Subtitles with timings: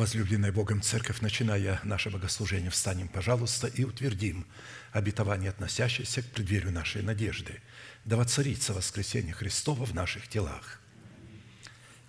[0.00, 4.46] Возлюбленная Богом Церковь, начиная наше богослужение, встанем, пожалуйста, и утвердим
[4.92, 7.60] обетование, относящееся к преддверию нашей надежды.
[8.06, 10.80] Да воцарится воскресение Христова в наших телах.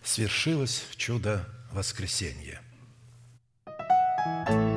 [0.06, 2.62] Свершилось чудо воскресения.
[3.68, 4.71] thank you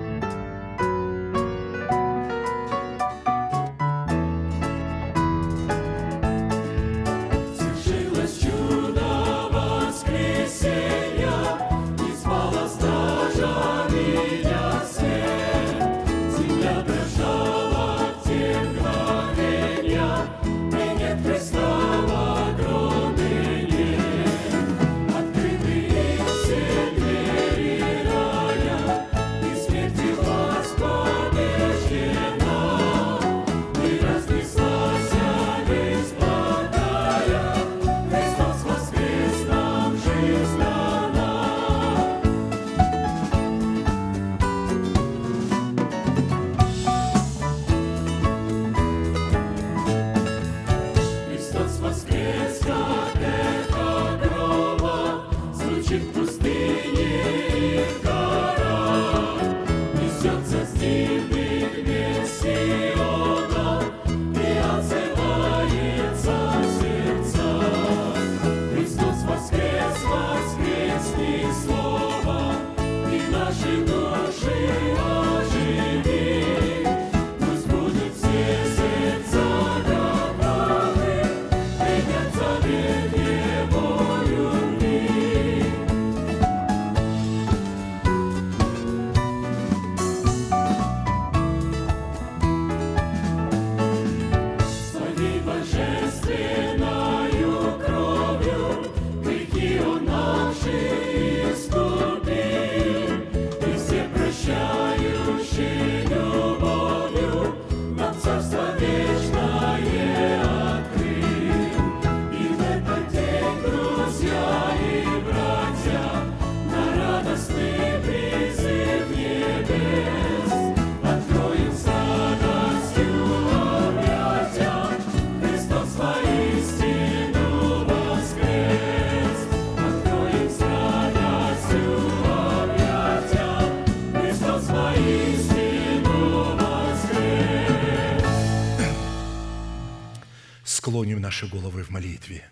[141.44, 142.42] наши головы в молитве.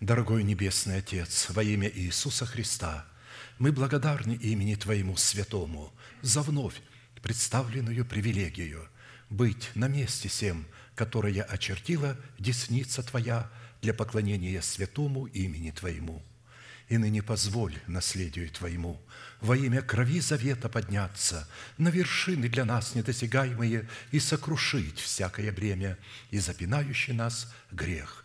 [0.00, 3.04] Дорогой Небесный Отец, во имя Иисуса Христа,
[3.58, 5.92] мы благодарны имени Твоему Святому
[6.22, 6.80] за вновь
[7.22, 8.88] представленную привилегию
[9.28, 13.50] быть на месте всем, которое очертила десница Твоя
[13.82, 16.22] для поклонения святому имени Твоему.
[16.88, 19.00] И ныне позволь наследию Твоему
[19.40, 25.98] во имя крови завета подняться на вершины для нас недосягаемые и сокрушить всякое бремя
[26.30, 28.24] и запинающий нас грех.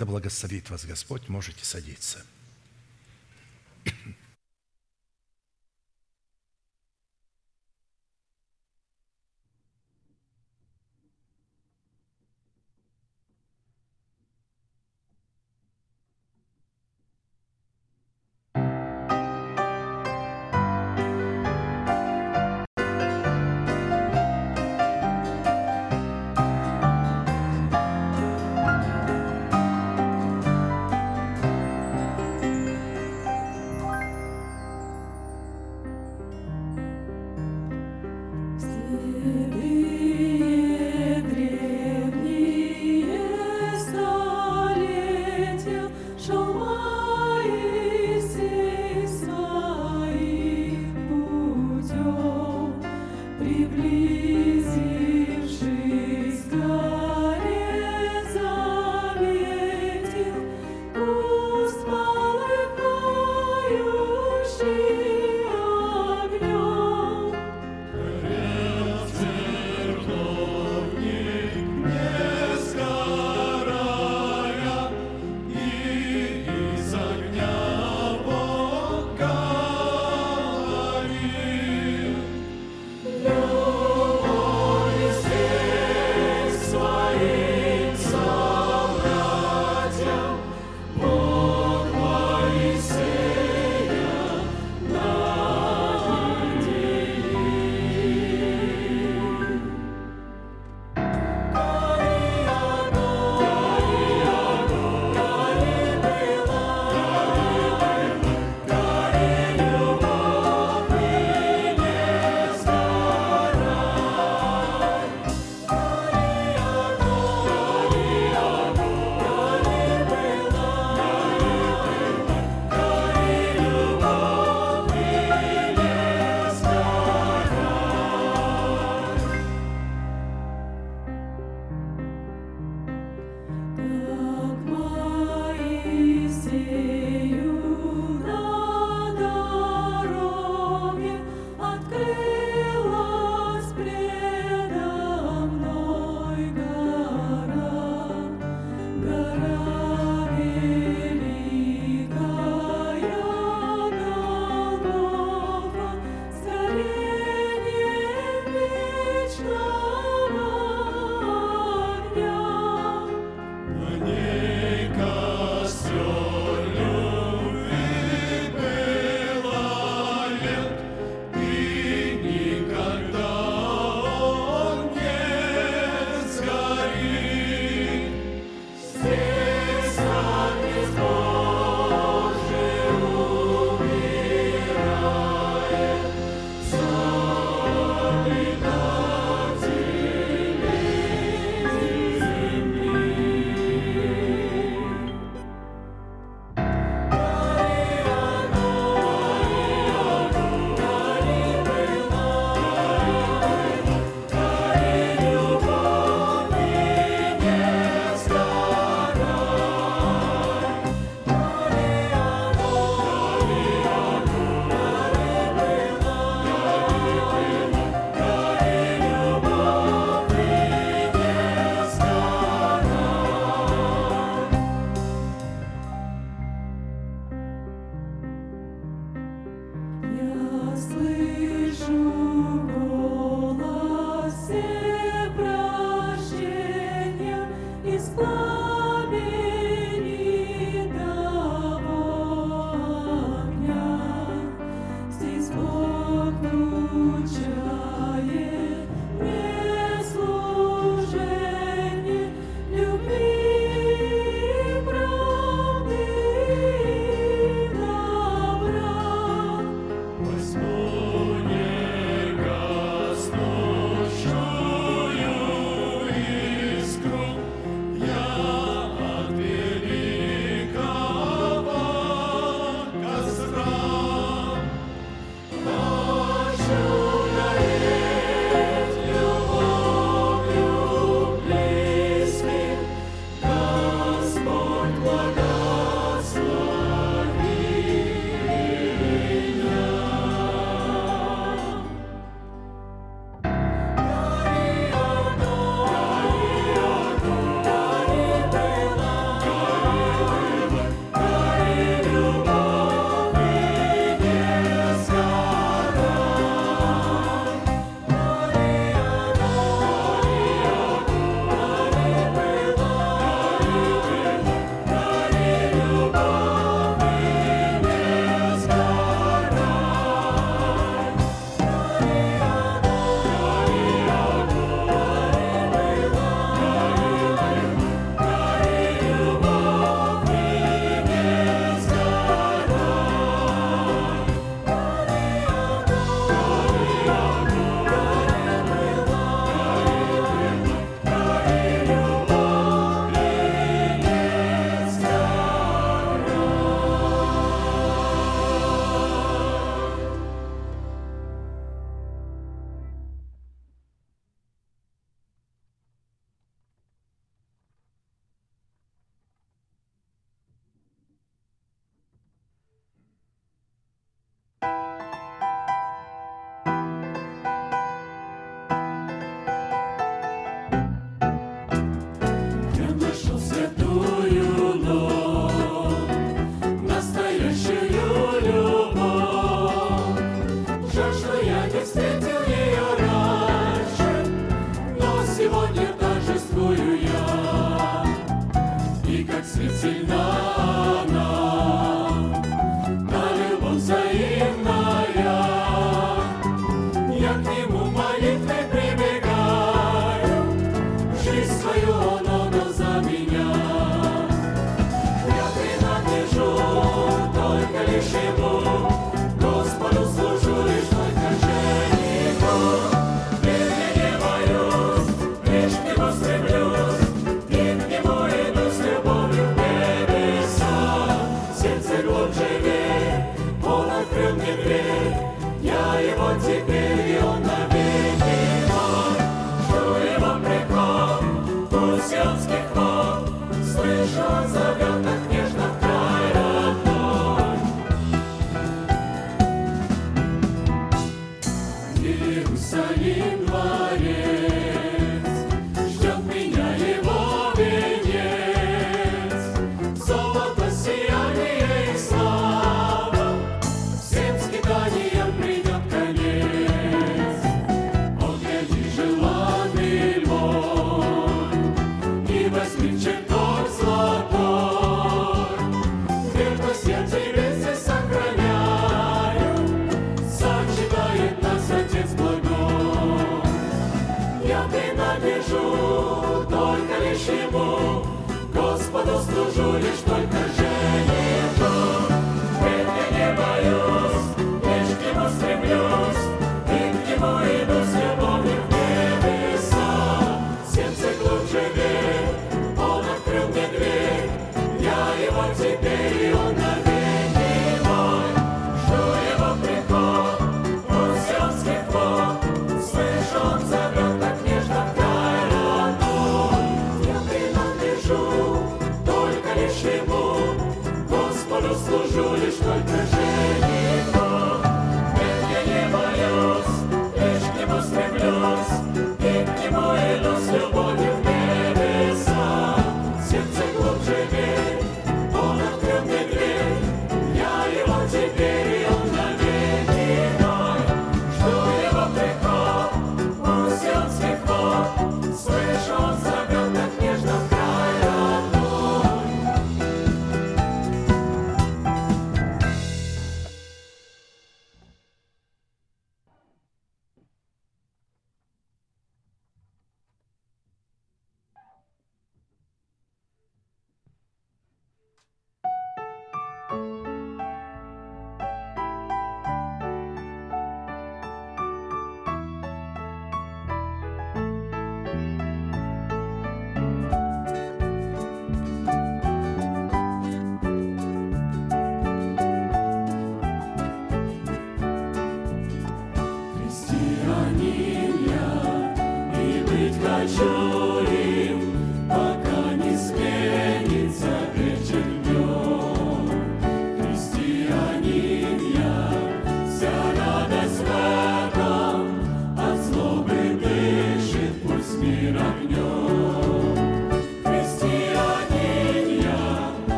[0.00, 2.24] Да благословит вас Господь, можете садиться.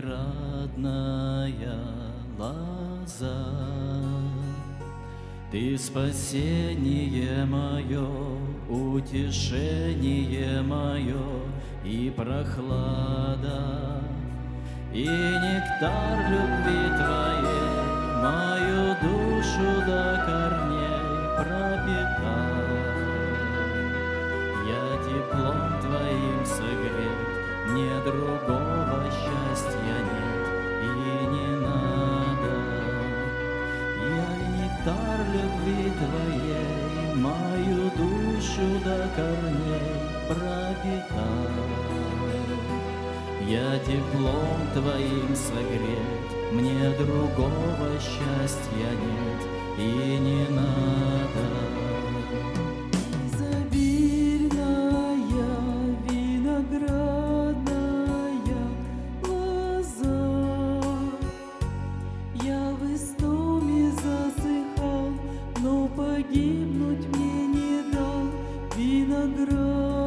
[0.00, 1.76] виноградная
[2.38, 3.46] лоза.
[5.50, 8.06] Ты спасение мое,
[8.68, 11.16] утешение мое
[11.84, 14.02] и прохлада,
[14.92, 17.68] и нектар любви твоей
[18.22, 22.68] мою душу до корней пропитал.
[24.66, 27.20] Я теплом твоим согрет,
[27.72, 29.47] не другого счастья.
[35.38, 41.78] любви твоей Мою душу до корней пропитай.
[43.46, 49.46] Я теплом твоим согрет, Мне другого счастья нет
[49.78, 51.67] и не надо.
[68.78, 69.97] виноград.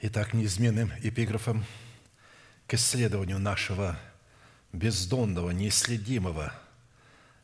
[0.00, 1.64] Итак, неизменным эпиграфом
[2.68, 3.98] к исследованию нашего
[4.72, 6.52] бездонного, неисследимого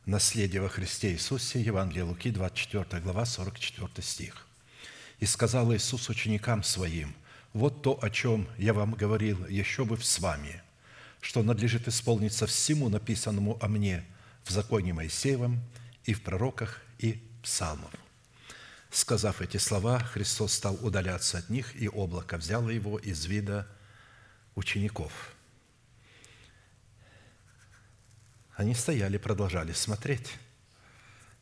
[0.07, 4.47] наследия во Христе Иисусе, Евангелие Луки, 24 глава, 44 стих.
[5.19, 7.17] «И сказал Иисус ученикам Своим,
[7.55, 10.63] вот то, о чем я вам говорил еще бы с вами,
[11.21, 14.05] что надлежит исполниться всему написанному о мне
[14.45, 15.59] в законе Моисеевом
[16.05, 17.91] и в пророках и псалмах».
[18.95, 23.67] Сказав эти слова, Христос стал удаляться от них, и облако взяло его из вида
[24.55, 25.35] учеников.
[28.55, 30.39] Они стояли, продолжали смотреть.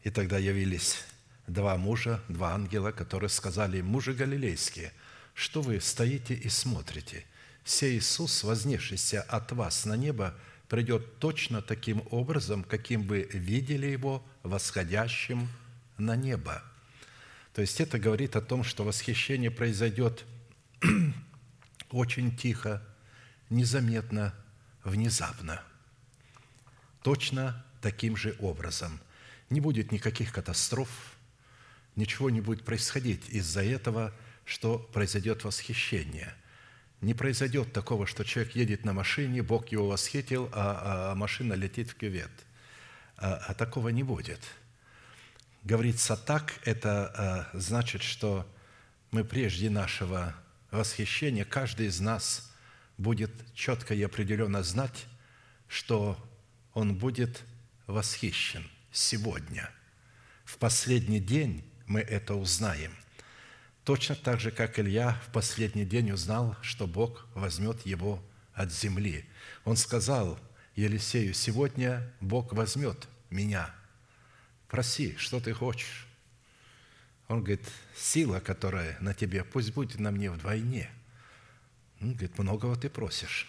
[0.03, 1.05] И тогда явились
[1.47, 4.91] два мужа, два ангела, которые сказали, мужи галилейские,
[5.35, 7.27] что вы стоите и смотрите?
[7.67, 10.35] Сей Иисус, вознесшийся от вас на небо,
[10.71, 15.51] придет точно таким образом, каким вы видели Его восходящим
[15.99, 16.63] на небо–
[17.55, 20.25] то есть это говорит о том, что восхищение произойдет
[21.91, 22.83] очень тихо,
[23.51, 24.35] незаметно,
[24.85, 25.63] внезапно.
[27.03, 29.01] Точно таким же образом.
[29.51, 30.89] Не будет никаких катастроф,
[31.95, 34.15] ничего не будет происходить из-за этого,
[34.47, 36.35] что произойдет восхищение.
[37.03, 41.91] Не произойдет такого, что человек едет на машине, Бог его восхитил, а, а машина летит
[41.91, 42.31] в кювет.
[43.19, 44.41] А, а такого не будет–
[45.65, 48.47] говорится так, это э, значит, что
[49.11, 50.35] мы прежде нашего
[50.71, 52.53] восхищения, каждый из нас
[52.99, 55.07] будет четко и определенно знать,
[55.69, 56.19] что
[56.75, 57.43] он будет
[57.87, 59.71] восхищен сегодня.
[60.45, 62.95] В последний день мы это узнаем.
[63.85, 68.23] Точно так же, как Илья в последний день узнал, что Бог возьмет его
[68.55, 69.25] от земли.
[69.65, 70.39] Он сказал
[70.77, 73.75] Елисею, сегодня Бог возьмет меня–
[74.73, 76.07] проси, что ты хочешь.
[77.29, 80.91] Он говорит, сила, которая на тебе, пусть будет на мне вдвойне.
[82.01, 83.47] Он говорит, многого ты просишь.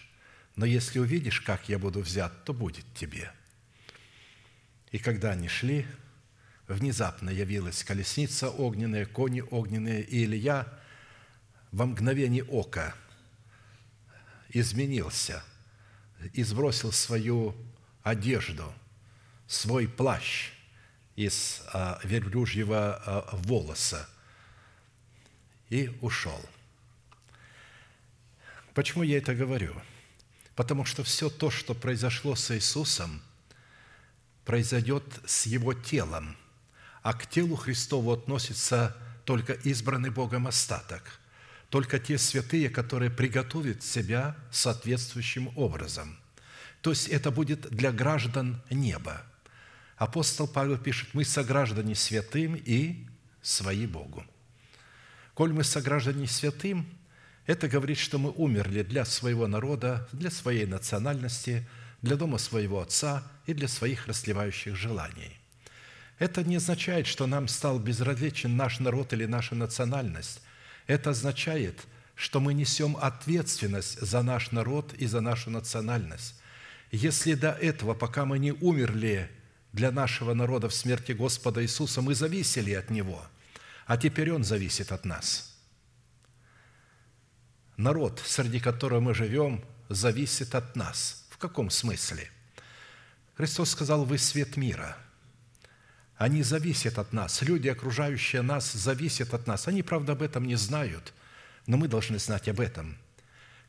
[0.57, 3.31] Но если увидишь, как я буду взят, то будет тебе.
[4.91, 5.87] И когда они шли,
[6.67, 10.67] внезапно явилась колесница огненная, кони огненные, и Илья
[11.71, 12.93] во мгновение ока
[14.49, 15.41] изменился
[16.33, 17.55] и сбросил свою
[18.03, 18.73] одежду,
[19.47, 20.51] свой плащ–
[21.15, 24.09] из а, верблюжьего а, волоса
[25.69, 26.39] и ушел.
[28.73, 29.75] Почему я это говорю?
[30.55, 33.21] Потому что все то, что произошло с Иисусом,
[34.45, 36.35] произойдет с Его телом,
[37.01, 38.95] а к телу Христову относится
[39.25, 41.19] только избранный Богом остаток,
[41.69, 46.17] только те святые, которые приготовят себя соответствующим образом.
[46.81, 49.23] То есть это будет для граждан неба–
[50.03, 53.07] Апостол Павел пишет, мы сограждане святым и
[53.41, 54.25] свои Богу.
[55.33, 56.85] Коль мы сограждане святым,
[57.45, 61.65] это говорит, что мы умерли для своего народа, для своей национальности,
[62.01, 65.39] для дома своего отца и для своих расливающих желаний.
[66.19, 70.41] Это не означает, что нам стал безразличен наш народ или наша национальность.
[70.85, 71.79] Это означает,
[72.15, 76.35] что мы несем ответственность за наш народ и за нашу национальность.
[76.91, 79.31] Если до этого, пока мы не умерли
[79.73, 83.25] для нашего народа в смерти Господа Иисуса, мы зависели от Него,
[83.85, 85.57] а теперь Он зависит от нас.
[87.75, 91.27] Народ, среди которого мы живем, зависит от нас.
[91.31, 92.29] В каком смысле?
[93.35, 94.95] Христос сказал, вы свет мира.
[96.17, 97.41] Они зависят от нас.
[97.41, 99.67] Люди, окружающие нас, зависят от нас.
[99.67, 101.13] Они, правда, об этом не знают,
[101.65, 102.95] но мы должны знать об этом–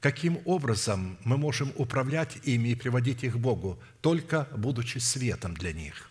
[0.04, 5.72] каким образом мы можем управлять ими и приводить их к Богу, только будучи светом для
[5.72, 6.10] них,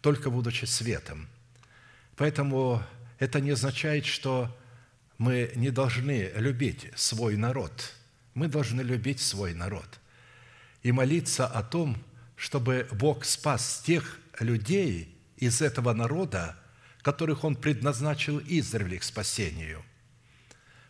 [0.00, 1.26] только будучи светом.
[2.14, 2.84] Поэтому
[3.18, 4.56] это не означает, что
[5.18, 7.96] мы не должны любить свой народ.
[8.34, 9.98] Мы должны любить свой народ
[10.84, 11.96] и молиться о том,
[12.36, 16.56] чтобы Бог спас тех людей из этого народа,
[17.02, 19.82] которых Он предназначил издревле к спасению.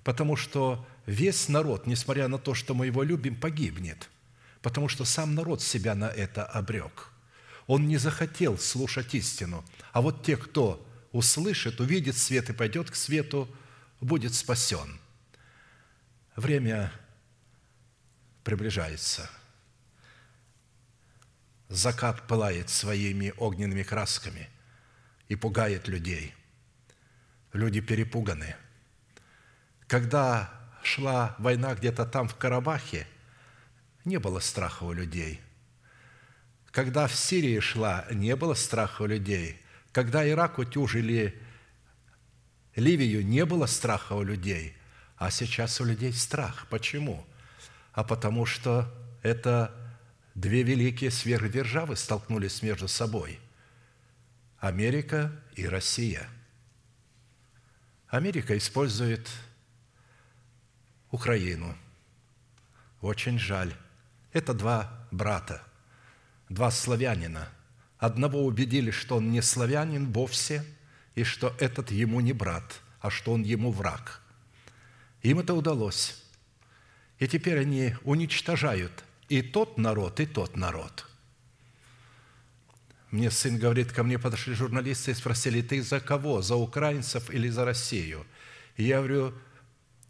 [0.03, 4.09] Потому что весь народ, несмотря на то, что мы его любим, погибнет,
[4.63, 7.11] потому что сам народ себя на это обрек.
[7.67, 12.95] Он не захотел слушать истину, а вот те, кто услышит, увидит свет и пойдет к
[12.95, 13.49] свету,
[14.01, 14.99] будет спасен.
[16.37, 16.93] Время
[18.43, 19.31] приближается.
[21.69, 24.51] Закат пылает своими огненными красками
[25.29, 26.35] и пугает людей.
[27.53, 28.55] Люди перепуганы.
[29.87, 33.07] Когда шла война где-то там, в Карабахе,
[34.05, 35.41] не было страха у людей.
[36.70, 39.61] Когда в Сирии шла, не было страха у людей.
[39.93, 41.41] Когда Ирак утюжили
[42.74, 44.76] Ливию, не было страха у людей.
[45.16, 46.66] А сейчас у людей страх.
[46.68, 47.24] Почему?
[47.93, 49.72] А потому что это
[50.35, 53.39] две великие сверхдержавы столкнулись между собой.
[54.59, 56.28] Америка и Россия.
[58.09, 59.28] Америка использует
[61.15, 61.77] Украину.
[63.01, 63.73] Очень жаль.
[64.33, 65.62] Это два брата,
[66.49, 67.49] два славянина.
[67.99, 70.65] Одного убедили, что он не славянин вовсе,
[71.15, 74.21] и что этот ему не брат, а что он ему враг.
[75.23, 76.21] Им это удалось.
[77.21, 81.07] И теперь они уничтожают и тот народ, и тот народ.
[83.12, 87.49] Мне сын говорит, ко мне подошли журналисты и спросили, ты за кого, за украинцев или
[87.49, 88.27] за Россию?
[88.77, 89.33] И я говорю,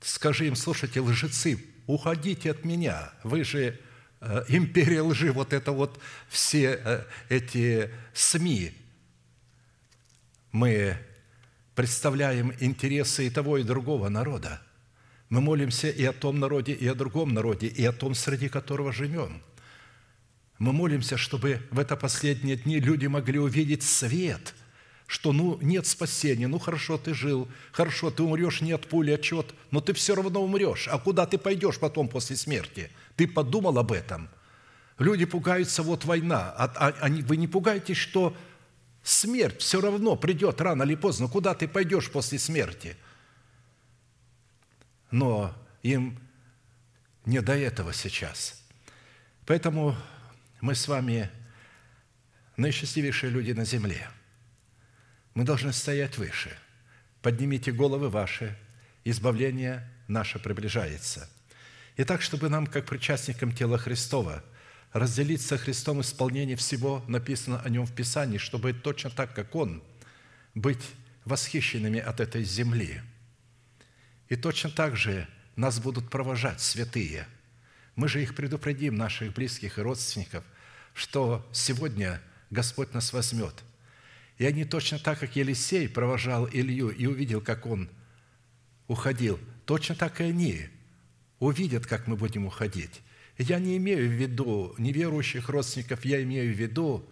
[0.05, 3.79] скажи им, слушайте, лжецы, уходите от меня, вы же
[4.21, 5.99] э, империя лжи, вот это вот
[6.29, 8.73] все э, эти СМИ.
[10.53, 10.99] Мы
[11.75, 14.63] представляем интересы и того, и другого народа.
[15.31, 18.93] Мы молимся и о том народе, и о другом народе, и о том, среди которого
[18.93, 19.43] живем.
[20.59, 24.55] Мы молимся, чтобы в это последние дни люди могли увидеть свет,
[25.07, 29.47] что ну нет спасения, ну хорошо ты жил, хорошо ты умрешь не от пули, отчет,
[29.51, 30.89] а но ты все равно умрешь.
[30.89, 32.91] А куда ты пойдешь потом после смерти?
[33.17, 34.29] Ты подумал об этом?
[34.99, 36.55] Люди пугаются, вот война.
[36.57, 38.37] А, а, они, вы не пугаетесь, что
[39.03, 41.29] смерть все равно придет рано или поздно.
[41.29, 42.97] Куда ты пойдешь после смерти?
[45.15, 46.19] но им
[47.25, 48.61] не до этого сейчас.
[49.47, 49.97] Поэтому
[50.61, 51.31] мы с вами
[52.57, 54.09] наисчастливейшие люди на земле.
[55.35, 56.57] Мы должны стоять выше.
[57.23, 58.57] Поднимите головы ваши,
[59.05, 61.29] избавление наше приближается.
[61.97, 64.45] И так, чтобы нам, как причастникам тела Христова,
[64.93, 69.83] разделить со Христом исполнение всего, написано о Нем в Писании, чтобы точно так, как Он,
[70.55, 70.83] быть
[71.25, 73.01] восхищенными от этой земли–
[74.29, 77.29] и точно так же нас будут провожать святые.
[77.95, 80.45] Мы же их предупредим, наших близких и родственников,
[80.95, 82.21] что сегодня
[82.51, 83.55] Господь нас возьмет.
[84.39, 87.89] И они точно так, как Елисей провожал Илью и увидел, как он
[88.89, 90.69] уходил, точно так и они
[91.39, 93.03] увидят, как мы будем уходить.
[93.39, 97.09] я не имею в виду неверующих родственников, я имею в виду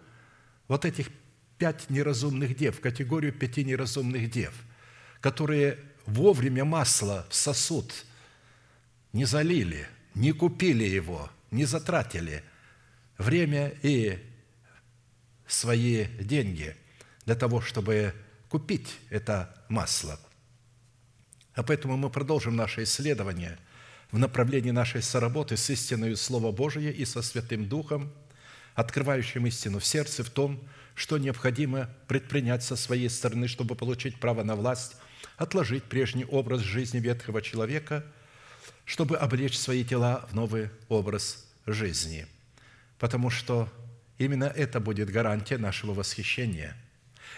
[0.67, 1.09] вот этих
[1.57, 4.53] пять неразумных дев, категорию пяти неразумных дев,
[5.21, 8.05] которые вовремя масло в сосуд
[9.13, 12.43] не залили, не купили его, не затратили
[13.17, 14.19] время и
[15.47, 16.75] свои деньги
[17.25, 18.13] для того, чтобы
[18.49, 20.19] купить это масло.
[21.55, 23.57] А поэтому мы продолжим наше исследование
[24.11, 28.11] в направлении нашей соработы с истиной Слова Божия и со Святым Духом,
[28.75, 34.43] открывающим истину в сердце в том, что необходимо предпринять со своей стороны, чтобы получить право
[34.43, 34.95] на власть
[35.37, 38.05] отложить прежний образ жизни ветхого человека,
[38.85, 42.27] чтобы облечь свои тела в новый образ жизни.
[42.99, 43.71] Потому что
[44.17, 46.77] именно это будет гарантия нашего восхищения.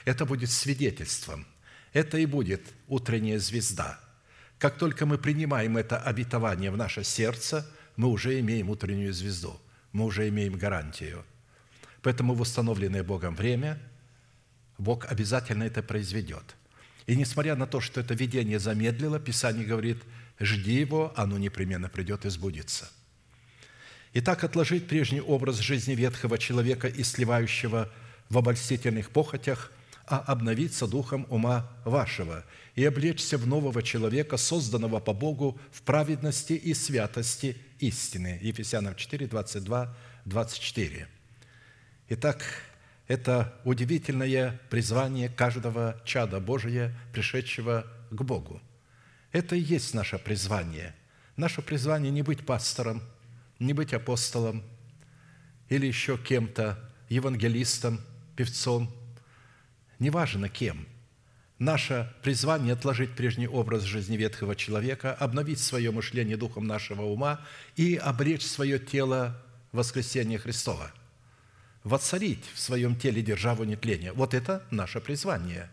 [0.06, 1.46] Это будет свидетельством.
[1.94, 4.00] Это и будет утренняя звезда.
[4.58, 9.60] Как только мы принимаем это обетование в наше сердце, мы уже имеем утреннюю звезду,
[9.92, 11.26] мы уже имеем гарантию.
[12.02, 13.80] Поэтому в установленное Богом время
[14.78, 16.56] Бог обязательно это произведет–
[17.08, 20.04] и несмотря на то, что это видение замедлило, Писание говорит,
[20.40, 22.90] жди его, оно непременно придет и сбудется.
[24.14, 27.92] Итак, отложить прежний образ жизни ветхого человека и сливающего
[28.30, 29.72] в обольстительных похотях,
[30.08, 32.44] а обновиться духом ума вашего
[32.76, 38.40] и облечься в нового человека, созданного по Богу в праведности и святости истины.
[38.42, 39.96] Ефесянам 4, 22,
[40.26, 41.08] 24.
[42.10, 42.44] Итак,
[43.08, 48.62] это удивительное призвание каждого чада Божия, пришедшего к Богу.
[49.32, 50.96] Это и есть наше призвание.
[51.36, 53.02] Наше призвание не быть пастором,
[53.60, 54.64] не быть апостолом
[55.70, 56.80] или еще кем-то,
[57.10, 58.02] евангелистом,
[58.36, 58.94] певцом,
[60.00, 60.88] неважно кем.
[61.60, 67.40] Наше призвание– отложить прежний образ жизни ветхого человека, обновить свое мышление духом нашего ума
[67.76, 69.42] и обречь свое тело
[69.72, 70.92] в воскресение Христова–
[71.86, 74.12] воцарить в своем теле державу нетления.
[74.12, 75.70] Вот это наше призвание.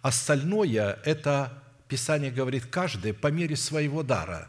[0.00, 4.48] Остальное– это, Писание говорит, каждый по мере своего дара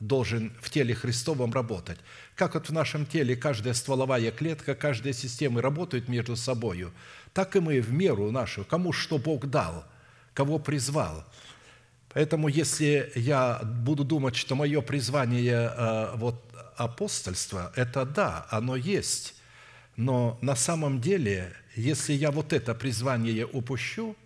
[0.00, 1.98] должен в теле Христовом работать.
[2.34, 6.90] Как вот в нашем теле каждая стволовая клетка, каждая система работают между собой,
[7.32, 9.84] так и мы в меру нашу, кому что Бог дал,
[10.34, 11.24] кого призвал.
[12.12, 16.44] Поэтому если я буду думать, что мое призвание э, вот,
[16.76, 19.34] апостольство, это да, оно есть,
[19.96, 24.16] но на самом деле, если я вот это призвание упущу,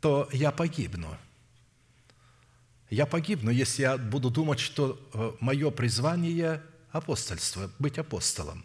[0.00, 1.16] то я погибну.
[2.88, 4.98] Я погибну, если я буду думать, что
[5.40, 6.62] мое призвание–
[6.96, 8.64] апостольство, быть апостолом.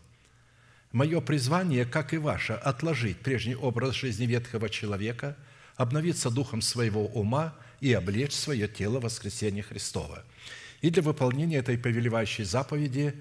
[0.92, 5.38] Мое призвание, как и ваше, отложить прежний образ жизни ветхого человека,
[5.76, 10.24] обновиться духом своего ума и облечь свое тело в воскресение Христова.
[10.82, 13.14] И для выполнения этой повелевающей заповеди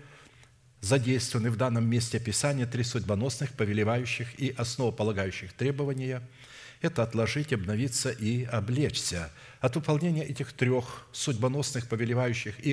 [0.81, 6.23] задействованы в данном месте Писания три судьбоносных, повелевающих и основополагающих требования–
[6.81, 9.31] это отложить, обновиться и облечься.
[9.61, 12.73] От выполнения этих трех судьбоносных, повелевающих и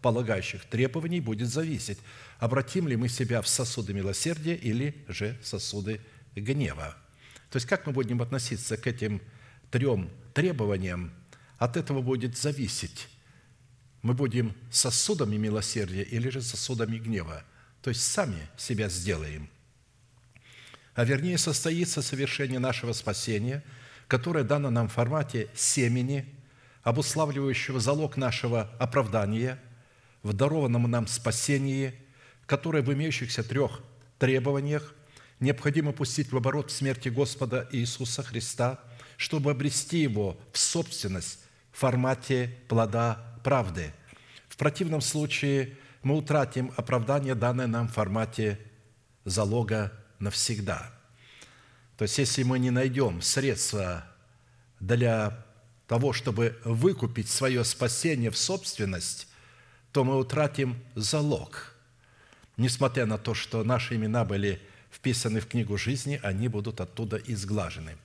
[0.00, 1.98] основополагающих требований будет зависеть,
[2.38, 6.00] обратим ли мы себя в сосуды милосердия или же сосуды
[6.34, 6.96] гнева.
[7.50, 9.20] То есть как мы будем относиться к этим
[9.70, 11.12] трем требованиям,
[11.58, 13.08] от этого будет зависеть,
[14.02, 17.44] мы будем сосудами милосердия или же сосудами гнева.
[17.82, 19.48] То есть сами себя сделаем–
[20.96, 23.62] а вернее состоится совершение нашего спасения,
[24.08, 26.26] которое дано нам в формате семени,
[26.82, 29.58] обуславливающего залог нашего оправдания
[30.22, 31.94] в дарованном нам спасении,
[32.46, 33.82] которое в имеющихся трех
[34.18, 34.94] требованиях
[35.38, 38.80] необходимо пустить в оборот в смерти Господа Иисуса Христа,
[39.16, 41.40] чтобы обрести его в собственность
[41.72, 43.92] в формате плода правды.
[44.48, 48.58] В противном случае мы утратим оправдание, данное нам в формате
[49.24, 50.92] залога навсегда.
[51.96, 54.06] То есть, если мы не найдем средства
[54.80, 55.44] для
[55.86, 59.29] того, чтобы выкупить свое спасение в собственность,
[59.92, 61.74] то мы утратим залог.
[62.56, 64.60] Несмотря на то, что наши имена были
[64.92, 67.96] вписаны в книгу жизни, они будут оттуда изглажены.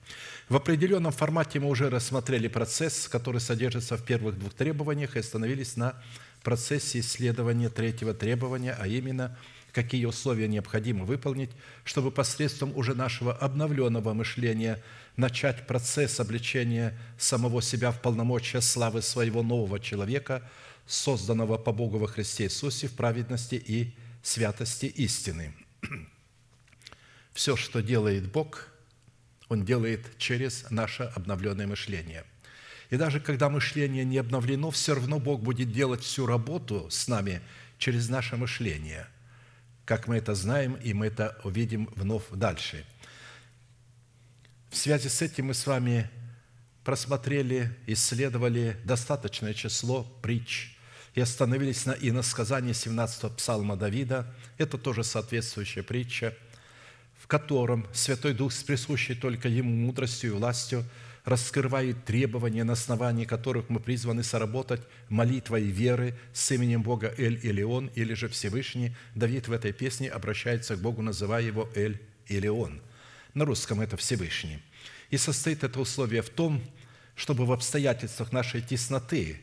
[0.50, 5.76] В определенном формате мы уже рассмотрели процесс, который содержится в первых двух требованиях, и остановились
[5.76, 5.96] на
[6.44, 9.38] процессе исследования третьего требования, а именно–
[9.76, 11.50] какие условия необходимо выполнить,
[11.84, 14.82] чтобы посредством уже нашего обновленного мышления
[15.18, 20.42] начать процесс обличения самого себя в полномочия славы своего нового человека,
[20.88, 25.54] созданного по Богу во Христе Иисусе в праведности и святости истины.
[27.34, 28.70] Все, что делает Бог,
[29.50, 32.26] Он делает через наше обновленное мышление.
[32.90, 37.42] И даже когда мышление не обновлено, все равно Бог будет делать всю работу с нами
[37.80, 39.08] через наше мышление–
[39.86, 42.86] как мы это знаем, и мы это увидим вновь дальше.
[44.72, 46.10] В связи с этим мы с вами
[46.84, 50.75] просмотрели, исследовали достаточное число притч
[51.16, 54.32] и остановились на иносказании 17-го псалма Давида.
[54.58, 56.36] Это тоже соответствующая притча,
[57.18, 60.84] в котором Святой Дух с присущей только Ему мудростью и властью–
[61.26, 67.88] раскрывает требования, на основании которых мы призваны соработать молитвой веры с именем Бога Эль Илион,
[67.96, 68.96] или же Всевышний.
[69.16, 72.80] Давид в этой песне обращается к Богу, называя его Эль Илион.
[73.34, 74.60] На русском это Всевышний.
[75.10, 76.64] И состоит это условие в том,
[77.16, 79.42] чтобы в обстоятельствах нашей тесноты,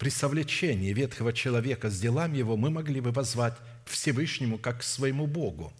[0.00, 4.82] при совлечении ветхого человека с делами его, мы могли бы возвать к Всевышнему как к
[4.82, 5.72] своему Богу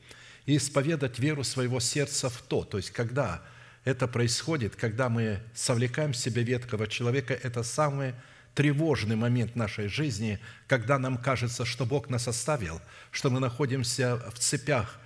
[0.47, 3.43] и исповедать веру своего сердца в то, то есть когда–
[3.85, 7.33] это происходит, когда мы совлекаем в себя веткого человека.
[7.35, 8.15] Это самый
[8.55, 14.39] тревожный момент нашей жизни, когда нам кажется, что Бог нас оставил, что мы находимся в
[14.39, 14.99] цепях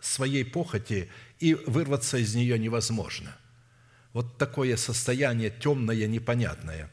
[0.00, 3.36] своей похоти, и вырваться из нее невозможно.
[4.12, 6.88] Вот такое состояние темное, непонятное.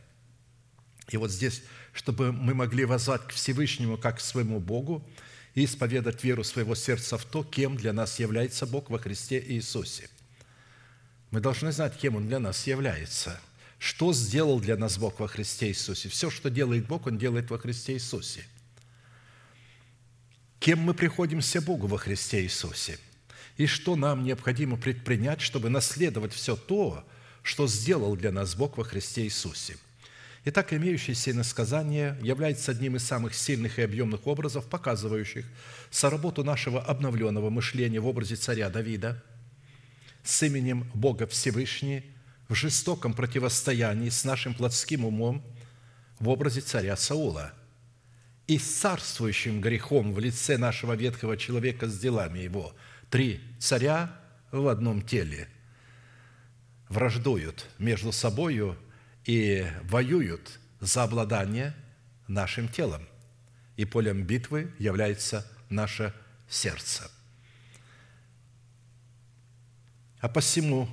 [1.14, 5.08] И вот здесь, чтобы мы могли возвать к Всевышнему как к своему Богу
[5.56, 10.10] и исповедать веру своего сердца в то, кем для нас является Бог во Христе Иисусе–
[11.32, 13.40] мы должны знать, кем Он для нас является.
[13.80, 16.10] Что сделал для нас Бог во Христе Иисусе?
[16.10, 18.46] Все, что делает Бог, Он делает во Христе Иисусе.
[20.60, 23.00] Кем мы приходимся Богу во Христе Иисусе?
[23.58, 27.08] И что нам необходимо предпринять, чтобы наследовать все то,
[27.42, 29.78] что сделал для нас Бог во Христе Иисусе?
[30.44, 35.46] Итак, имеющееся иносказание является одним из самых сильных и объемных образов, показывающих
[35.90, 39.24] соработу нашего обновленного мышления в образе царя Давида–
[40.24, 42.04] с именем Бога Всевышний
[42.48, 45.44] в жестоком противостоянии с нашим плотским умом
[46.20, 47.54] в образе царя Саула
[48.48, 52.76] и с царствующим грехом в лице нашего ветхого человека с делами его.
[53.10, 54.12] Три царя
[54.52, 55.48] в одном теле
[56.90, 58.78] враждуют между собою
[59.26, 61.76] и воюют за обладание
[62.28, 63.08] нашим телом.
[63.78, 66.14] И полем битвы является наше
[66.48, 67.10] сердце–
[70.22, 70.88] а посему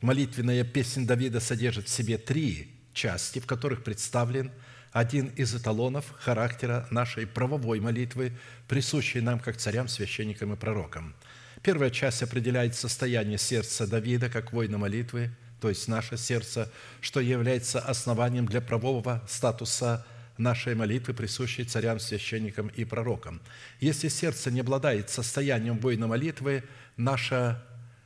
[0.00, 4.50] молитвенная песня Давида содержит в себе три части, в которых представлен
[4.92, 8.32] один из эталонов характера нашей правовой молитвы,
[8.66, 11.14] присущей нам как царям, священникам и пророкам.
[11.62, 15.30] Первая часть определяет состояние сердца Давида как воина молитвы,
[15.62, 16.68] то есть наше сердце,
[17.00, 20.04] что является основанием для правового статуса
[20.36, 23.40] нашей молитвы, присущей царям, священникам и пророкам.
[23.78, 26.64] Если сердце не обладает состоянием воина молитвы,
[26.96, 27.62] наша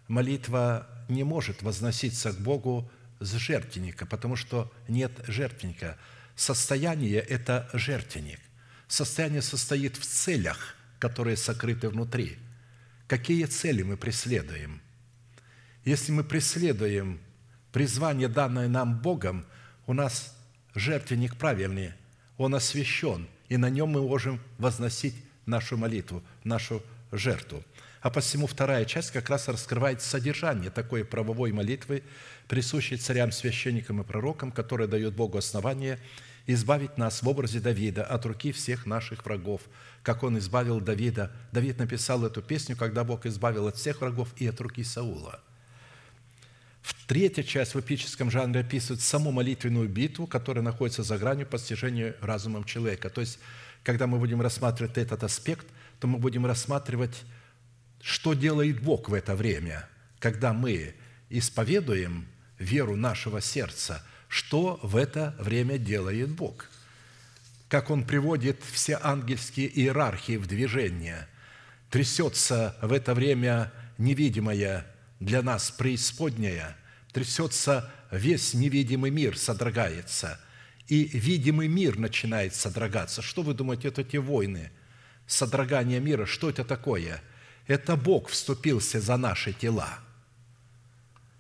[0.07, 2.91] молитва не может возноситься к Богу
[3.21, 5.97] с жертвенника, потому что нет жертвенника.
[6.35, 8.41] Состояние– это жертвенник.
[8.87, 12.37] Состояние состоит в целях, которые сокрыты внутри.
[13.09, 14.83] Какие цели мы преследуем?
[15.87, 17.19] Если мы преследуем
[17.77, 19.45] призвание, данное нам Богом,
[19.87, 20.35] у нас
[20.75, 21.93] жертвенник правильный,
[22.39, 25.15] он освящен, и на нем мы можем возносить
[25.45, 27.63] нашу молитву, нашу жертву.
[28.01, 32.03] А посему вторая часть как раз раскрывает содержание такой правовой молитвы,
[32.49, 35.99] присущей царям, священникам и пророкам, которая дает Богу основание
[36.47, 39.61] избавить нас в образе Давида от руки всех наших врагов,
[40.03, 41.31] как он избавил Давида.
[41.53, 45.43] Давид написал эту песню, когда Бог избавил от всех врагов и от руки Саула.
[47.07, 52.65] Третья часть в эпическом жанре описывает саму молитвенную битву, которая находится за гранью постижения разумом
[52.65, 53.11] человека.
[53.11, 53.39] То есть,
[53.83, 55.67] когда мы будем рассматривать этот аспект,
[56.01, 57.23] то мы будем рассматривать,
[58.03, 60.95] что делает Бог в это время, когда мы
[61.31, 62.27] исповедуем
[62.59, 66.67] веру нашего сердца– что в это время делает Бог,
[67.69, 71.29] как Он приводит все ангельские иерархии в движение,
[71.91, 74.87] трясется в это время невидимая
[75.21, 76.77] для нас преисподняя,
[77.13, 80.41] трясется весь невидимый мир, содрогается,
[80.89, 83.23] и видимый мир начинает содрогаться.
[83.23, 84.71] Что вы думаете, это те войны,
[85.27, 87.23] содрогание мира, что это такое?
[87.67, 89.99] Это Бог вступился за наши тела.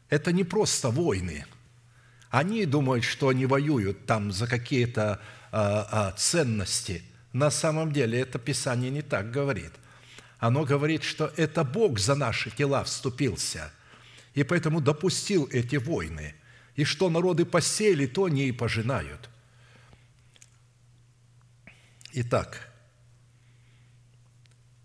[0.09, 1.47] Это не просто войны–
[2.31, 5.21] они думают, что они воюют там за какие-то
[5.53, 7.03] а, а, ценности.
[7.33, 9.73] На самом деле это Писание не так говорит.
[10.47, 13.73] Оно говорит, что это Бог за наши тела вступился,
[14.33, 16.37] и поэтому допустил эти войны.
[16.77, 19.29] И что народы посеяли, то они и пожинают.
[22.13, 22.73] Итак,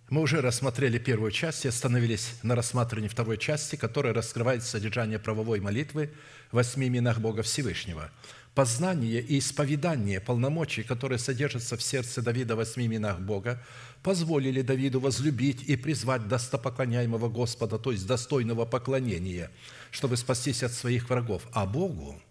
[0.09, 5.59] мы уже рассмотрели первую часть и остановились на рассматривании второй части, которая раскрывает содержание правовой
[5.59, 6.11] молитвы
[6.49, 8.09] в восьми именах Бога Всевышнего.
[8.53, 13.63] Познание и исповедание полномочий, которые содержатся в сердце Давида восьми именах Бога,
[14.03, 19.51] позволили Давиду возлюбить и призвать достопоклоняемого Господа, то есть достойного поклонения,
[19.89, 21.47] чтобы спастись от своих врагов.
[21.53, 22.21] А Богу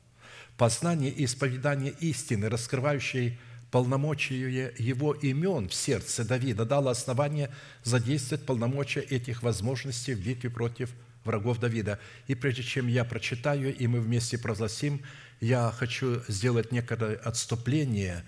[0.59, 3.39] познание и исповедание истины, раскрывающей
[3.71, 7.51] полномочие его имен в сердце Давида дало основание
[7.83, 10.91] задействовать полномочия этих возможностей в битве против
[11.25, 11.99] врагов Давида.
[12.27, 15.01] И прежде чем я прочитаю, и мы вместе прогласим,
[15.41, 18.25] я хочу сделать некое отступление,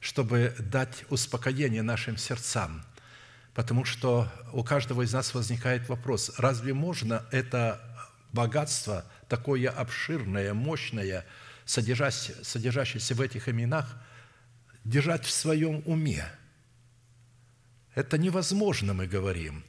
[0.00, 2.84] чтобы дать успокоение нашим сердцам.
[3.54, 7.80] Потому что у каждого из нас возникает вопрос, разве можно это
[8.32, 11.24] богатство, такое обширное, мощное,
[11.64, 13.96] содержащееся в этих именах–
[14.84, 16.24] держать в своем уме.
[17.94, 19.64] Это невозможно, мы говорим.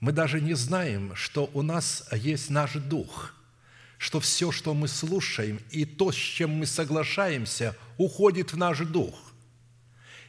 [0.00, 3.34] Мы даже не знаем, что у нас есть наш дух,
[3.98, 9.32] что все, что мы слушаем, и то, с чем мы соглашаемся, уходит в наш дух.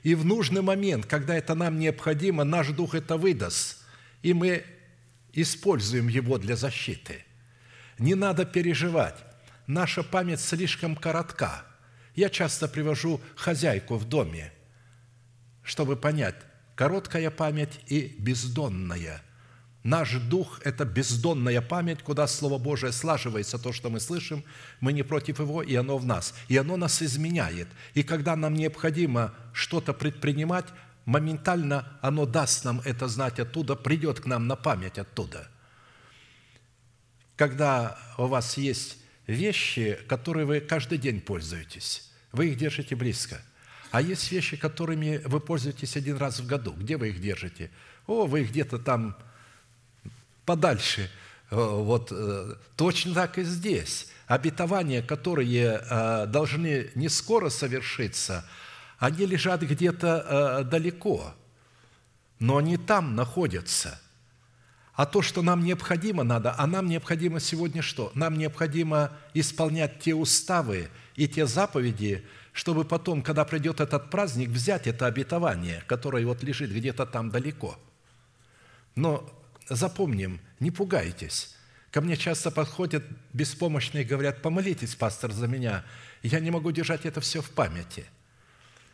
[0.04, 3.84] И в нужный момент, когда это нам необходимо, наш дух это выдаст,
[4.22, 4.64] и мы
[5.34, 7.26] используем его для защиты.
[7.98, 9.18] Не надо переживать.
[9.68, 11.66] Наша память слишком коротка–
[12.16, 14.52] я часто привожу хозяйку в доме,
[15.64, 16.36] чтобы понять,
[16.76, 19.22] короткая память и бездонная.
[19.86, 24.44] Наш дух– это бездонная память, куда Слово Божие слаживается, то, что мы слышим,
[24.80, 26.34] мы не против его, и оно в нас.
[26.48, 27.68] И оно нас изменяет.
[27.94, 30.66] И когда нам необходимо что-то предпринимать,
[31.06, 35.52] моментально оно даст нам это знать оттуда, придет к нам на память оттуда.
[37.36, 42.12] Когда у вас есть вещи, которые вы каждый день пользуетесь.
[42.32, 43.40] Вы их держите близко.
[43.92, 46.72] А есть вещи, которыми вы пользуетесь один раз в году.
[46.72, 47.70] Где вы их держите?
[48.08, 49.16] О, вы их где-то там
[50.46, 51.10] подальше.
[51.52, 54.08] Э, вот э, точно так и здесь.
[54.28, 58.46] Обетования, которые э, должны не скоро совершиться,
[58.98, 61.34] они лежат где-то далеко,
[62.40, 64.00] но они там находятся–
[64.96, 68.12] а то, что нам необходимо надо, а нам необходимо сегодня что?
[68.16, 74.88] Нам необходимо исполнять те уставы и те заповеди, чтобы потом, когда придет этот праздник, взять
[74.88, 77.78] это обетование, которое вот лежит где-то там далеко.
[78.96, 79.30] Но
[79.70, 81.56] запомним, не пугайтесь.
[81.92, 83.04] Ко мне часто подходят
[83.34, 85.84] беспомощные и говорят, помолитесь, пастор, за меня.
[86.24, 88.06] Я не могу держать это все в памяти.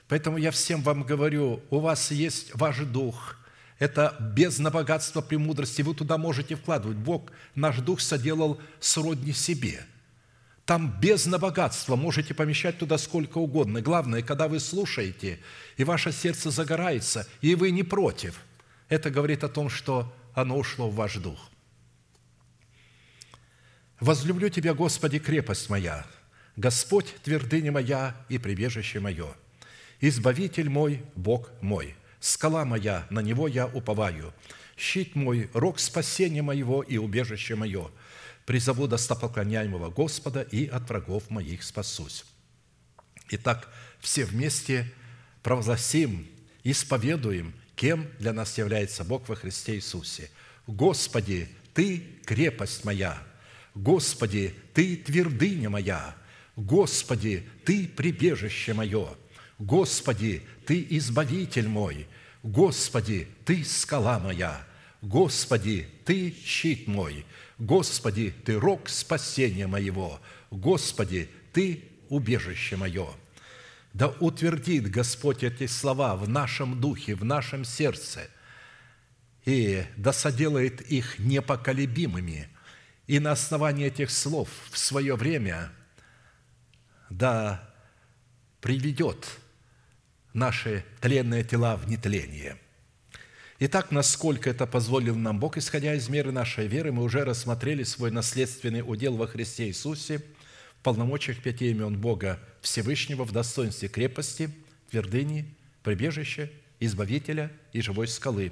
[0.07, 3.37] Поэтому я всем вам говорю, у вас есть ваш дух–
[3.81, 5.81] это бездна богатства премудрости.
[5.81, 6.97] Вы туда можете вкладывать.
[6.97, 9.83] Бог наш дух соделал сродни себе.
[10.65, 13.81] Там бездна богатства, можете помещать туда сколько угодно.
[13.81, 15.39] Главное, когда вы слушаете,
[15.77, 18.41] и ваше сердце загорается, и вы не против,
[18.87, 21.49] это говорит о том, что оно ушло в ваш дух.
[23.99, 26.05] «Возлюблю Тебя, Господи, крепость моя,
[26.55, 29.35] Господь, твердыня моя и прибежище мое,
[29.99, 34.33] Избавитель мой, Бог мой, скала моя, на Него я уповаю,
[34.75, 37.91] щит мой, рог спасения моего и убежище мое–
[38.45, 42.25] призову достопоклоняемого Господа и от врагов моих спасусь».
[43.29, 44.91] Итак, все вместе
[45.43, 46.27] провозгласим,
[46.63, 50.29] исповедуем, кем для нас является Бог во Христе Иисусе.
[50.67, 53.21] «Господи, Ты– крепость моя!
[53.75, 56.15] Господи, Ты– твердыня моя!
[56.55, 59.07] Господи, Ты– прибежище мое!
[59.57, 62.07] Господи, Ты– избавитель мой!
[62.43, 64.65] Господи, Ты– скала моя!
[65.01, 67.25] Господи, Ты– щит мой!
[67.61, 70.19] Господи, Ты рог спасения моего,
[70.49, 73.07] Господи, Ты убежище мое.
[73.93, 78.29] Да утвердит Господь эти слова в нашем духе, в нашем сердце,
[79.45, 82.47] и да соделает их непоколебимыми,
[83.07, 85.71] и на основании этих слов в свое время
[87.09, 87.69] да
[88.61, 89.27] приведет
[90.33, 92.57] наши тленные тела в нетление–
[93.63, 98.09] Итак, насколько это позволил нам Бог, исходя из меры нашей веры, мы уже рассмотрели свой
[98.09, 100.23] наследственный удел во Христе Иисусе
[100.83, 104.49] полномочиях пяти имен Бога Всевышнего в достоинстве крепости,
[104.89, 105.45] твердыни,
[105.83, 108.51] прибежища, избавителя и живой скалы.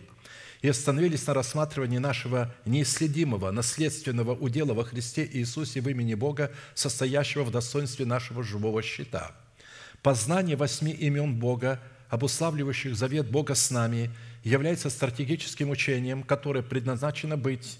[0.61, 7.43] И остановились на рассматривании нашего неисследимого наследственного удела во Христе Иисусе в имени Бога, состоящего
[7.43, 9.31] в достоинстве нашего живого щита.
[10.01, 14.11] Познание восьми имен Бога, обуславливающих завет Бога с нами–
[14.43, 17.77] является стратегическим учением, которое предназначено быть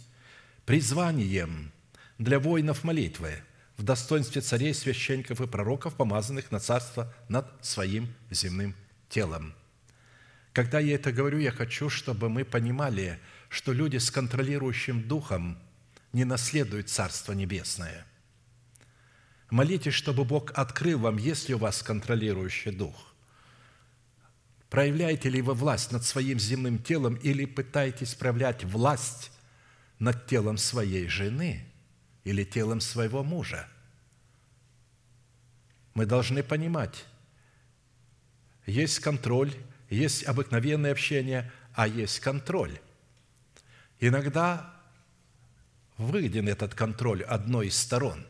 [0.66, 1.72] призванием
[2.18, 3.42] для воинов молитвы
[3.80, 8.76] в достоинстве царей, священников и пророков, помазанных на царство над своим земным
[9.08, 9.56] телом.
[10.52, 15.58] Когда я это говорю, я хочу, чтобы мы понимали, что люди с контролирующим духом
[16.12, 18.06] не наследуют Царство Небесное.
[19.50, 23.14] Молитесь, чтобы Бог открыл вам, есть ли у вас контролирующий дух.
[24.70, 29.32] Проявляете ли вы власть над своим земным телом или пытаетесь проявлять власть
[30.00, 31.69] над телом своей жены
[32.24, 33.68] или телом своего мужа?
[35.94, 37.06] Мы должны понимать,
[38.66, 39.54] есть контроль,
[39.90, 42.80] есть обыкновенное общение, а есть контроль.
[44.00, 44.74] Иногда
[45.98, 48.26] выгоден этот контроль одной из сторон,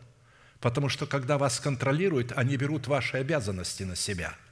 [0.60, 4.36] потому что когда вас контролируют, они берут ваши обязанности на себя–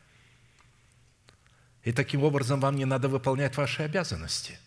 [1.88, 4.60] и таким образом вам не надо выполнять ваши обязанности.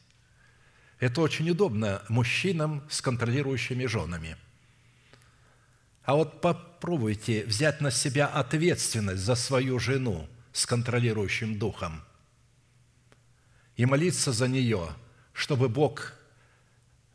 [1.00, 4.38] Это очень удобно мужчинам с контролирующими женами.
[6.10, 12.02] А вот попробуйте взять на себя ответственность за свою жену с контролирующим духом
[13.76, 14.88] и молиться за нее,
[15.32, 16.14] чтобы Бог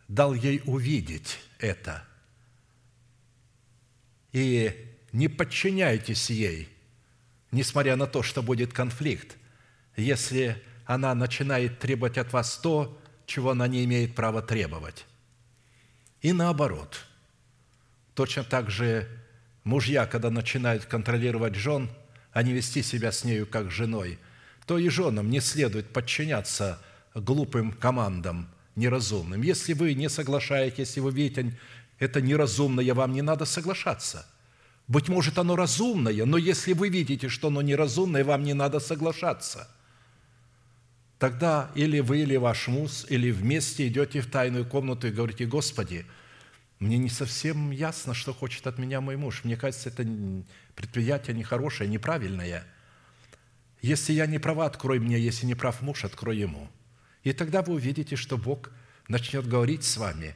[0.08, 2.08] дал ей увидеть это.
[4.32, 6.70] И не подчиняйтесь ей,
[7.52, 9.36] несмотря на то, что будет конфликт–
[9.98, 15.06] если она начинает требовать от вас то, чего она не имеет права требовать.
[16.22, 17.06] И наоборот.
[18.16, 19.07] Точно так же
[19.63, 21.89] мужья, когда начинают контролировать жен,
[22.32, 24.18] а не вести себя с нею как женой,
[24.66, 26.82] то и женам не следует подчиняться
[27.13, 29.43] глупым командам неразумным.
[29.43, 31.57] Если вы не соглашаетесь, если вы видите
[31.99, 34.26] это неразумное, вам не надо соглашаться.
[34.88, 39.70] Быть может, оно разумное, но если вы видите, что оно неразумное, вам не надо соглашаться–
[41.18, 46.05] Тогда или вы, или ваш муж, или вместе идете в тайную комнату и говорите, «Господи,
[46.80, 49.44] мне не совсем ясно, что хочет от меня мой муж.
[49.44, 50.06] Мне кажется, это
[50.76, 52.66] предприятие нехорошее, неправильное.
[53.82, 56.70] Если я не права, открой мне, если не прав муж, открой ему».
[57.24, 58.72] И тогда вы увидите, что Бог
[59.08, 60.36] начнет говорить с вами,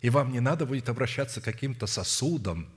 [0.00, 2.68] и вам не надо будет обращаться к каким-то сосудам.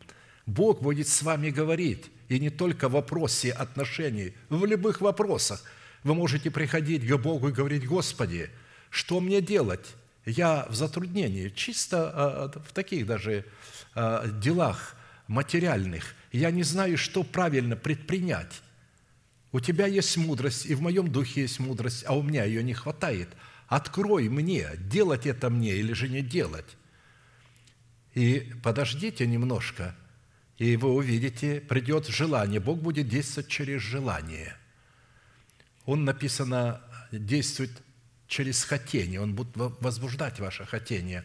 [0.45, 5.63] Бог будет с вами говорить, и не только в вопросе отношений, в любых вопросах–
[6.03, 8.49] вы можете приходить к Богу и говорить, «Господи,
[8.89, 9.95] что мне делать?
[10.25, 13.45] Я в затруднении, чисто а, в таких даже
[13.93, 14.95] а, делах
[15.27, 16.15] материальных.
[16.31, 18.61] Я не знаю, что правильно предпринять.
[19.51, 22.73] У тебя есть мудрость, и в моем духе есть мудрость, а у меня ее не
[22.73, 23.29] хватает.
[23.67, 26.77] Открой мне, делать это мне или же не делать.
[28.13, 29.95] И подождите немножко,
[30.57, 32.59] и вы увидите, придет желание.
[32.59, 34.55] Бог будет действовать через желание–
[35.85, 37.71] он, написано, действует
[38.33, 41.23] через хотение, он будет возбуждать ваше хотение.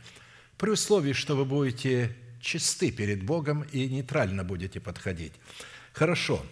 [0.59, 5.33] При условии, что вы будете чисты перед Богом и нейтрально будете подходить.
[5.95, 6.45] Хорошо.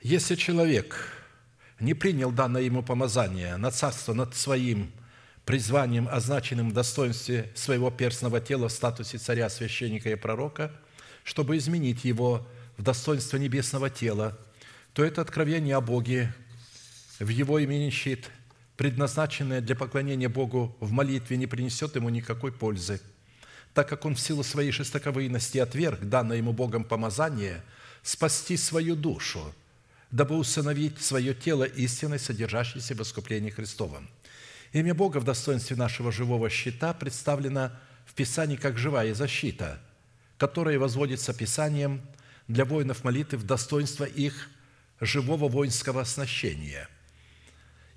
[0.00, 1.12] Если человек
[1.78, 4.90] не принял данное ему помазание на царство над своим
[5.44, 10.72] призванием, означенным в достоинстве своего перстного тела в статусе царя, священника и пророка,
[11.24, 12.48] чтобы изменить его
[12.78, 14.38] в достоинство небесного тела,
[14.94, 16.32] то это откровение о Боге
[17.20, 18.30] в его имени щит,
[18.76, 23.00] предназначенное для поклонения Богу в молитве, не принесет ему никакой пользы,
[23.74, 27.62] так как он в силу своей жестоковыйности отверг данное ему Богом помазание
[28.02, 29.54] спасти свою душу,
[30.10, 34.08] дабы усыновить свое тело истиной, содержащейся в искуплении Христовом.
[34.72, 37.70] Имя Бога в достоинстве нашего живого щита представлено
[38.06, 39.78] в Писании как живая защита,
[40.38, 42.00] которая возводится Писанием
[42.48, 44.48] для воинов молитвы в достоинство их
[45.00, 46.88] живого воинского оснащения.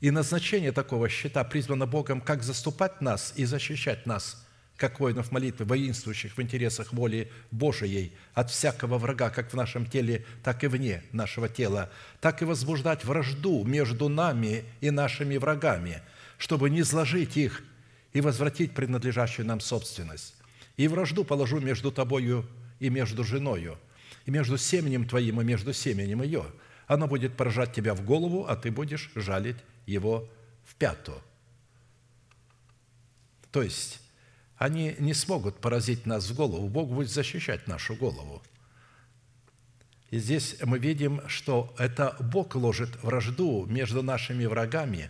[0.04, 4.46] И назначение такого щита призвано Богом как заступать нас и защищать нас–
[4.76, 10.26] как воинов молитвы, воинствующих в интересах воли Божией от всякого врага, как в нашем теле,
[10.44, 11.90] так и вне нашего тела,
[12.20, 16.02] так и возбуждать вражду между нами и нашими врагами,
[16.38, 17.64] чтобы не сложить их
[18.12, 20.36] и возвратить принадлежащую нам собственность.
[20.76, 22.46] И вражду положу между тобою
[22.82, 23.78] и между женою,
[24.26, 26.44] и между семенем твоим и между семенем ее.
[26.88, 30.30] Она будет поражать тебя в голову, а ты будешь жалить его
[30.64, 31.22] в пяту.
[33.52, 34.00] То есть,
[34.58, 36.68] они не смогут поразить нас в голову.
[36.68, 38.42] Бог будет защищать нашу голову.
[40.10, 45.10] И здесь мы видим, что это Бог ложит вражду между нашими врагами,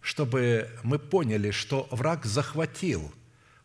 [0.00, 3.12] чтобы мы поняли, что враг захватил,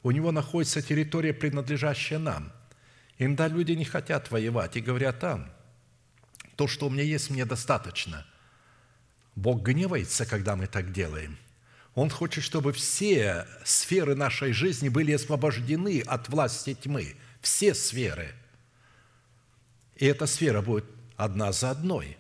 [0.04, 2.52] у него находится территория, принадлежащая нам.
[3.18, 5.50] Иногда люди не хотят воевать и говорят, там,
[6.58, 8.26] то, что у меня есть, мне достаточно.
[9.36, 11.38] Бог гневается, когда мы так делаем.
[11.96, 17.16] Он хочет, чтобы все сферы нашей жизни были освобождены от власти тьмы.
[17.42, 18.34] Все сферы.
[19.96, 20.86] И эта сфера будет
[21.18, 22.18] одна за одной.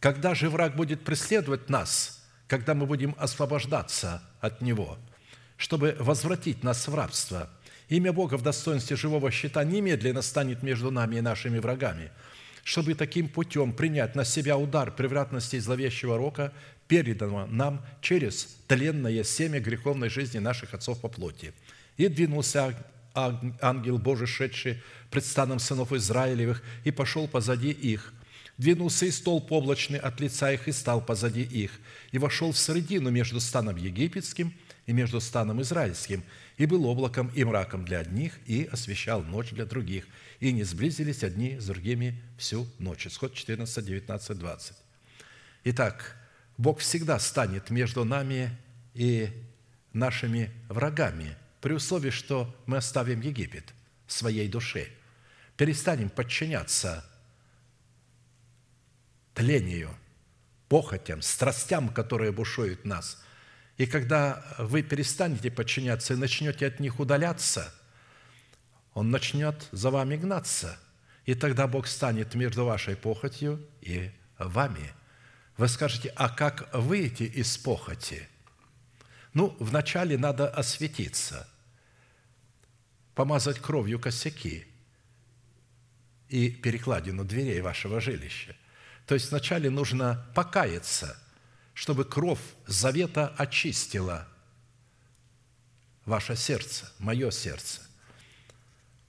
[0.00, 4.98] Когда же враг будет преследовать нас, когда мы будем освобождаться от него,
[5.56, 7.50] чтобы возвратить нас в рабство,
[7.88, 12.10] имя Бога в достоинстве живого щита немедленно станет между нами и нашими врагами–
[12.66, 16.52] чтобы таким путем принять на себя удар превратности зловещего рока,
[16.88, 21.52] переданного нам через тленное семя греховной жизни наших отцов по плоти.
[21.96, 22.74] И двинулся
[23.14, 28.12] ангел Божий, шедший пред станом сынов Израилевых, и пошел позади их.
[28.58, 31.70] Двинулся и столб облачный от лица их, и стал позади их,
[32.10, 34.52] и вошел в середину между станом египетским
[34.86, 36.24] и между станом израильским,
[36.56, 40.04] и был облаком и мраком для одних, и освещал ночь для других,
[40.40, 43.06] и не сблизились одни с другими всю ночь».
[43.06, 44.76] Исход 14, 19, 20.
[45.64, 46.16] Итак,
[46.56, 48.56] Бог всегда станет между нами
[48.94, 49.30] и
[49.92, 53.74] нашими врагами, при условии, что мы оставим Египет
[54.06, 54.88] своей душе,
[55.56, 57.04] перестанем подчиняться
[59.34, 59.90] тлению,
[60.68, 63.22] похотям, страстям, которые бушуют нас.
[63.76, 67.74] И когда вы перестанете подчиняться и начнете от них удаляться,
[68.96, 70.76] Он начнет за вами гнаться.
[71.24, 74.92] И тогда Бог станет между вашей похотью и вами–
[75.56, 78.28] вы скажете, а как выйти из похоти?
[79.32, 81.48] Ну, вначале надо осветиться,
[83.14, 84.66] помазать кровью косяки
[86.28, 88.54] и перекладину дверей вашего жилища.
[89.06, 91.18] То есть вначале нужно покаяться,
[91.72, 94.28] чтобы кровь завета очистила
[96.04, 97.85] ваше сердце, мое сердце.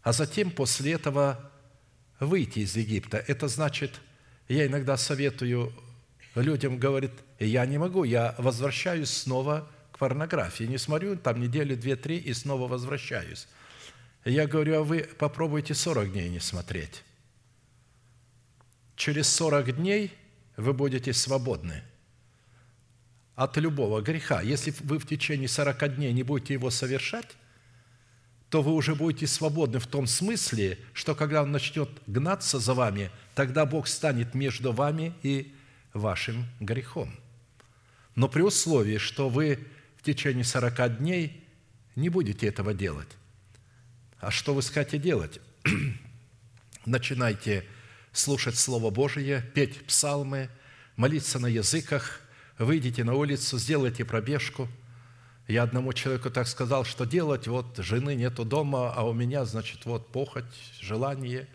[0.08, 1.52] А затем после этого
[2.22, 3.18] выйти из Египта.
[3.28, 4.00] Это значит,
[4.48, 5.74] я иногда советую
[6.34, 10.64] людям говорит, я не могу, я возвращаюсь снова к порнографии.
[10.64, 13.50] Не смотрю, там недели две-три и снова возвращаюсь.
[14.24, 17.04] Я говорю, а вы попробуйте 40 дней не смотреть.
[18.96, 20.14] Через 40 дней
[20.56, 21.84] вы будете свободны
[23.36, 24.42] от любого греха.
[24.42, 27.36] Если вы в течение 40 дней не будете его совершать,
[28.50, 33.12] то вы уже будете свободны в том смысле, что когда он начнет гнаться за вами,
[33.36, 35.54] тогда Бог станет между вами и
[35.94, 37.14] вашим грехом.
[38.16, 39.60] Но при условии, что вы
[39.98, 41.44] в течение 40 дней
[41.96, 43.10] не будете этого делать.
[44.20, 45.40] А что вы хотите делать?
[46.86, 47.66] Начинайте
[48.14, 50.50] слушать Слово Божие, петь псалмы,
[50.96, 52.22] молиться на языках,
[52.58, 54.68] выйдите на улицу, сделайте пробежку.
[55.48, 59.86] Я одному человеку так сказал, что делать, вот жены нету дома, а у меня, значит,
[59.86, 60.44] вот похоть,
[60.82, 61.48] желание.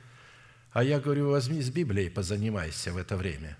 [0.72, 3.59] А я говорю, возьми с Библией, позанимайся в это время.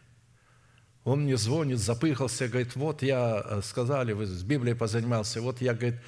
[1.05, 5.75] Он мне звонит, запыхался, говорит, вот я, э, сказали, вы с Библией позанимался, вот я,
[5.75, 6.01] говорит,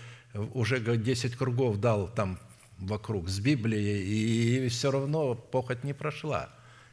[0.55, 2.39] уже говорит, 10 кругов дал там
[2.79, 6.49] вокруг с Библией, и все равно похоть не прошла.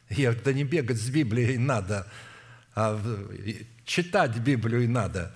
[0.09, 2.07] Я да не бегать с Библией надо,
[2.75, 2.99] а
[3.85, 5.33] читать Библию надо.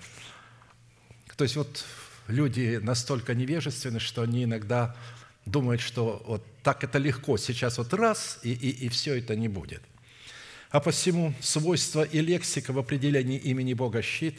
[1.36, 1.84] То есть вот
[2.28, 4.96] люди настолько невежественны, что они иногда
[5.44, 9.48] думают, что вот так это легко, сейчас вот раз, и, и, и все это не
[9.48, 9.82] будет.
[10.70, 14.34] А посему свойства и лексика в определении имени Бога щит,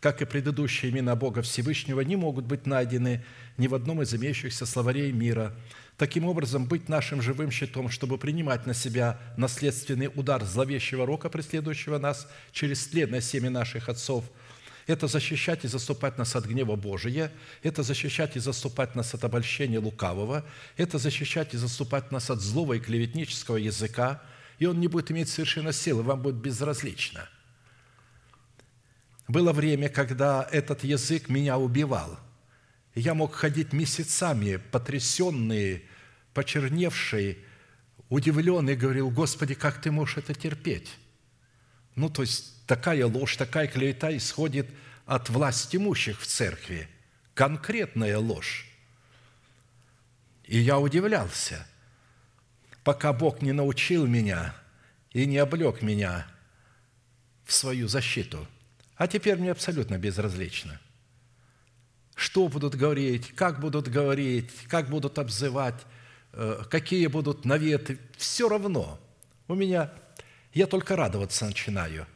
[0.00, 3.24] как и предыдущие имена Бога Всевышнего, не могут быть найдены
[3.56, 5.56] ни в одном из имеющихся словарей мира.
[5.96, 11.98] Таким образом, быть нашим живым щитом, чтобы принимать на себя наследственный удар зловещего рока, преследующего
[11.98, 14.24] нас через следное семя наших отцов–
[14.90, 17.32] это защищать и заступать нас от гнева Божия,
[17.62, 20.44] это защищать и заступать нас от обольщения лукавого,
[20.76, 24.22] это защищать и заступать нас от злого и клеветнического языка,
[24.58, 27.28] и он не будет иметь совершенно силы, вам будет безразлично.
[29.28, 32.18] Было время, когда этот язык меня убивал.
[32.96, 35.84] Я мог ходить месяцами, потрясенный,
[36.34, 37.38] почерневший,
[38.08, 40.90] удивленный, говорил, Господи, как ты можешь это терпеть?
[42.00, 44.66] Ну, то есть такая ложь, такая клевета исходит
[45.04, 46.88] от власти имущих в церкви.
[47.34, 48.66] Конкретная ложь.
[50.44, 51.66] И я удивлялся,
[52.84, 54.54] пока Бог не научил меня
[55.12, 56.26] и не облег меня
[57.44, 58.48] в свою защиту.
[58.96, 60.80] А теперь мне абсолютно безразлично.
[62.14, 65.82] Что будут говорить, как будут говорить, как будут обзывать,
[66.32, 68.98] э, какие будут наветы, все равно.
[69.48, 69.92] У меня
[70.52, 72.06] я только радоваться начинаю.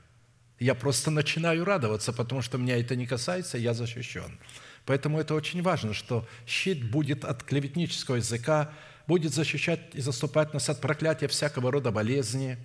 [0.59, 4.39] Я просто начинаю радоваться, потому что меня это не касается, я защищен.
[4.87, 8.73] Поэтому это очень важно, что щит будет от клеветнического языка,
[9.07, 12.59] будет защищать и заступать нас от проклятия всякого рода болезни,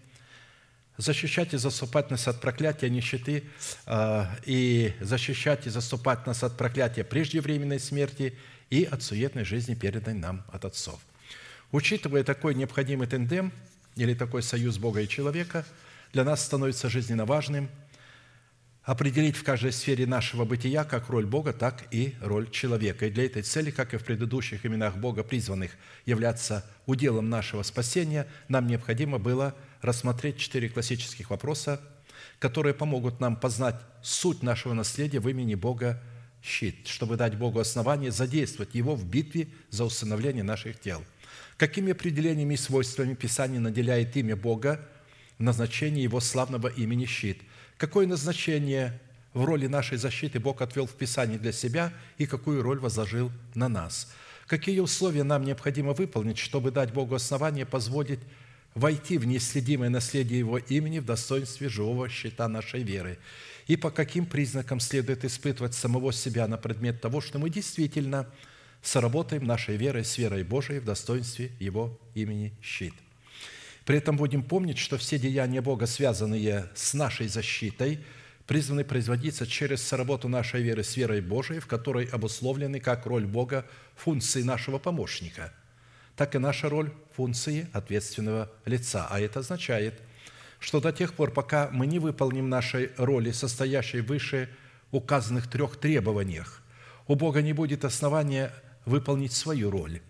[0.97, 3.43] защищать и заступать нас от проклятия нищеты,
[3.85, 8.37] а, и защищать и заступать нас от проклятия преждевременной смерти
[8.69, 10.99] и от суетной жизни, переданной нам от отцов.
[11.71, 13.51] Учитывая такой необходимый тендем–
[13.99, 15.65] или такой союз Бога и человека
[16.13, 17.69] для нас становится жизненно важным
[18.83, 23.05] определить в каждой сфере нашего бытия как роль Бога, так и роль человека.
[23.05, 25.71] И для этой цели, как и в предыдущих именах Бога, призванных
[26.05, 31.81] являться уделом нашего спасения, нам необходимо было рассмотреть четыре классических вопроса,
[32.39, 36.01] которые помогут нам познать суть нашего наследия в имени Бога
[36.41, 41.03] щит, чтобы дать Богу основание задействовать Его в битве за усыновление наших тел–
[41.59, 44.79] Какими определениями и свойствами Писание наделяет имя Бога
[45.37, 47.41] в назначении Его славного имени щит?
[47.75, 48.97] Какое назначение
[49.33, 53.67] в роли нашей защиты Бог отвел в Писании для себя и какую роль возложил на
[53.67, 54.09] нас?
[54.47, 58.21] Какие условия нам необходимо выполнить, чтобы дать Богу основание позволить
[58.73, 63.19] войти в неследимое наследие Его имени в достоинстве живого щита нашей веры?
[63.67, 68.27] И по каким признакам следует испытывать самого себя на предмет того, что мы действительно–
[68.81, 72.93] соработаем нашей верой с верой Божией в достоинстве Его имени щит.
[73.85, 77.99] При этом будем помнить, что все деяния Бога, связанные с нашей защитой,
[78.45, 83.65] призваны производиться через соработу нашей веры с верой Божией, в которой обусловлены как роль Бога
[83.95, 85.53] функции нашего помощника,
[86.15, 89.07] так и наша роль функции ответственного лица.
[89.09, 89.99] А это означает,
[90.59, 94.49] что до тех пор, пока мы не выполним нашей роли, состоящей выше
[94.91, 96.61] указанных трех требованиях,
[97.07, 98.51] у Бога не будет основания
[98.85, 100.01] выполнить свою роль,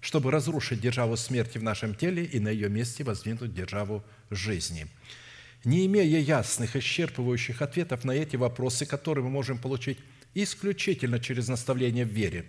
[0.00, 4.86] чтобы разрушить державу смерти в нашем теле и на ее месте воздвинуть державу жизни.
[5.64, 9.98] Не имея ясных, исчерпывающих ответов на эти вопросы, которые мы можем получить
[10.34, 12.46] исключительно через наставление в вере,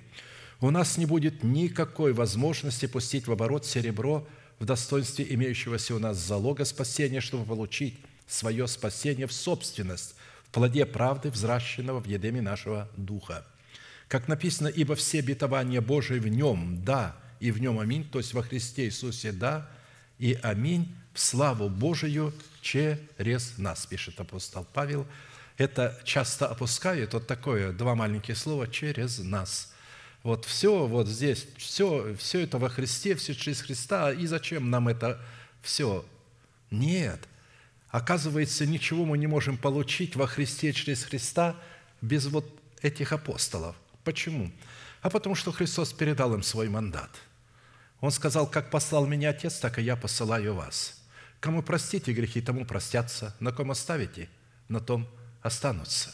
[0.62, 4.28] у нас не будет никакой возможности пустить в оборот серебро
[4.60, 10.86] в достоинстве имеющегося у нас залога спасения, чтобы получить свое спасение в собственность, в плоде
[10.86, 13.48] правды, взращенного в едеме нашего духа–
[14.10, 18.34] как написано, «Ибо все обетования Божии в Нем, да, и в Нем аминь», то есть
[18.34, 19.70] во Христе Иисусе, да,
[20.18, 25.05] и аминь, в славу Божию через нас, пишет апостол Павел.
[25.57, 29.74] Это часто опускают, вот такое, два маленькие слова, через нас.
[30.24, 34.88] Вот все вот здесь, все, все это во Христе, все через Христа, и зачем нам
[34.88, 35.22] это
[35.62, 36.03] все?
[36.72, 37.28] Нет.
[37.89, 41.55] Оказывается, ничего мы не можем получить во Христе через Христа
[42.01, 42.45] без вот
[42.82, 43.76] этих апостолов–
[44.10, 44.51] Почему?
[45.03, 47.12] А потому что Христос передал им свой мандат.
[48.01, 50.99] Он сказал, как послал меня Отец, так и я посылаю вас.
[51.39, 54.28] Кому простите грехи, тому простятся, на ком оставите,
[54.68, 55.07] на том
[55.43, 56.10] останутся.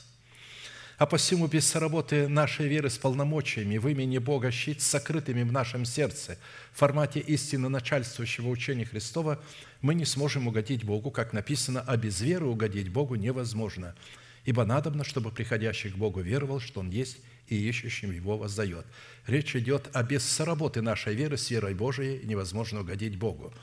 [0.97, 5.85] А посему без работы нашей веры с полномочиями в имени Бога щит сокрытыми в нашем
[5.85, 6.37] сердце
[6.73, 9.41] в формате истинно начальствующего учения Христова
[9.79, 13.95] мы не сможем угодить Богу, как написано, а без веры угодить Богу невозможно.
[14.43, 18.85] Ибо надобно, чтобы приходящий к Богу веровал, что Он есть, и ищущим Его воздает.
[19.27, 23.53] Речь идет о без соработы нашей веры с верой Божией невозможно угодить Богу.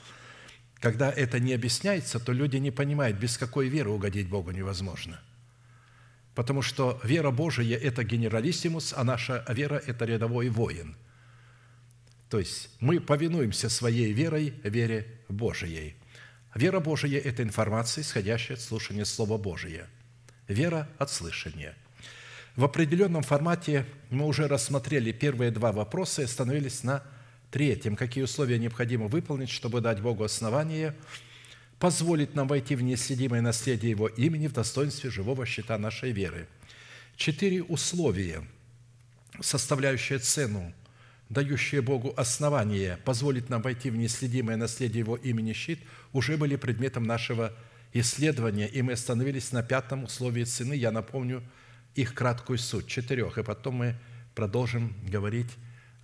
[0.81, 5.21] Когда это не объясняется, то люди не понимают, без какой веры угодить Богу невозможно.
[6.35, 10.97] Потому что вера Божия– это генералиссимус, а наша вера– это рядовой воин.
[12.31, 15.95] То есть мы повинуемся своей верой, вере Божией.
[16.55, 19.87] Вера Божия– это информация, исходящая от слушания Слова Божия.
[20.49, 21.77] Вера от слышания.
[22.55, 27.03] В определенном формате мы уже рассмотрели первые два вопроса и остановились на
[27.51, 27.97] третьем.
[27.97, 30.95] Какие условия необходимо выполнить, чтобы дать Богу основание
[31.79, 36.47] позволить нам войти в неследимое наследие Его имени в достоинстве живого щита нашей веры.
[37.17, 38.47] Четыре условия,
[39.41, 40.75] составляющие цену
[41.31, 45.81] дающие Богу основание позволить нам войти в неследимое наследие Его имени щит,
[46.13, 47.55] уже были предметом нашего
[47.95, 50.75] исследования, и мы остановились на пятом условии цены.
[50.75, 51.43] Я напомню
[51.95, 53.97] их краткую суть, четырех, и потом мы
[54.35, 55.51] продолжим говорить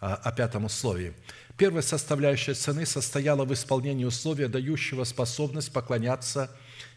[0.00, 1.14] о, о пятом условии.
[1.56, 6.50] Первая составляющая цены состояла в исполнении условия, дающего способность поклоняться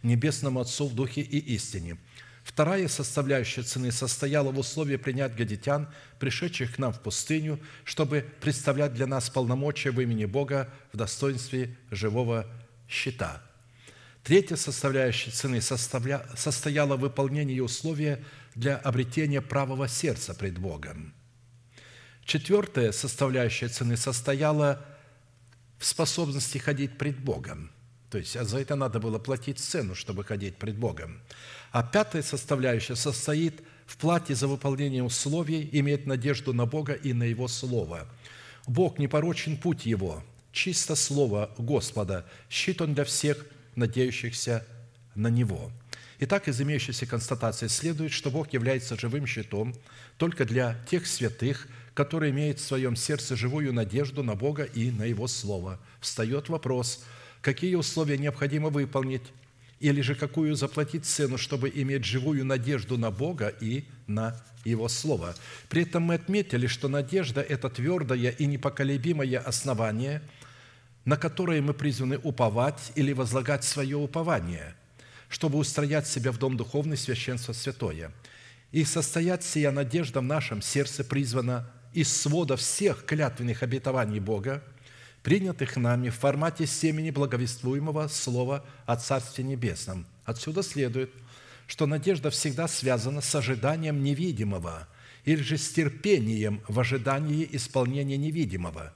[0.04, 1.98] Небесному Отцу в Духе и истине–
[2.44, 5.88] Вторая составляющая цены состояла в условии принять гадитян,
[6.20, 11.78] пришедших к нам в пустыню, чтобы представлять для нас полномочия в имени Бога в достоинстве
[11.92, 12.48] живого
[12.90, 13.42] щита.
[14.24, 18.24] Третья составляющая цены состояла в выполнении условия
[18.56, 21.14] для обретения правого сердца пред Богом.
[22.26, 24.86] Четвертая составляющая цены состояла
[25.78, 27.72] в способности ходить пред Богом.
[28.10, 31.22] То есть а за это надо было платить цену, чтобы ходить пред Богом.
[31.72, 37.24] А пятая составляющая состоит в плате за выполнение условий, иметь надежду на Бога и на
[37.24, 38.08] Его Слово.
[38.68, 43.46] Бог непорочен путь Его, чисто Слово Господа, щит Он для всех,
[43.76, 44.68] надеющихся
[45.16, 45.72] на Него.
[46.24, 49.74] Итак, из имеющейся констатации следует, что Бог является живым щитом
[50.18, 55.06] только для тех святых, которые имеют в своем сердце живую надежду на Бога и на
[55.06, 55.80] Его Слово.
[56.00, 57.04] Встает вопрос,
[57.42, 59.24] какие условия необходимо выполнить,
[59.80, 65.34] или же какую заплатить цену, чтобы иметь живую надежду на Бога и на Его Слово.
[65.70, 70.22] При этом мы отметили, что надежда– это твердое и непоколебимое основание,
[71.04, 74.76] на которое мы призваны уповать или возлагать свое упование,
[75.32, 78.12] чтобы устроять себя в дом духовный священство святое.
[78.72, 84.64] И состоять сия надежда в нашем сердце призвана из свода всех клятвенных обетований Бога–
[85.24, 90.06] принятых нами в формате семени благовествуемого слова о Царстве Небесном.
[90.26, 91.12] Отсюда следует,
[91.68, 94.88] что надежда всегда связана с ожиданием невидимого
[95.24, 98.94] или же с терпением в ожидании исполнения невидимого,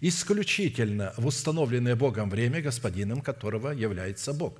[0.00, 4.58] исключительно в установленное Богом время, господином которого является Бог.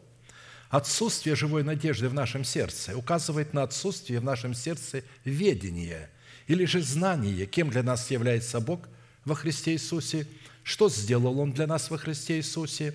[0.72, 6.10] Отсутствие живой надежды в нашем сердце указывает на отсутствие в нашем сердце ведения
[6.48, 8.88] или же знания, кем для нас является Бог
[9.24, 10.26] во Христе Иисусе–
[10.62, 12.94] что сделал Он для нас во Христе Иисусе,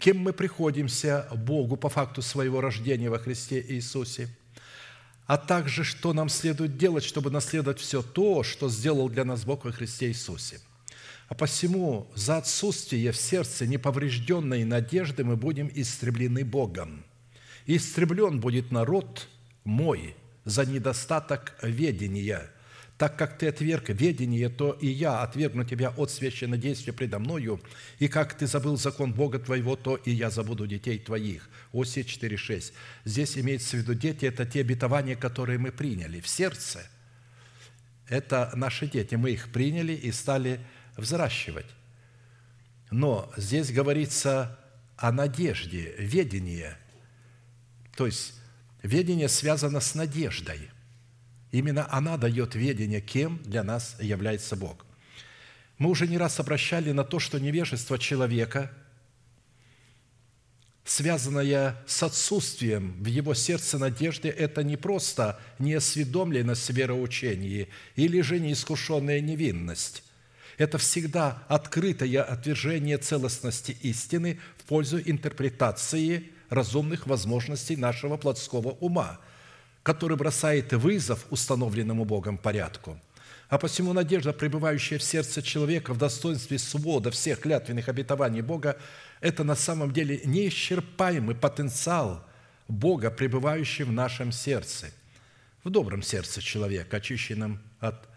[0.00, 4.28] кем мы приходимся Богу по факту своего рождения во Христе Иисусе,
[5.26, 9.64] а также что нам следует делать, чтобы наследовать все то, что сделал для нас Бог
[9.64, 10.60] во Христе Иисусе.
[11.28, 17.04] А посему за отсутствие в сердце неповрежденной надежды мы будем истреблены Богом.
[17.66, 19.28] Истреблен будет народ
[19.64, 22.50] мой за недостаток ведения–
[22.98, 27.60] так как ты отверг ведение, то и я отвергну тебя от священнодействия предо мною,
[27.98, 31.48] и как ты забыл закон Бога твоего, то и я забуду детей твоих».
[31.74, 32.72] Осия 4,6.
[33.04, 36.88] Здесь имеется в виду дети– это те обетования, которые мы приняли в сердце.
[38.08, 40.60] Это наши дети, мы их приняли и стали
[40.96, 41.66] взращивать.
[42.90, 44.58] Но здесь говорится
[44.96, 46.78] о надежде, ведение.
[47.96, 48.34] То есть
[48.82, 50.70] ведение связано с надеждой–
[51.56, 54.84] Именно она дает ведение, кем для нас является Бог.
[55.78, 58.70] Мы уже не раз обращали на то, что невежество человека,
[60.84, 68.38] связанное с отсутствием в его сердце надежды, это не просто неосведомленность в вероучении или же
[68.38, 70.02] неискушенная невинность.
[70.58, 79.18] Это всегда открытое отвержение целостности истины в пользу интерпретации разумных возможностей нашего плотского ума–
[79.86, 83.00] который бросает вызов установленному Богом порядку.
[83.48, 88.76] А посему надежда, пребывающая в сердце человека в достоинстве свода всех клятвенных обетований Бога,
[89.20, 92.26] это на самом деле неисчерпаемый потенциал
[92.66, 94.88] Бога, пребывающий в нашем сердце,
[95.62, 98.08] в добром сердце человека, очищенном от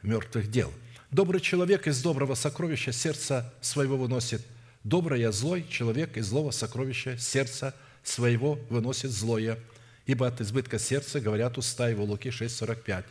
[0.00, 0.72] мертвых дел.
[1.10, 4.40] Добрый человек из доброго сокровища сердца своего выносит
[4.88, 9.58] доброе, злой человек из злого сокровища сердца своего выносит злое–
[10.06, 12.04] ибо от избытка сердца говорят уста его».
[12.04, 13.04] Луки 6, 45.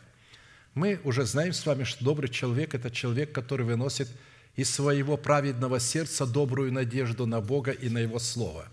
[0.73, 4.09] Мы уже знаем с вами, что добрый человек– это человек, который выносит
[4.55, 8.67] из своего праведного сердца добрую надежду на Бога и на Его Слово.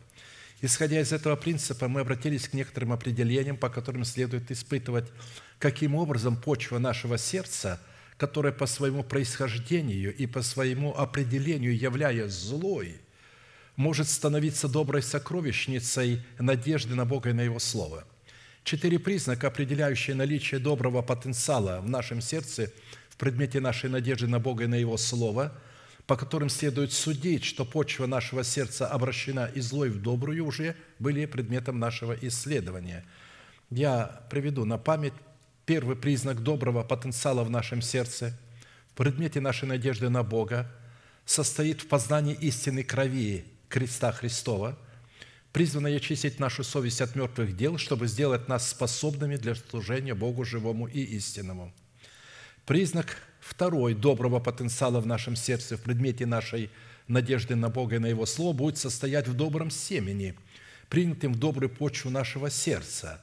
[0.61, 5.07] Исходя из этого принципа, мы обратились к некоторым определениям, по которым следует испытывать,
[5.59, 7.81] каким образом почва нашего сердца,
[8.23, 13.01] которая по своему происхождению и по своему определению являясь злой,
[13.74, 18.05] может становиться доброй сокровищницей надежды на Бога и на Его Слово.
[18.62, 22.70] Четыре признака, определяющие наличие доброго потенциала в нашем сердце
[23.11, 25.53] в предмете нашей надежды на Бога и на Его Слово–
[26.07, 31.27] по которым следует судить, что почва нашего сердца обращена из злой в добрую, уже были
[31.27, 33.05] предметом нашего исследования.
[33.70, 35.15] Я приведу на память
[35.66, 38.36] первый признак доброго потенциала в нашем сердце,
[38.93, 40.70] в предмете нашей надежды на Бога,
[41.24, 44.78] состоит в познании истины крови креста Христова,
[45.52, 50.86] призванной очистить нашу совесть от мертвых дел, чтобы сделать нас способными для служения Богу живому
[50.89, 51.72] и истинному.
[52.66, 56.70] Признак второй доброго потенциала в нашем сердце, в предмете нашей
[57.06, 60.34] надежды на Бога и на Его Слово, будет состоять в добром семени,
[60.89, 63.22] принятым в добрую почву нашего сердца,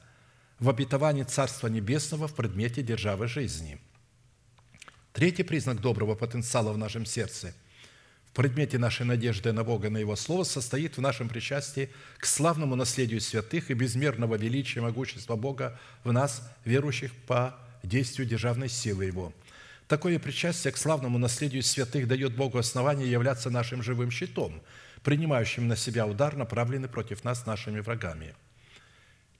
[0.60, 3.78] в обетовании Царства Небесного в предмете державы жизни.
[5.12, 7.52] Третий признак доброго потенциала в нашем сердце
[8.26, 12.76] в предмете нашей надежды на Бога на Его Слово состоит в нашем причастии к славному
[12.76, 19.06] наследию святых и безмерного величия и могущества Бога в нас, верующих по действию державной силы
[19.06, 19.32] Его–
[19.90, 24.62] Такое причастие к славному наследию святых дает Богу основание являться нашим живым щитом,
[25.02, 28.36] принимающим на себя удар, направленный против нас нашими врагами.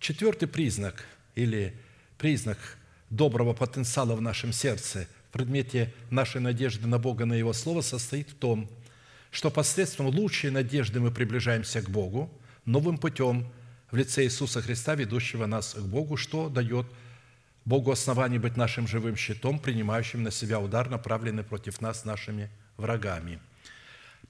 [0.01, 1.05] Четвертый признак
[1.35, 1.75] или
[2.17, 2.57] признак
[3.11, 8.31] доброго потенциала в нашем сердце в предмете нашей надежды на Бога, на Его Слово, состоит
[8.31, 8.67] в том,
[9.31, 12.33] что посредством лучшей надежды мы приближаемся к Богу
[12.65, 13.47] новым путем
[13.91, 16.87] в лице Иисуса Христа, ведущего нас к Богу, что дает
[17.67, 22.49] Богу оснований быть нашим живым щитом, принимающим на себя удар, направленный против нас нашими
[22.79, 23.39] врагами.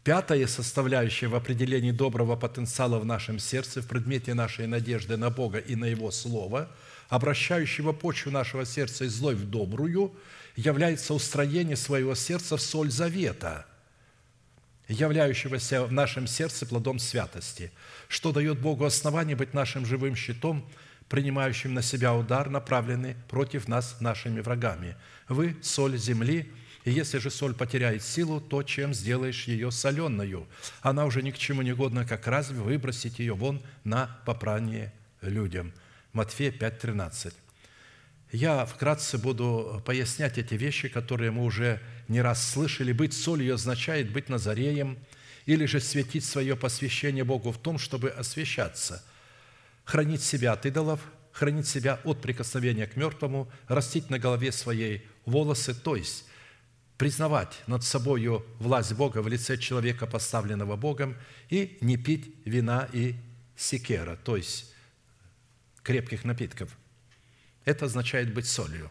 [0.03, 5.59] Пятая составляющая в определении доброго потенциала в нашем сердце, в предмете нашей надежды на Бога
[5.59, 6.71] и на Его Слово,
[7.11, 10.15] обращающего почву нашего сердца из злой в добрую,
[10.57, 13.67] является устроение своего сердца в соль завета,
[14.89, 17.71] являющегося в нашем сердце плодом святости,
[18.09, 20.67] что дает Богу основание быть нашим живым щитом–
[21.11, 24.97] принимающим на себя удар, направленный против нас нашими врагами.
[25.29, 26.51] Вы– соль земли,
[26.85, 30.47] и если же соль потеряет силу, то чем сделаешь ее соленою?
[30.81, 35.73] Она уже ни к чему не годна, как разве выбросить ее вон на попрание людям.
[36.13, 37.35] Матфея 5:13.
[38.33, 42.93] Я вкратце буду пояснять эти вещи, которые мы уже не раз слышали.
[42.93, 44.99] Быть солью означает быть назареем
[45.47, 49.05] или же светить свое посвящение Богу в том, чтобы освящаться–
[49.91, 51.01] хранить себя от идолов,
[51.33, 56.27] хранить себя от прикосновения к мертвому, растить на голове своей волосы, то есть
[57.01, 61.17] признавать над собою власть Бога в лице человека, поставленного Богом,
[61.49, 63.15] и не пить вина и
[63.57, 64.75] секера, то есть
[65.83, 66.77] крепких напитков.
[67.65, 68.91] Это означает быть солью.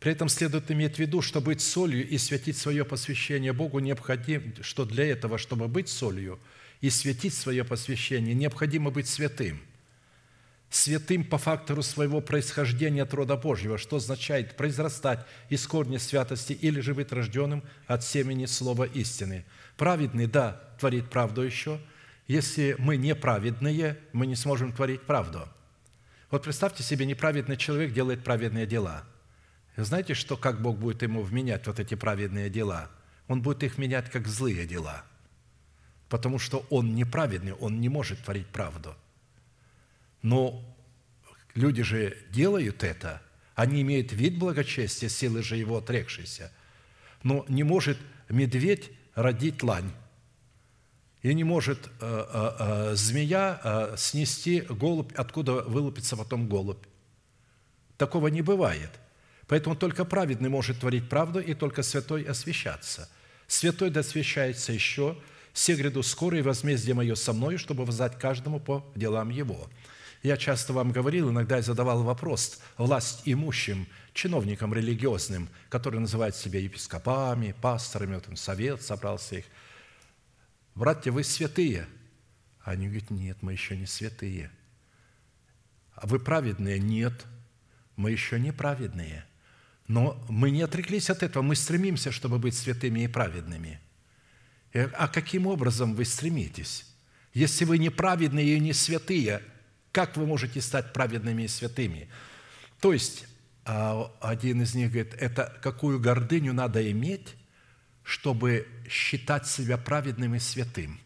[0.00, 4.54] При этом следует иметь в виду, что быть солью и святить свое посвящение Богу необходимо,
[4.62, 6.40] что для этого, чтобы быть солью
[6.80, 9.60] и светить свое посвящение, необходимо быть святым
[10.70, 16.80] святым по фактору своего происхождения от рода Божьего, что означает произрастать из корня святости или
[16.80, 19.44] же быть рожденным от семени слова истины.
[19.76, 21.80] Праведный, да, творит правду еще.
[22.26, 25.48] Если мы неправедные, мы не сможем творить правду.
[26.30, 29.04] Вот представьте себе, неправедный человек делает праведные дела.
[29.76, 32.90] Знаете, что как Бог будет ему вменять вот эти праведные дела?
[33.28, 35.04] Он будет их менять как злые дела,
[36.08, 38.94] потому что он неправедный, он не может творить правду–
[40.22, 40.64] но
[41.54, 43.22] люди же делают это,
[43.54, 46.52] они имеют вид благочестия, силы же его отрекшейся.
[47.22, 49.90] Но не может медведь родить лань,
[51.22, 56.84] и не может э, э, э, змея снести голубь, откуда вылупится потом голубь.
[57.96, 58.90] Такого не бывает.
[59.48, 63.08] Поэтому только праведный может творить правду, и только святой освящаться.
[63.48, 65.16] Святой досвящается еще,
[65.52, 69.68] «Се гряду скоро, и возмездие мое со мною, чтобы воздать каждому по делам его».
[70.22, 76.58] Я часто вам говорил, иногда я задавал вопрос власть имущим, чиновникам религиозным, которые называют себя
[76.58, 79.44] епископами, пасторами, вот он совет собрался их.
[80.74, 81.86] Братья, вы святые.
[82.62, 84.50] Они говорят, нет, мы еще не святые.
[85.94, 86.80] А вы праведные?
[86.80, 87.24] Нет,
[87.94, 89.24] мы еще не праведные.
[89.86, 93.80] Но мы не отреклись от этого, мы стремимся, чтобы быть святыми и праведными.
[94.74, 96.84] А каким образом вы стремитесь?
[97.32, 99.42] Если вы не праведные и не святые–
[99.98, 102.08] как вы можете стать праведными и святыми?
[102.78, 103.26] То есть,
[103.64, 107.34] а один из них говорит, это какую гордыню надо иметь,
[108.04, 111.00] чтобы считать себя праведным и святым.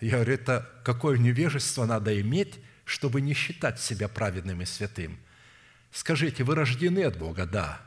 [0.00, 5.18] Я говорю, это какое невежество надо иметь, чтобы не считать себя праведным и святым.
[5.90, 7.46] Скажите, вы рождены от Бога?
[7.46, 7.80] Да.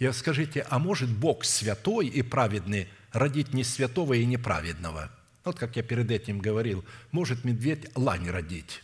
[0.00, 5.12] Я скажите, а может Бог святой и праведный родить не святого и неправедного?
[5.46, 8.82] Вот как я перед этим говорил, может медведь лань родить?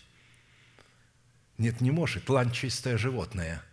[1.59, 2.28] Нет, не может.
[2.28, 3.64] Лань– чистое животное,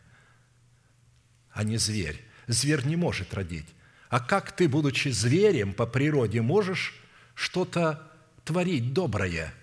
[1.52, 2.20] а не зверь.
[2.48, 3.68] Зверь не может родить.
[4.10, 7.00] А как ты, будучи зверем по природе, можешь
[7.36, 8.12] что-то
[8.44, 9.54] творить доброе?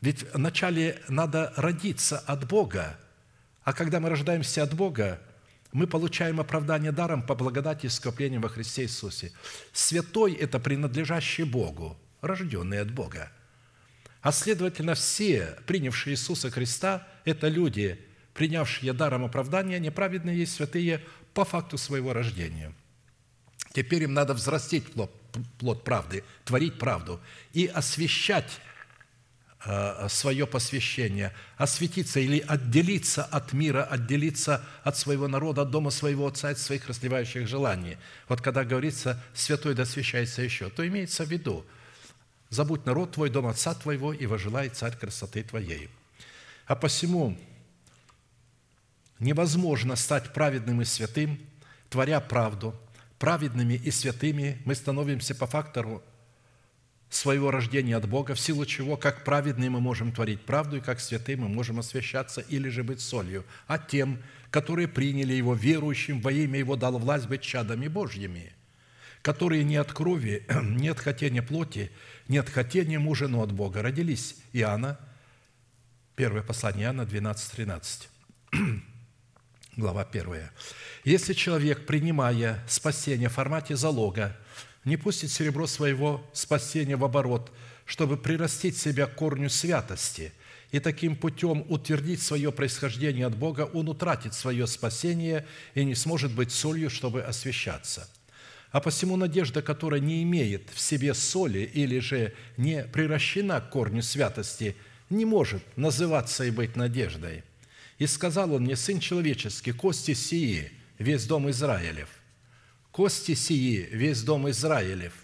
[0.00, 2.98] Ведь вначале надо родиться от Бога,
[3.62, 5.20] а когда мы рождаемся от Бога,
[5.70, 9.30] мы получаем оправдание даром по благодати и искуплению во Христе Иисусе.
[9.72, 13.30] Святой– это принадлежащий Богу, рожденный от Бога.
[14.22, 18.00] А следовательно, все, принявшие Иисуса Христа, это люди,
[18.32, 21.02] принявшие даром оправдания, неправедные и святые
[21.34, 22.72] по факту своего рождения.
[23.74, 25.12] Теперь им надо взрастить плод,
[25.58, 27.20] плод правды, творить правду
[27.52, 28.60] и освещать
[29.64, 36.26] Э, свое посвящение, осветиться или отделиться от мира, отделиться от своего народа, от дома своего
[36.26, 37.96] отца, от своих расливающих желаний.
[38.28, 41.64] Вот когда говорится «святой да освящается еще», то имеется в виду
[42.52, 45.88] «забудь народ твой, дом отца твоего, и вожелай царь красоты твоей».
[46.66, 47.36] А посему
[49.18, 51.38] невозможно стать праведным и святым,
[51.88, 52.74] творя правду.
[53.18, 56.02] Праведными и святыми мы становимся по фактору
[57.08, 60.98] своего рождения от Бога, в силу чего, как праведные мы можем творить правду, и как
[60.98, 66.32] святые мы можем освящаться или же быть солью, а тем, которые приняли Его верующим, во
[66.32, 68.52] имя Его дал власть быть чадами Божьими,
[69.20, 71.92] которые не от крови, не от хотения плоти,
[72.28, 74.36] не от хотения мужа, но от Бога родились.
[74.52, 74.98] Иоанна,
[76.16, 78.08] первое послание Иоанна 12, 13
[79.76, 80.48] глава 1.
[81.04, 84.36] Если человек, принимая спасение в формате залога,
[84.84, 87.52] не пустит серебро своего спасения в оборот,
[87.84, 90.32] чтобы прирастить себя к корню святости
[90.70, 96.32] и таким путем утвердить свое происхождение от Бога, он утратит свое спасение и не сможет
[96.32, 98.08] быть солью, чтобы освящаться.
[98.72, 104.02] А посему надежда, которая не имеет в себе соли или же не приращена к корню
[104.02, 104.74] святости,
[105.10, 107.44] не может называться и быть надеждой.
[107.98, 112.08] И сказал он мне, Сын человеческий, кости сии, весь дом Израилев–
[112.92, 115.14] кости сии, весь дом Израилев.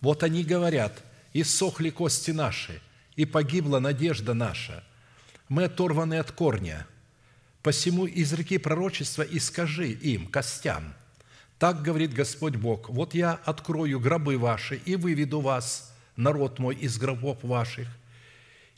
[0.00, 1.02] Вот они говорят,
[1.32, 2.80] и сохли кости наши,
[3.16, 4.84] и погибла надежда наша.
[5.48, 6.86] Мы оторваны от корня.
[7.62, 10.94] Посему изреки пророчества и скажи им, костям,
[11.60, 16.96] так говорит Господь Бог, вот я открою гробы ваши и выведу вас, народ мой, из
[16.96, 17.86] гробов ваших,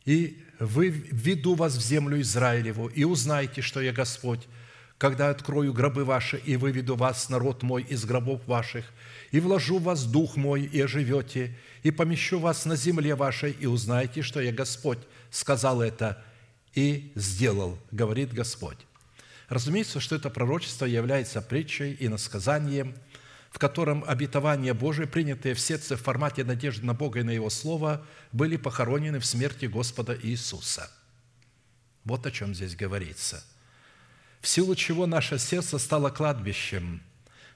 [0.04, 4.48] и введу вас в землю Израилеву, и узнайте, что я Господь,
[4.98, 8.84] когда открою гробы ваши и выведу вас, народ мой, из гробов ваших,
[9.30, 13.66] и вложу в вас дух мой, и оживете, и помещу вас на земле вашей, и
[13.66, 14.98] узнаете, что я Господь
[15.30, 16.20] сказал это
[16.74, 18.78] и сделал, говорит Господь».
[19.52, 22.94] Разумеется, что это пророчество является притчей и насказанием,
[23.50, 27.50] в котором обетования Божие, принятые в сердце в формате надежды на Бога и на Его
[27.50, 30.90] Слово, были похоронены в смерти Господа Иисуса.
[32.04, 33.44] Вот о чем здесь говорится–
[34.42, 37.00] в силу чего наше сердце стало кладбищем,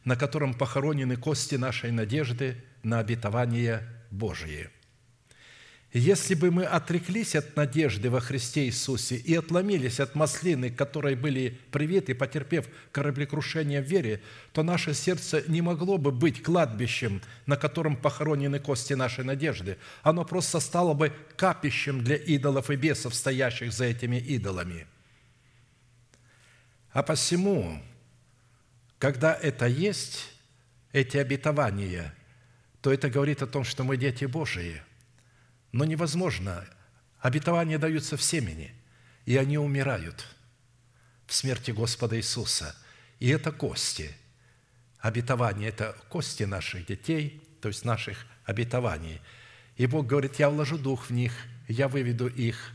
[0.05, 3.83] на котором похоронены кости нашей надежды на обетование
[4.13, 4.71] Божие.
[5.99, 11.59] Если бы мы отреклись от надежды во Христе Иисусе и отломились от маслины, которой были
[11.71, 14.21] привиты, потерпев кораблекрушение в вере,
[14.53, 19.79] то наше сердце не могло бы быть кладбищем, на котором похоронены кости нашей надежды.
[20.03, 24.87] Оно просто стало бы капищем для идолов и бесов, стоящих за этими идолами–
[26.97, 27.79] а посему,
[28.99, 30.33] когда это есть,
[30.93, 32.15] эти обетования,
[32.81, 34.81] то это говорит о том, что мы дети Божии.
[35.77, 36.65] Но невозможно.
[37.21, 38.73] Обетования даются в семени,
[39.27, 40.27] и они умирают
[41.27, 42.75] в смерти Господа Иисуса.
[43.21, 44.17] И это кости.
[45.01, 49.21] Обетование– это кости наших детей, то есть наших обетований.
[49.77, 51.33] И Бог говорит, я вложу дух в них,
[51.69, 52.73] я выведу их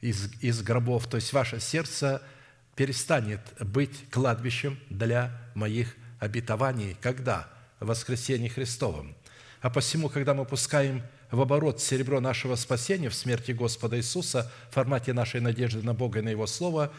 [0.00, 1.08] из, из гробов.
[1.08, 2.22] То есть ваше сердце–
[2.76, 6.94] перестанет быть кладбищем для моих обетований.
[7.00, 7.48] Когда?
[7.80, 9.16] В воскресении Христовом.
[9.60, 14.74] А посему, когда мы пускаем в оборот серебро нашего спасения в смерти Господа Иисуса в
[14.74, 16.92] формате нашей надежды на Бога и на Его Слово,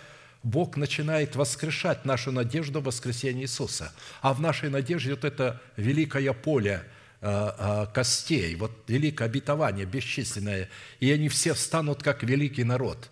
[0.44, 3.94] Бог начинает воскрешать нашу надежду в воскресении Иисуса.
[4.22, 6.84] А в нашей надежде вот это великое поле
[7.22, 13.10] а, а, костей, вот великое обетование бесчисленное, и они все встанут как великий народ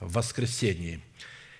[0.00, 1.02] в воскресении–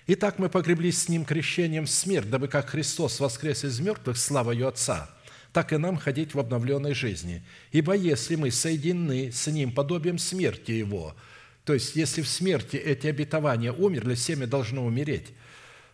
[0.05, 4.67] Итак, мы погреблись с Ним крещением в смерть, дабы как Христос воскрес из мертвых славою
[4.67, 5.09] Отца,
[5.53, 7.43] так и нам ходить в обновленной жизни.
[7.71, 11.15] Ибо если мы соединены с Ним подобием смерти Его,
[11.63, 15.27] то есть если в смерти эти обетования умерли, семя должно умереть,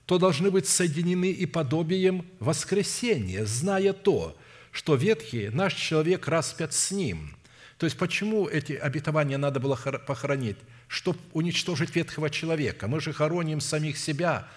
[0.05, 4.35] то должны быть соединены и подобием воскресения, зная то,
[4.71, 7.35] что ветхий наш человек распят с Ним.
[7.77, 10.57] То есть почему эти обетования надо было похоронить?
[10.87, 12.87] Чтобы уничтожить ветхого человека.
[12.87, 14.47] Мы же хороним самих себя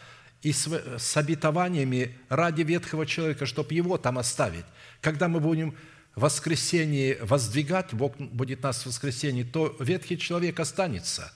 [0.43, 0.67] и с,
[0.99, 4.65] с обетованиями ради ветхого человека, чтобы его там оставить.
[5.03, 5.75] Когда мы будем
[6.15, 11.33] в воскресенье воздвигать, Бог будет нас в воскресенье, то ветхий человек останется,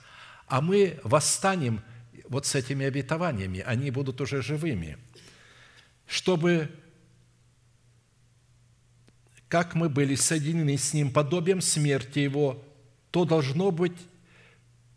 [0.47, 1.83] а мы восстанем
[2.29, 4.97] вот с этими обетованиями, они будут уже живыми,
[6.07, 6.71] чтобы
[9.49, 12.65] как мы были соединены с Ним подобием смерти Его,
[13.11, 13.97] то должно быть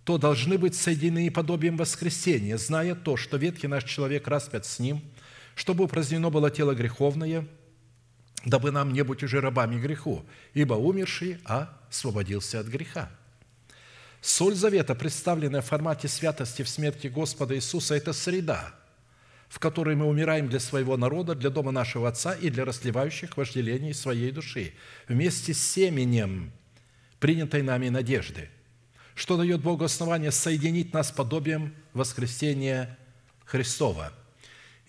[0.05, 5.01] то должны быть соединены подобием воскресения, зная то, что ветхий наш человек распят с Ним,
[5.55, 7.47] чтобы упразднено было тело греховное,
[8.45, 13.11] дабы нам не быть уже рабами греху, ибо умерший освободился от греха.
[14.21, 18.73] Соль завета, представленная в формате святости в смерти Господа Иисуса, это среда,
[19.47, 23.93] в которой мы умираем для своего народа, для дома нашего Отца и для расливающих вожделений
[23.93, 24.73] своей души,
[25.07, 26.51] вместе с семенем
[27.19, 28.49] принятой нами надежды,
[29.15, 32.97] что дает Богу основание соединить нас подобием воскресения
[33.45, 34.13] Христова.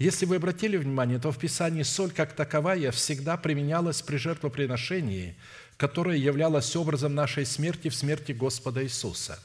[0.00, 5.36] Если вы обратили внимание, то в Писании соль как таковая всегда применялась при жертвоприношении–
[5.80, 9.42] которое являлось образом нашей смерти в смерти Господа Иисуса.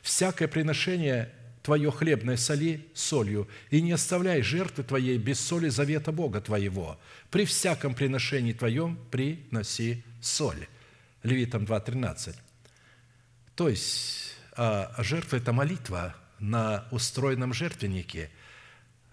[0.00, 1.32] Всякое приношение
[1.64, 7.00] твое хлебной соли солью, и не оставляй жертвы твоей без соли завета Бога твоего.
[7.32, 10.68] При всяком приношении твоем приноси соль».
[11.24, 12.36] Левитам 2.13.
[13.56, 18.30] То есть, а, жертва– это молитва на устроенном жертвеннике.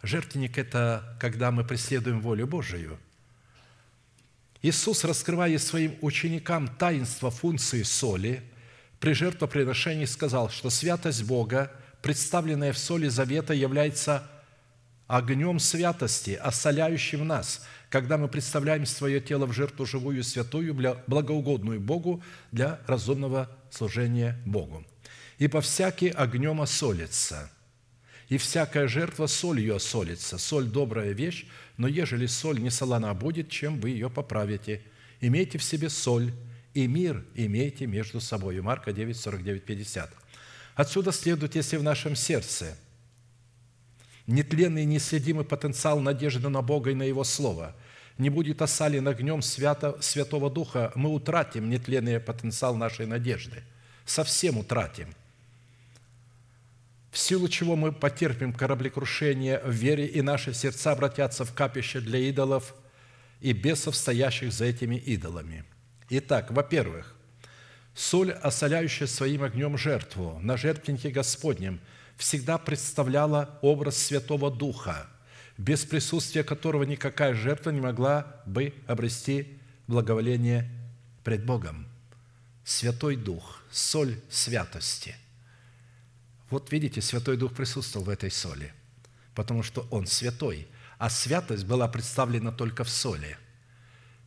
[0.04, 3.00] Жертвенник– это когда мы преследуем волю Божию–
[4.64, 8.42] Иисус, раскрывая своим ученикам таинство функции соли,
[9.02, 11.70] при жертвоприношении сказал, что святость Бога,
[12.02, 14.26] представленная в соли завета, является
[15.08, 20.74] огнем святости, осоляющим нас, когда мы представляем свое тело в жертву живую святую,
[21.08, 22.24] благоугодную Богу
[22.54, 24.86] для разумного служения Богу.
[25.40, 27.52] «Ибо всякий огнем осолится,
[28.34, 30.40] и всякая жертва солью осолится.
[30.40, 31.46] Соль– добрая вещь,
[31.78, 34.82] но ежели соль не солона будет, чем вы ее поправите?
[35.22, 36.34] Имейте в себе соль,
[36.74, 38.60] и мир имейте между собой.
[38.60, 40.12] Марка 9, 49, 50.
[40.74, 42.76] Отсюда следует, если в нашем сердце
[44.26, 47.76] нетленный и неследимый потенциал надежды на Бога и на Его Слово
[48.18, 53.62] не будет осален огнем свято, Святого Духа, мы утратим нетленный потенциал нашей надежды.
[54.06, 55.14] Совсем утратим–
[57.14, 62.18] в силу чего мы потерпим кораблекрушение в вере, и наши сердца обратятся в капище для
[62.18, 62.74] идолов
[63.40, 65.64] и бесов, стоящих за этими идолами.
[66.10, 67.16] Итак, во-первых,
[67.94, 71.80] соль, осоляющая своим огнем жертву на жертвеннике Господнем,
[72.18, 75.06] всегда представляла образ Святого Духа,
[75.56, 80.68] без присутствия которого никакая жертва не могла бы обрести благоволение
[81.24, 81.86] пред Богом.
[82.66, 85.16] Святой Дух, соль святости–
[86.54, 88.72] вот видите, Святой Дух присутствовал в этой соли,
[89.34, 90.68] потому что Он святой,
[91.00, 93.38] а святость была представлена только в соли.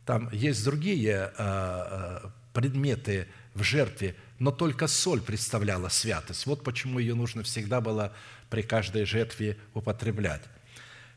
[0.05, 6.45] Там есть другие а, а, предметы в жертве, но только соль представляла святость.
[6.45, 8.13] Вот почему ее нужно всегда было
[8.49, 10.41] при каждой жертве употреблять.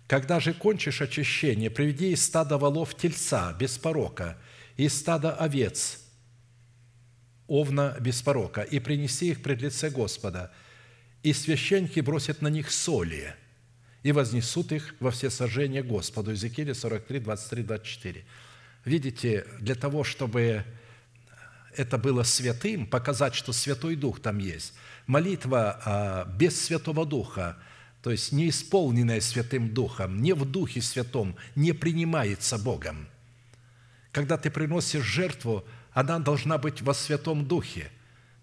[0.07, 4.39] Когда же кончишь очищение, приведи из стада волов тельца без порока,
[4.77, 5.99] из стада овец
[7.49, 10.53] овна без порока, и принеси их пред лице Господа–
[11.23, 13.35] и священники бросят на них соли
[14.03, 16.31] и вознесут их во все сожжения Господу».
[16.31, 18.25] Иезекииля 43, 23, 24.
[18.85, 20.65] Видите, для того, чтобы
[21.77, 24.73] это было святым, показать, что Святой Дух там есть,
[25.07, 27.59] молитва а, без Святого Духа,
[28.03, 33.07] то есть не исполненная Святым Духом, не в Духе Святом, не принимается Богом.
[34.13, 37.91] Когда ты приносишь жертву, она должна быть во Святом Духе.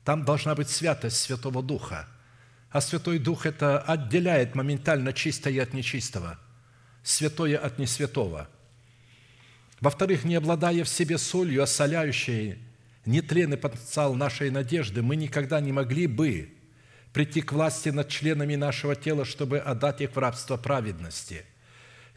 [0.05, 2.07] Там должна быть святость Святого Духа–
[2.71, 6.39] а Святой Дух это отделяет моментально чистое от нечистого,
[7.03, 8.49] святое от несвятого.
[9.79, 12.57] Во-вторых, не обладая в себе солью, осоляющей
[13.05, 16.51] нетленный потенциал нашей надежды, мы никогда не могли бы
[17.13, 21.45] прийти к власти над членами нашего тела, чтобы отдать их в рабство праведности.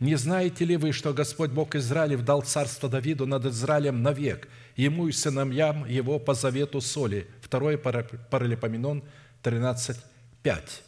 [0.01, 5.09] Не знаете ли вы, что Господь Бог Израилев дал царство Давиду над Израилем навек, ему
[5.09, 7.28] и сыновьям его по завету соли?
[7.43, 9.05] Второе Паралипоменон
[9.43, 9.97] 13,
[10.42, 10.82] 5.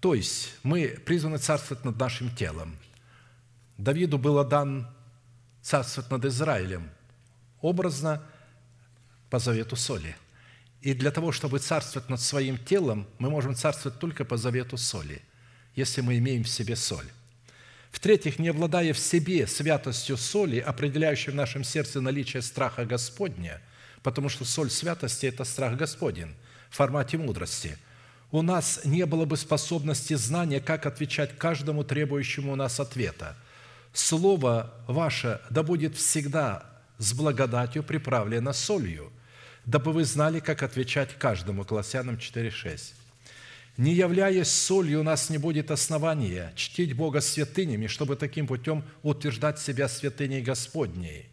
[0.00, 2.76] То есть мы призваны царствовать над нашим телом.
[3.76, 4.88] Давиду было дан
[5.62, 6.90] царствовать над Израилем,
[7.60, 8.22] образно
[9.28, 10.16] по завету соли.
[10.80, 15.20] И для того, чтобы царствовать над своим телом, мы можем царствовать только по завету соли,
[15.74, 17.06] если мы имеем в себе соль.
[17.90, 23.60] В-третьих, не обладая в себе святостью соли, определяющей в нашем сердце наличие страха Господня,
[24.02, 26.34] потому что соль святости– это страх Господень
[26.70, 27.76] в формате мудрости,
[28.32, 33.36] у нас не было бы способности знания, как отвечать каждому требующему у нас ответа.
[33.92, 36.64] Слово ваше да будет всегда
[36.98, 39.10] с благодатью приправлено солью,
[39.64, 41.64] дабы вы знали, как отвечать каждому.
[41.64, 42.94] Колоссянам 4,6.
[43.76, 49.58] Не являясь солью, у нас не будет основания чтить Бога святынями, чтобы таким путем утверждать
[49.58, 51.26] себя святыней Господней.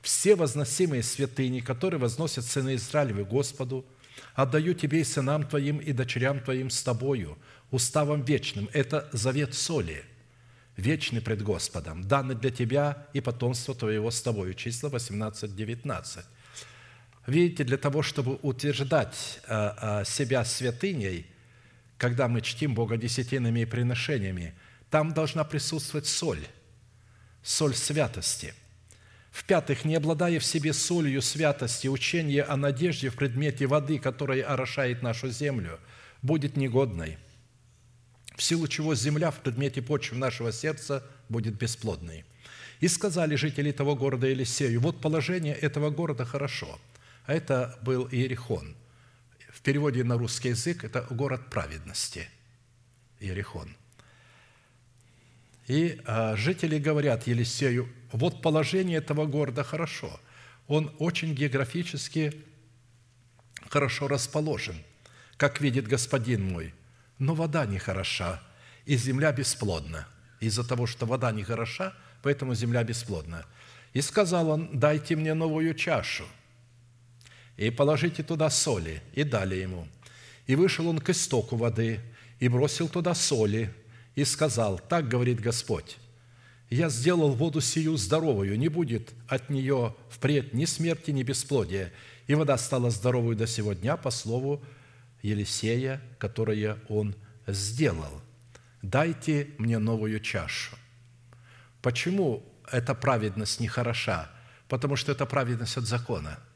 [0.00, 3.84] Все возносимые святыни, которые возносят сыны Израилевы Господу,
[4.34, 7.38] отдаю Тебе и сынам Твоим, и дочерям Твоим с Тобою,
[7.70, 8.68] уставом вечным.
[8.72, 10.04] Это завет соли,
[10.76, 14.54] вечный пред Господом, данный для Тебя и потомства Твоего с Тобою.
[14.54, 16.24] Числа 18, 19.
[17.26, 21.26] Видите, для того, чтобы утверждать э, э, себя святыней–
[21.98, 24.54] когда мы чтим Бога десятинами и приношениями,
[24.88, 26.46] там должна присутствовать соль,
[27.42, 28.54] соль святости.
[29.38, 35.02] В-пятых, не обладая в себе солью святости, учение о надежде в предмете воды, которая орошает
[35.02, 35.78] нашу землю,
[36.22, 37.18] будет негодной,
[38.34, 42.24] в силу чего земля в предмете почвы нашего сердца будет бесплодной.
[42.80, 46.80] И сказали жители того города Елисею, вот положение этого города хорошо.
[47.26, 48.74] А это был Иерихон–
[49.58, 52.28] в переводе на русский язык это город праведности,
[53.18, 53.76] Иерихон.
[55.66, 60.20] И а, жители говорят Елисею, вот положение этого города хорошо.
[60.66, 62.32] Он очень географически
[63.68, 64.76] хорошо расположен,
[65.36, 66.74] как видит господин мой,
[67.18, 68.42] но вода не хороша,
[68.86, 70.06] и земля бесплодна.
[70.40, 73.44] Из-за того, что вода не хороша, поэтому земля бесплодна.
[73.92, 76.24] И сказал он, дайте мне новую чашу–
[77.58, 79.02] и положите туда соли».
[79.12, 79.86] И дали ему.
[80.46, 82.00] И вышел он к истоку воды,
[82.40, 83.74] и бросил туда соли,
[84.14, 85.98] и сказал, «Так говорит Господь,
[86.70, 91.92] я сделал воду сию здоровую, не будет от нее впредь ни смерти, ни бесплодия».
[92.26, 94.62] И вода стала здоровой до сего дня по слову
[95.22, 97.14] Елисея, которое он
[97.46, 98.20] сделал.
[98.82, 100.76] «Дайте мне новую чашу».
[101.80, 104.30] Почему эта праведность не хороша?
[104.68, 106.38] Потому что это праведность от закона–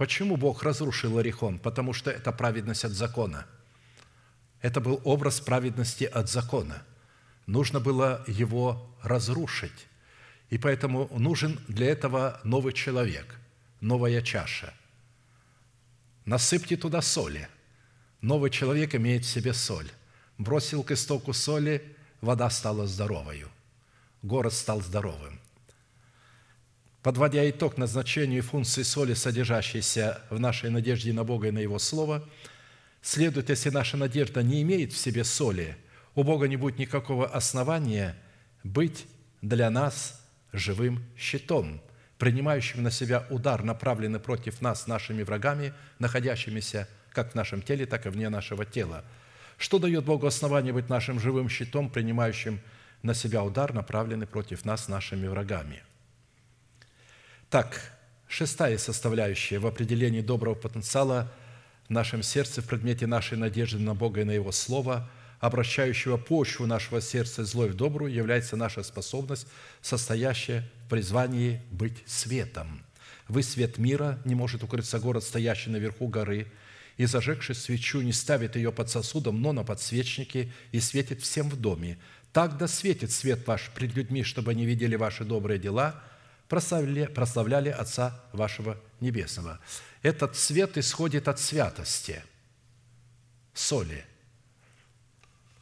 [0.00, 1.58] Почему Бог разрушил Иерихон?
[1.58, 3.44] Потому что это праведность от закона.
[4.62, 6.82] Это был образ праведности от закона.
[7.50, 9.88] Нужно было его разрушить.
[10.50, 13.40] И поэтому нужен для этого новый человек,
[13.80, 14.72] новая чаша.
[16.26, 17.48] Насыпьте туда соли.
[18.20, 19.90] Новый человек имеет в себе соль.
[20.38, 21.82] Бросил к истоку соли,
[22.20, 23.48] вода стала здоровою.
[24.22, 25.40] Город стал здоровым.
[27.02, 31.80] Подводя итог назначению и функции соли, содержащейся в нашей надежде на Бога и на Его
[31.80, 32.24] Слово,
[33.02, 35.76] следует, если наша надежда не имеет в себе соли,
[36.14, 38.16] у Бога не будет никакого основания
[38.64, 39.06] быть
[39.42, 40.20] для нас
[40.52, 41.80] живым щитом,
[42.18, 48.06] принимающим на себя удар, направленный против нас нашими врагами, находящимися как в нашем теле, так
[48.06, 49.04] и вне нашего тела.
[49.56, 52.60] Что дает Богу основание быть нашим живым щитом, принимающим
[53.02, 55.82] на себя удар, направленный против нас нашими врагами–
[57.50, 57.80] так,
[58.28, 61.32] шестая составляющая в определении доброго потенциала
[61.88, 65.10] в нашем сердце в предмете нашей надежды на Бога и на Его Слово,
[65.40, 69.46] обращающего почву нашего сердца злой в добрую, является наша способность,
[69.82, 72.84] состоящая в призвании быть светом.
[73.28, 76.46] Вы свет мира, не может укрыться город, стоящий наверху горы,
[76.96, 81.58] и, зажегший свечу, не ставит ее под сосудом, но на подсвечнике, и светит всем в
[81.58, 81.98] доме.
[82.32, 86.02] Так да светит свет ваш пред людьми, чтобы они видели ваши добрые дела–
[86.50, 89.60] прославляли, прославляли Отца вашего Небесного.
[90.02, 92.22] Этот свет исходит от святости,
[93.54, 94.04] соли.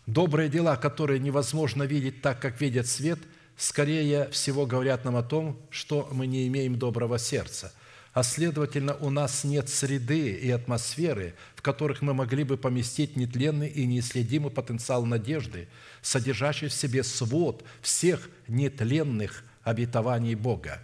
[0.09, 3.19] Добрые дела, которые невозможно видеть так, как видят свет,
[3.57, 7.73] скорее всего говорят нам о том, что мы не имеем доброго сердца–
[8.19, 13.69] а следовательно, у нас нет среды и атмосферы, в которых мы могли бы поместить нетленный
[13.69, 15.69] и неисследимый потенциал надежды,
[16.03, 20.83] содержащий в себе свод всех нетленных обетований Бога,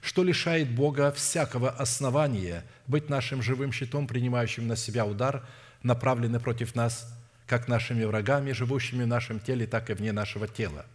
[0.00, 5.46] что лишает Бога всякого основания быть нашим живым щитом, принимающим на себя удар,
[5.84, 7.15] направленный против нас,
[7.46, 10.86] как нашими врагами, живущими в нашем теле, так и вне нашего тела.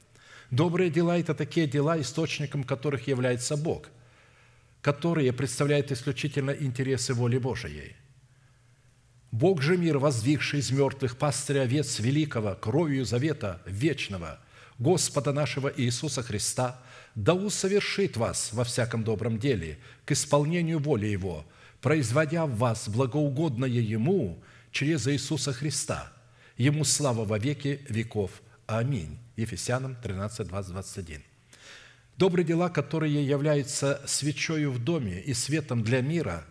[0.51, 3.87] Добрые дела– это такие дела, источником которых является Бог,
[4.81, 7.95] которые представляют исключительно интересы воли Божией.
[9.31, 14.39] Бог же мир, воздвигший из мертвых пастыря овец великого, кровью завета вечного,
[14.77, 16.81] Господа нашего Иисуса Христа,
[17.15, 21.45] да усовершит вас во всяком добром деле к исполнению воли Его,
[21.81, 26.11] производя в вас благоугодное Ему через Иисуса Христа.
[26.61, 28.43] Ему слава во веки веков.
[28.67, 29.17] Аминь.
[29.35, 31.23] Ефесянам 13, 20, 21.
[32.17, 36.45] Добрые дела, которые являются свечою в доме и светом для мира,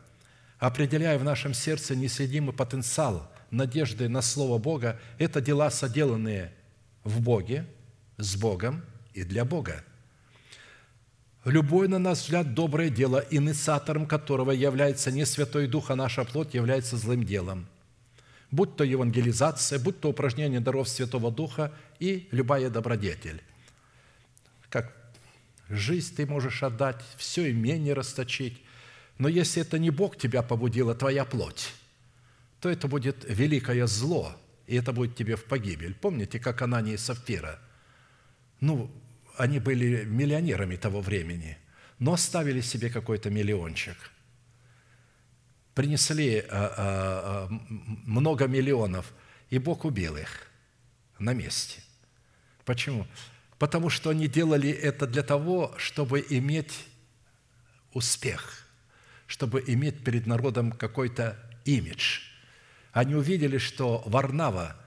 [0.59, 6.53] определяя в нашем сердце неследимый потенциал надежды на Слово Бога, это дела, соделанные
[7.05, 7.65] в Боге,
[8.17, 8.83] с Богом
[9.15, 9.85] и для Бога.
[11.45, 16.55] Любое, на наш взгляд, доброе дело, инициатором которого является не Святой Дух, а наша плоть,
[16.55, 17.69] является злым делом.
[18.51, 23.43] Будь то евангелизация, будь то упражнение даров Святого Духа и любая добродетель.
[24.69, 24.95] Как
[25.69, 28.61] жизнь ты можешь отдать, все имение расточить,
[29.19, 31.73] но если это не Бог тебя побудил, а твоя плоть,
[32.61, 34.35] то это будет великое зло,
[34.67, 35.95] и это будет тебе в погибель.
[35.95, 37.59] Помните, как Анания и Сапфира?
[38.61, 38.91] Ну,
[39.37, 41.57] они были миллионерами того времени,
[41.99, 43.97] но оставили себе какой-то миллиончик.
[45.75, 47.49] Принесли а, а,
[48.07, 49.13] много миллионов,
[49.51, 50.49] и Бог убил их
[51.19, 51.81] на месте.
[52.65, 53.07] Почему?
[53.59, 56.87] Потому что они делали это для того, чтобы иметь
[57.93, 58.67] успех,
[59.27, 62.21] чтобы иметь перед народом какой-то имидж.
[62.93, 64.77] Они увидели, что Варнава–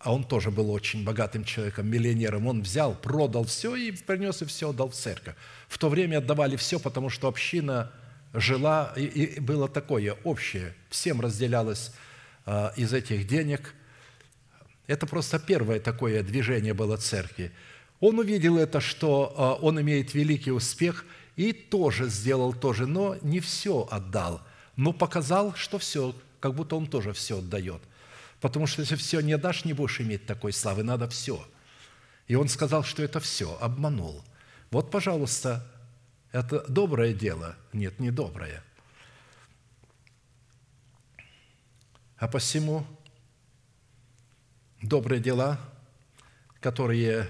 [0.00, 4.46] а он тоже был очень богатым человеком, миллионером, он взял, продал все и принес и
[4.46, 5.34] все отдал в церковь.
[5.68, 7.92] В то время отдавали все, потому что община
[8.32, 11.92] жила, и, было такое общее, всем разделялось
[12.46, 13.74] а, из этих денег.
[14.86, 17.52] Это просто первое такое движение было церкви.
[18.00, 21.04] Он увидел это, что а, он имеет великий успех,
[21.36, 24.42] и тоже сделал тоже, но не все отдал,
[24.76, 27.80] но показал, что все, как будто он тоже все отдает.
[28.40, 31.46] Потому что если все не дашь, не будешь иметь такой славы, надо все.
[32.26, 34.22] И он сказал, что это все, обманул.
[34.70, 35.66] Вот, пожалуйста,
[36.32, 37.56] это доброе дело?
[37.72, 38.62] Нет, не доброе.
[42.16, 42.86] А посему
[44.82, 45.58] добрые дела,
[46.60, 47.26] которые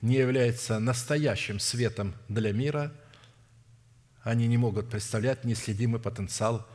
[0.00, 2.92] не являются настоящим светом для мира,
[4.22, 6.66] они не могут представлять неследимый потенциал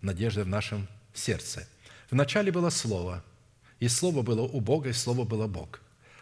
[0.00, 1.68] надежды в нашем сердце–
[2.10, 3.24] Вначале было Слово,
[3.80, 5.80] и Слово было у Бога, и Слово было Бог.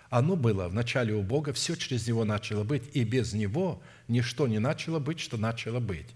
[0.09, 4.47] Оно было в начале у Бога, все через Него начало быть, и без Него ничто
[4.47, 6.09] не начало быть, что начало быть.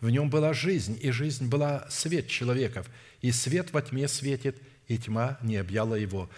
[0.00, 2.88] В нем была жизнь, и жизнь была свет человеков,
[3.20, 6.30] и свет во тьме светит, и тьма не объяла его».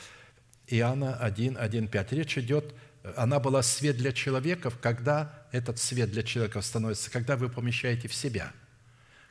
[0.66, 2.12] Иоанна 1, 1, 5.
[2.12, 2.74] Речь идет,
[3.16, 8.14] она была свет для человеков, когда этот свет для человеков становится, когда вы помещаете в
[8.14, 8.52] себя–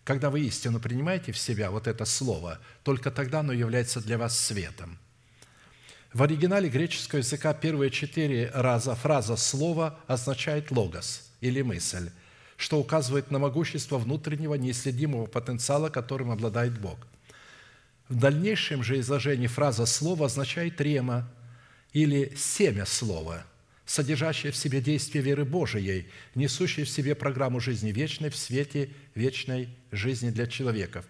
[0.10, 4.40] когда вы истину принимаете в себя, вот это слово, только тогда оно является для вас
[4.40, 4.98] светом.
[6.14, 12.10] В оригинале греческого языка первые четыре раза фраза «слово» означает «логос» или «мысль»,
[12.58, 16.98] что указывает на могущество внутреннего неисследимого потенциала, которым обладает Бог.
[18.10, 21.32] В дальнейшем же изложении фраза «слово» означает «рема»
[21.94, 23.46] или «семя слова»,
[23.86, 29.70] содержащее в себе действие веры Божией, несущее в себе программу жизни вечной в свете вечной
[29.92, 31.06] жизни для человеков.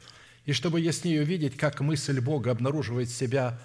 [0.46, 3.60] И чтобы яснее увидеть, как мысль Бога обнаруживает себя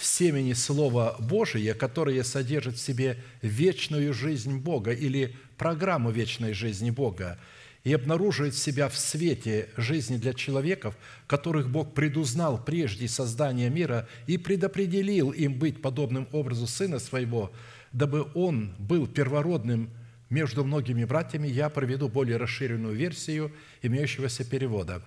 [0.00, 6.90] в семени Слова Божия, которое содержит в себе вечную жизнь Бога или программу вечной жизни
[6.90, 7.38] Бога,
[7.84, 10.96] и обнаруживает себя в свете жизни для человеков,
[11.26, 17.52] которых Бог предузнал прежде создания мира и предопределил им быть подобным образу Сына Своего–
[17.92, 19.90] дабы он был первородным
[20.28, 23.52] между многими братьями, я проведу более расширенную версию
[23.82, 25.02] имеющегося перевода.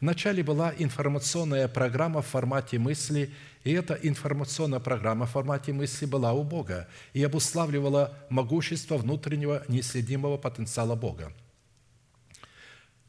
[0.00, 3.30] Вначале была информационная программа в формате мысли,
[3.66, 10.38] и эта информационная программа в формате мысли была у Бога и обуславливала могущество внутреннего неисследимого
[10.38, 11.32] потенциала Бога.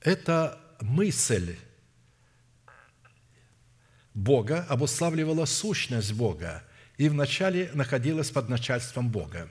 [0.01, 1.55] Эта мысль
[4.13, 6.63] Бога обуславливала сущность Бога–
[6.97, 9.49] и вначале находилась под начальством Бога.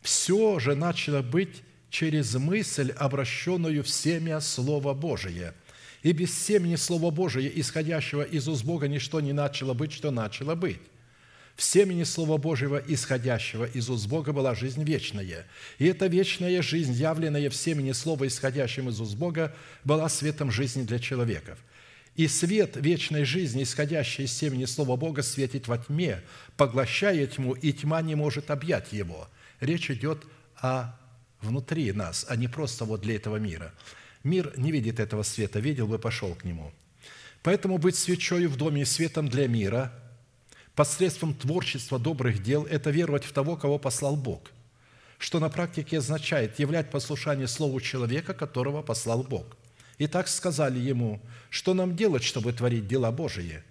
[0.00, 5.54] Все же начало быть через мысль, обращенную в семя Слова Божие.
[6.02, 10.54] И без семени Слова Божия, исходящего из уст Бога, ничто не начало быть, что начало
[10.54, 10.80] быть.
[11.54, 15.46] В семени Слова Божьего, исходящего из уст Бога, была жизнь вечная.
[15.78, 19.54] И эта вечная жизнь, явленная в семени Слова, исходящем из уст Бога,
[19.84, 21.58] была светом жизни для человеков–
[22.14, 26.22] и свет вечной жизни, исходящий из семени Слова Бога, светит во тьме,
[26.56, 29.28] поглощая тьму, и тьма не может объять его.
[29.60, 30.24] Речь идет
[30.56, 30.94] о
[31.40, 33.72] внутри нас, а не просто вот для этого мира.
[34.24, 36.72] Мир не видит этого света, видел бы, пошел к нему.
[37.42, 39.92] Поэтому быть свечой в доме и светом для мира
[40.74, 44.50] посредством творчества добрых дел– это веровать в того, кого послал Бог,
[45.18, 49.56] что на практике означает являть послушание Слову человека, которого послал Бог.
[49.98, 51.20] И так сказали ему,
[51.50, 53.62] что нам делать, чтобы творить дела Божии?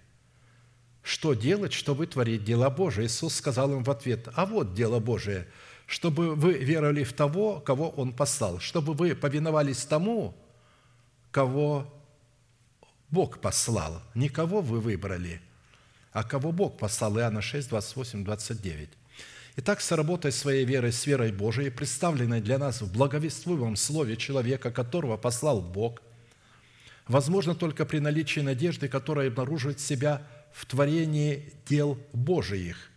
[1.02, 3.06] Что делать, чтобы творить дела Божии?
[3.06, 5.48] Иисус сказал им в ответ, а вот дело Божие,
[5.86, 10.36] чтобы вы веровали в того, кого Он послал, чтобы вы повиновались тому,
[11.32, 11.92] кого
[13.10, 14.02] Бог послал.
[14.14, 15.40] Не кого вы выбрали,
[16.12, 17.18] а кого Бог послал.
[17.18, 18.88] Иоанна 6, 28, 29.
[19.56, 25.16] Итак, соработая своей верой с верой Божией, представленной для нас в благовествуемом слове человека, которого
[25.16, 26.00] послал Бог,
[27.06, 30.22] возможно только при наличии надежды, которая обнаруживает себя
[30.54, 32.90] в творении дел Божиих,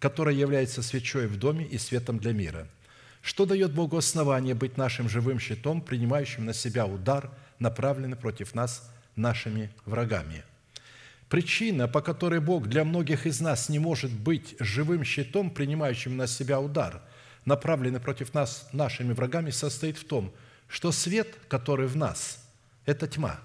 [0.00, 2.68] которая является свечой в доме и светом для мира.
[3.20, 8.90] Что дает Богу основание быть нашим живым щитом, принимающим на себя удар, направленный против нас
[9.16, 10.44] нашими врагами.
[11.28, 16.26] Причина, по которой Бог для многих из нас не может быть живым щитом, принимающим на
[16.26, 17.02] себя удар,
[17.44, 20.32] направленный против нас нашими врагами, состоит в том,
[20.68, 22.38] что свет, который в нас,
[22.86, 23.40] это тьма.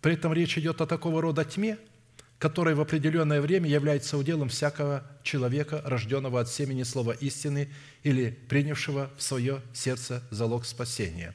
[0.00, 1.78] При этом речь идет о такого рода тьме,
[2.38, 7.68] которая в определенное время является уделом всякого человека, рожденного от семени слова истины
[8.04, 11.34] или принявшего в свое сердце залог спасения.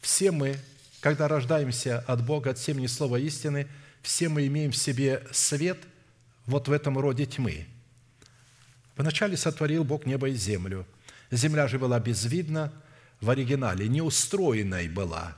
[0.00, 0.58] Все мы
[1.00, 3.68] когда рождаемся от Бога, от семени слова истины,
[4.02, 5.78] все мы имеем в себе свет
[6.46, 7.66] вот в этом роде тьмы.
[8.96, 10.86] Вначале сотворил Бог небо и землю.
[11.30, 12.72] Земля же была безвидна
[13.20, 15.36] в оригинале, неустроенной была,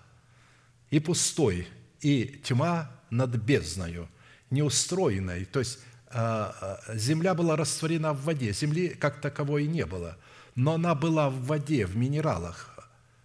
[0.91, 1.69] и пустой,
[2.01, 4.09] и тьма над бездною,
[4.51, 5.45] неустроенной.
[5.45, 10.17] То есть а, а, земля была растворена в воде, земли как таковой не было,
[10.55, 12.79] но она была в воде, в минералах.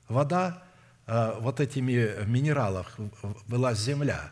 [0.09, 0.64] Вода
[1.07, 2.97] вот этими минералах
[3.47, 4.31] была земля,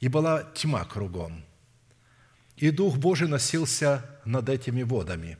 [0.00, 1.44] и была тьма кругом.
[2.56, 5.38] И Дух Божий носился над этими водами.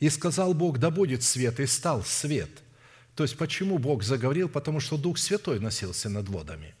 [0.00, 2.50] И сказал Бог, да будет свет, и стал свет.
[3.14, 4.48] То есть, почему Бог заговорил?
[4.48, 6.74] Потому что Дух Святой носился над водами.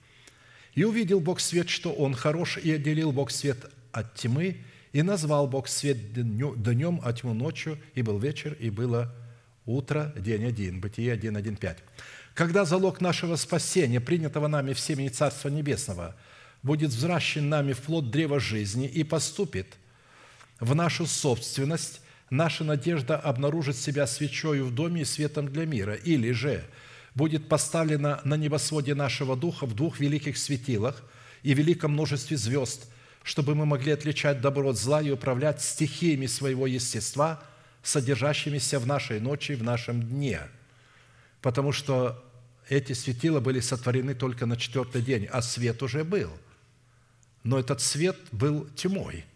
[0.74, 4.56] И увидел Бог свет, что Он хорош, и отделил Бог свет от тьмы,
[4.92, 9.14] и назвал Бог свет днем, а тьму ночью, и был вечер, и было
[9.64, 10.80] утро, день один.
[10.80, 11.78] Бытие 1, 1, 5
[12.34, 16.16] когда залог нашего спасения, принятого нами в семени Царства Небесного,
[16.62, 19.68] будет взращен нами в плод древа жизни и поступит
[20.58, 22.00] в нашу собственность,
[22.30, 26.64] наша надежда обнаружит себя свечою в доме и светом для мира, или же
[27.14, 31.04] будет поставлена на небосводе нашего духа в двух великих светилах
[31.44, 32.90] и великом множестве звезд,
[33.22, 37.40] чтобы мы могли отличать добро от зла и управлять стихиями своего естества,
[37.84, 40.40] содержащимися в нашей ночи и в нашем дне–
[41.44, 42.24] потому что
[42.70, 46.30] эти светила были сотворены только на четвертый день, а свет уже был.
[47.42, 49.26] Но этот свет был тьмой.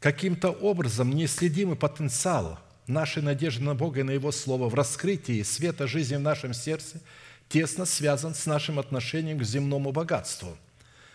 [0.00, 2.58] Каким-то образом неследимый потенциал
[2.88, 7.00] нашей надежды на Бога и на Его Слово в раскрытии света жизни в нашем сердце
[7.48, 10.58] тесно связан с нашим отношением к земному богатству,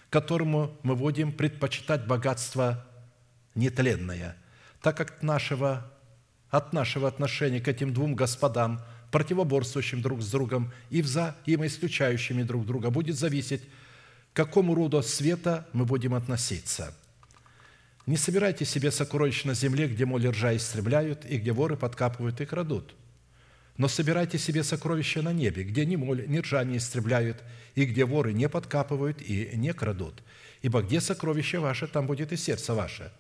[0.10, 2.88] которому мы будем предпочитать богатство
[3.54, 4.38] нетленное,
[4.82, 5.92] так как нашего,
[6.50, 8.82] от нашего отношения к этим двум господам–
[9.14, 15.86] противоборствующим друг с другом и взаимоисключающими друг друга, будет зависеть, к какому роду света мы
[15.86, 16.98] будем относиться.
[18.08, 22.46] Не собирайте себе сокровищ на земле, где моли ржа истребляют, и где воры подкапывают и
[22.46, 22.96] крадут.
[23.78, 27.44] Но собирайте себе сокровища на небе, где ни моль, ни ржа не истребляют,
[27.76, 30.24] и где воры не подкапывают и не крадут.
[30.64, 33.12] Ибо где сокровище ваше, там будет и сердце ваше.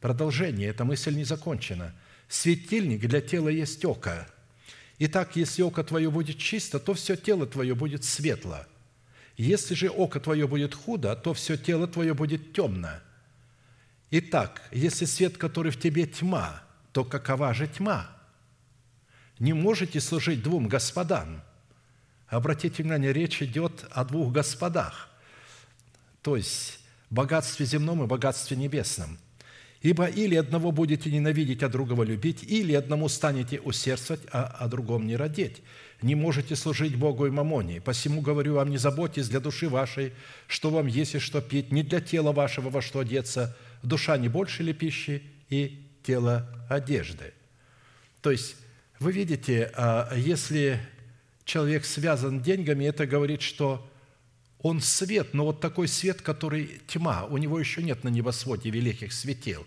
[0.00, 1.92] Продолжение, эта мысль не закончена.
[2.28, 4.28] Светильник для тела есть око,
[4.98, 8.64] Итак, если око твое будет чисто, то все тело твое будет светло.
[9.36, 12.90] Если же око твое будет худо, то все тело твое будет темно.
[14.10, 16.62] Итак, если свет, который в тебе тьма,
[16.92, 18.08] то какова же тьма?
[19.40, 21.42] Не можете служить двум господам.
[22.28, 25.10] Обратите внимание, речь идет о двух господах,
[26.22, 26.80] то есть
[27.10, 29.18] богатстве земном и богатстве небесном.
[29.84, 35.06] Ибо или одного будете ненавидеть, а другого любить, или одному станете усердствовать, а о другом
[35.06, 35.60] не родить.
[36.00, 37.82] Не можете служить Богу и мамоне.
[37.82, 40.14] Посему говорю вам, не заботьтесь для души вашей,
[40.46, 43.54] что вам есть и что пить, не для тела вашего во что одеться.
[43.82, 47.34] Душа не больше ли пищи и тело одежды.
[48.22, 48.56] То есть,
[49.00, 50.80] вы видите, а, если
[51.44, 53.86] человек связан деньгами, это говорит, что
[54.60, 59.12] он свет, но вот такой свет, который тьма, у него еще нет на небосводе великих
[59.12, 59.66] светил.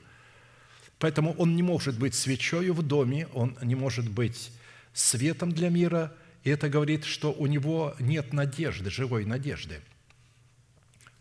[0.99, 4.51] Поэтому он не может быть свечою в доме, он не может быть
[4.93, 6.13] светом для мира,
[6.43, 9.81] и это говорит, что у него нет надежды, живой надежды.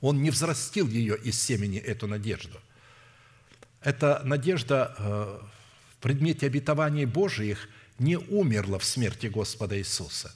[0.00, 2.58] Он не взрастил ее из семени, эту надежду.
[3.82, 5.40] Эта надежда э,
[5.92, 10.34] в предмете обетований Божиих не умерла в смерти Господа Иисуса.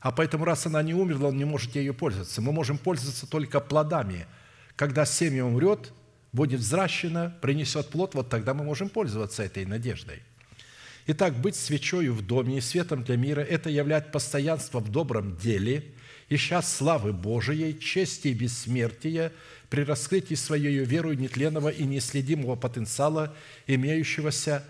[0.00, 2.42] А поэтому, раз она не умерла, он не может ею пользоваться.
[2.42, 4.26] Мы можем пользоваться только плодами.
[4.74, 5.92] Когда семя умрет,
[6.32, 10.22] будет взращено, принесет плод, вот тогда мы можем пользоваться этой надеждой.
[11.06, 15.84] Итак, быть свечою в доме и светом для мира– это являть постоянство в добром деле,
[16.28, 19.32] ища славы Божией, чести и бессмертия
[19.68, 23.34] при раскрытии своей верою нетленного и неследимого потенциала,
[23.66, 24.64] имеющегося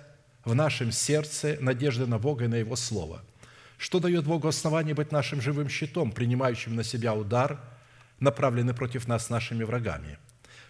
[0.44, 3.22] в нашем сердце надежды на Бога и на Его Слово.
[3.76, 7.60] Что дает Богу основание быть нашим живым щитом, принимающим на себя удар,
[8.20, 10.18] направленный против нас нашими врагами?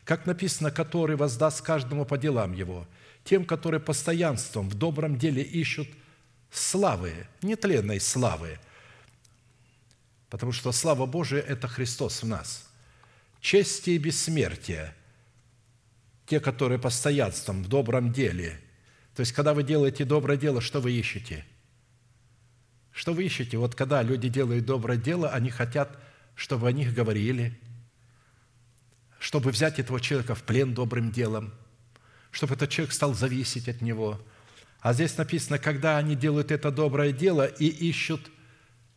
[0.05, 2.87] Как написано, который воздаст каждому по делам его,
[3.25, 5.89] тем, которые постоянством в добром деле ищут
[6.51, 8.59] славы, нетленной славы,
[10.29, 12.69] потому что слава Божия– это Христос в нас.
[13.41, 14.95] Чести и бессмертие–
[16.27, 18.61] те, которые постоянством в добром деле–
[19.15, 21.45] то есть, когда вы делаете доброе дело, что вы ищете?
[22.93, 23.59] Что вы ищете?
[23.59, 25.99] Вот когда люди делают доброе дело, они хотят,
[26.35, 27.59] чтобы о них говорили,
[29.23, 31.55] чтобы взять этого человека в плен добрым делом,
[32.33, 34.21] чтобы этот человек стал зависеть от него.
[34.81, 38.33] А здесь написано, когда они делают это доброе дело и ищут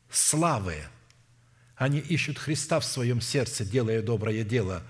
[0.09, 0.77] славы,
[1.75, 4.81] они ищут Христа в своем сердце, делая доброе дело,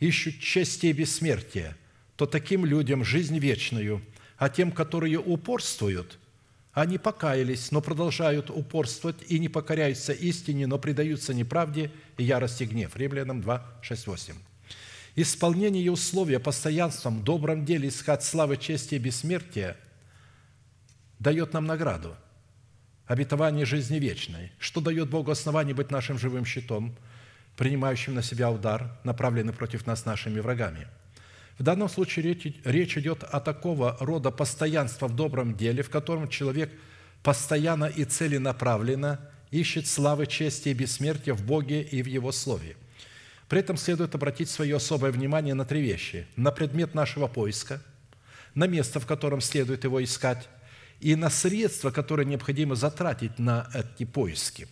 [0.00, 1.76] ищут чести и бессмертия,
[2.16, 4.02] то таким людям жизнь вечную–
[4.42, 6.18] а тем, которые упорствуют,
[6.72, 12.96] они покаялись, но продолжают упорствовать и не покоряются истине, но предаются неправде и ярости гнев.
[12.96, 14.34] Римлянам 2, 6, 8.
[15.14, 19.76] Исполнение условия постоянством добром деле искать славы, чести и бессмертия
[21.18, 22.16] дает нам награду–
[23.06, 26.96] обетование жизни вечной, что дает Богу основание быть нашим живым щитом,
[27.58, 30.88] принимающим на себя удар, направленный против нас нашими врагами–
[31.58, 36.28] в данном случае речь, речь идет о такого рода постоянства в добром деле, в котором
[36.28, 36.72] человек
[37.22, 39.20] постоянно и целенаправленно
[39.50, 42.76] ищет славы, чести и бессмертия в Боге и в Его Слове.
[43.48, 46.26] При этом следует обратить свое особое внимание на три вещи.
[46.36, 47.82] На предмет нашего поиска,
[48.54, 50.48] на место, в котором следует его искать,
[51.00, 54.68] и на средства, которые необходимо затратить на эти поиски.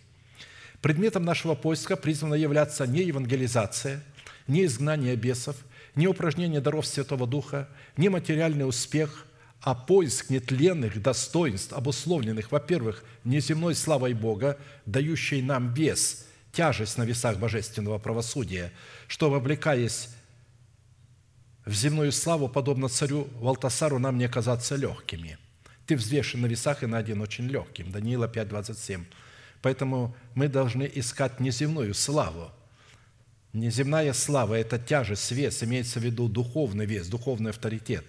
[0.80, 4.02] Предметом нашего поиска призвано являться не евангелизация,
[4.46, 5.56] не изгнание бесов–
[5.94, 9.26] не упражнение даров Святого Духа, не материальный успех,
[9.60, 17.38] а поиск нетленных достоинств, обусловленных, во-первых, неземной славой Бога, дающей нам вес, тяжесть на весах
[17.38, 18.72] божественного правосудия,
[19.06, 20.08] чтобы, облекаясь
[21.66, 25.38] в земную славу, подобно царю Валтасару, нам не оказаться легкими.
[25.86, 27.92] Ты взвешен на весах и на один очень легким.
[27.92, 29.04] Даниила 5, 27.
[29.60, 32.50] Поэтому мы должны искать неземную славу–
[33.52, 38.04] Неземная слава– это тяжесть, вес, имеется в виду духовный вес, духовный авторитет.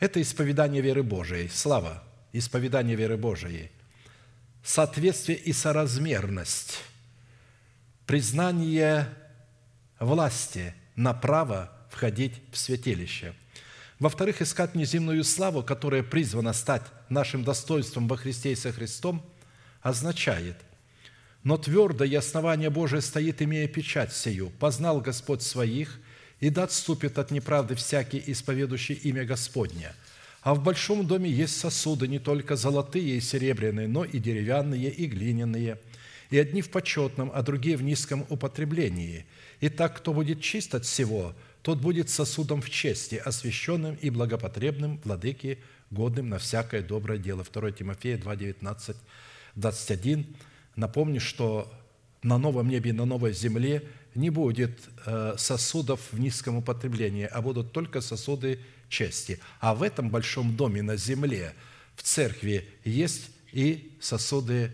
[0.00, 3.70] Это исповедание веры Божией, слава, исповедание веры Божией.
[4.62, 6.82] Соответствие и соразмерность,
[8.04, 9.08] признание
[9.98, 13.32] власти на право входить в святилище.
[13.98, 19.24] Во-вторых, искать неземную славу, которая призвана стать нашим достоинством во Христе и со Христом,
[19.80, 20.56] означает
[21.46, 24.50] но твердо и основание Божие стоит, имея печать сию.
[24.58, 26.00] Познал Господь своих,
[26.40, 29.94] и да отступит от неправды всякий, исповедующий имя Господня.
[30.42, 35.06] А в большом доме есть сосуды, не только золотые и серебряные, но и деревянные, и
[35.06, 35.78] глиняные,
[36.30, 39.24] и одни в почетном, а другие в низком употреблении.
[39.60, 41.32] И так, кто будет чист от всего,
[41.62, 45.58] тот будет сосудом в чести, освященным и благопотребным владыке,
[45.92, 47.44] годным на всякое доброе дело.
[47.48, 48.96] 2 Тимофея 2, 19,
[49.54, 50.26] 21
[50.76, 51.72] Напомню, что
[52.22, 53.82] на новом небе и на новой земле
[54.14, 59.40] не будет э, сосудов в низком употреблении, а будут только сосуды чести.
[59.60, 61.54] А в этом большом доме на земле,
[61.94, 64.72] в церкви, есть и сосуды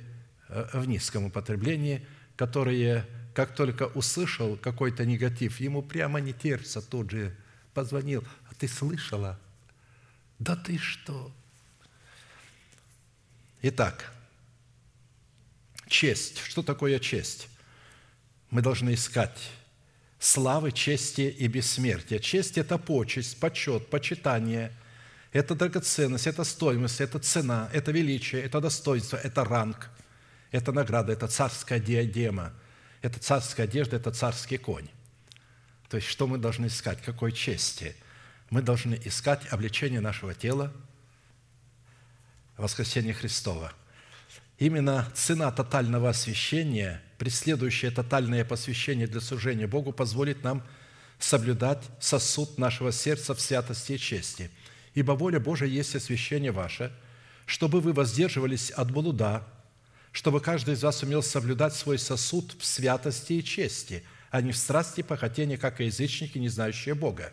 [0.48, 2.06] э, в низком употреблении,
[2.36, 7.34] которые, как только услышал какой-то негатив, ему прямо не терпится, тут же
[7.74, 9.38] позвонил, а ты слышала?
[10.38, 11.30] Да ты что?
[13.62, 14.12] Итак,
[15.92, 16.38] честь.
[16.38, 17.48] Что такое честь?
[18.50, 19.38] Мы должны искать
[20.18, 22.18] славы, чести и бессмертия.
[22.18, 24.72] Честь– это почесть, почет, почитание,
[25.32, 29.90] это драгоценность, это стоимость, это цена, это величие, это достоинство, это ранг,
[30.50, 32.52] это награда, это царская диадема,
[33.00, 34.88] это царская одежда, это царский конь.
[35.88, 37.02] То есть, что мы должны искать?
[37.02, 37.94] Какой чести?
[38.50, 40.72] Мы должны искать обличение нашего тела,
[42.56, 43.72] воскресение Христова–
[44.62, 50.62] Именно цена тотального освящения, преследующая тотальное посвящение для служения Богу, позволит нам
[51.18, 54.52] соблюдать сосуд нашего сердца в святости и чести.
[54.94, 56.92] Ибо воля Божия есть освящение ваше,
[57.44, 59.44] чтобы вы воздерживались от блуда,
[60.12, 64.56] чтобы каждый из вас умел соблюдать свой сосуд в святости и чести, а не в
[64.56, 67.32] страсти и похотении, как и язычники, не знающие Бога.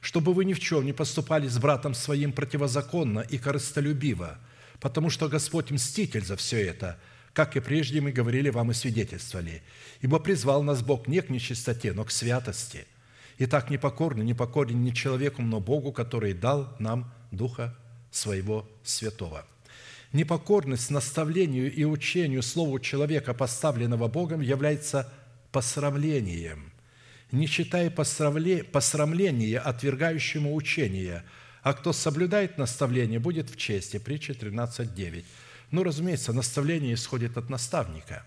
[0.00, 4.38] Чтобы вы ни в чем не поступали с братом своим противозаконно и корыстолюбиво,
[4.80, 6.98] потому что Господь мститель за все это,
[7.32, 9.62] как и прежде мы говорили вам и свидетельствовали.
[10.00, 12.86] Ибо призвал нас Бог не к нечистоте, но к святости.
[13.38, 17.76] И так непокорны, непокорен не человеку, но Богу, который дал нам Духа
[18.10, 19.46] Своего Святого».
[20.12, 25.12] Непокорность наставлению и учению Слову человека, поставленного Богом, является
[25.52, 26.72] посрамлением,
[27.32, 31.24] не считая посрамления, отвергающему учение,
[31.66, 33.98] а кто соблюдает наставление, будет в чести.
[33.98, 35.24] Притча 13.9.
[35.72, 38.24] Ну, разумеется, наставление исходит от наставника.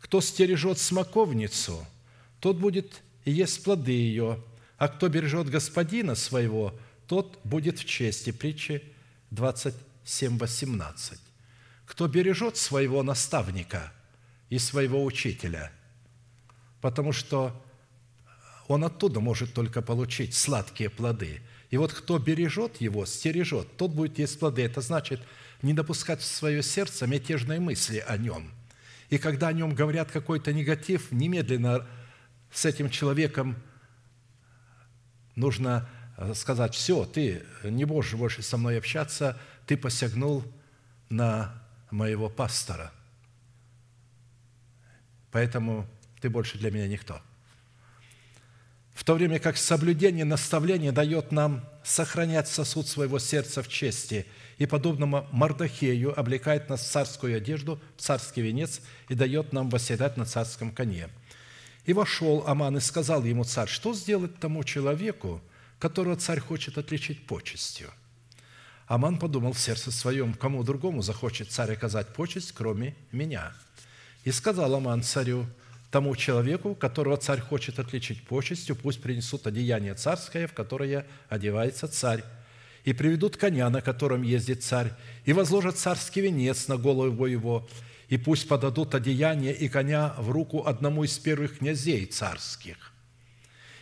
[0.00, 1.84] Кто стережет смоковницу,
[2.38, 4.40] тот будет и есть плоды ее,
[4.78, 6.72] а кто бережет господина своего,
[7.08, 8.30] тот будет в чести.
[8.30, 8.80] Притча
[9.32, 11.18] 27.18.
[11.86, 13.92] Кто бережет своего наставника
[14.48, 15.72] и своего учителя,
[16.80, 17.52] потому что
[18.68, 21.40] он оттуда может только получить сладкие плоды.
[21.70, 24.62] И вот кто бережет его, стережет, тот будет есть плоды.
[24.62, 25.20] Это значит
[25.62, 28.50] не допускать в свое сердце мятежные мысли о нем.
[29.08, 31.86] И когда о нем говорят какой-то негатив, немедленно
[32.52, 33.56] с этим человеком
[35.36, 40.44] нужно э, сказать, все, ты не можешь больше со мной общаться, ты посягнул
[41.08, 41.54] на
[41.90, 42.92] моего пастора.
[45.30, 45.86] Поэтому
[46.20, 47.20] ты больше для меня никто–
[49.00, 54.26] в то время как соблюдение наставления дает нам сохранять сосуд своего сердца в чести
[54.58, 60.18] и, подобно Мардахею, облекает нас в царскую одежду, в царский венец и дает нам восседать
[60.18, 61.08] на царском коне.
[61.86, 65.40] И вошел Аман и сказал ему царь, что сделать тому человеку,
[65.78, 67.88] которого царь хочет отличить почестью?
[68.86, 73.54] Аман подумал в сердце своем, кому другому захочет царь оказать почесть, кроме меня.
[74.24, 75.46] И сказал Аман царю,
[75.90, 82.22] тому человеку, которого царь хочет отличить почестью, пусть принесут одеяние царское, в которое одевается царь,
[82.84, 84.92] и приведут коня, на котором ездит царь,
[85.24, 87.68] и возложат царский венец на голову его,
[88.08, 92.92] и пусть подадут одеяние и коня в руку одному из первых князей царских,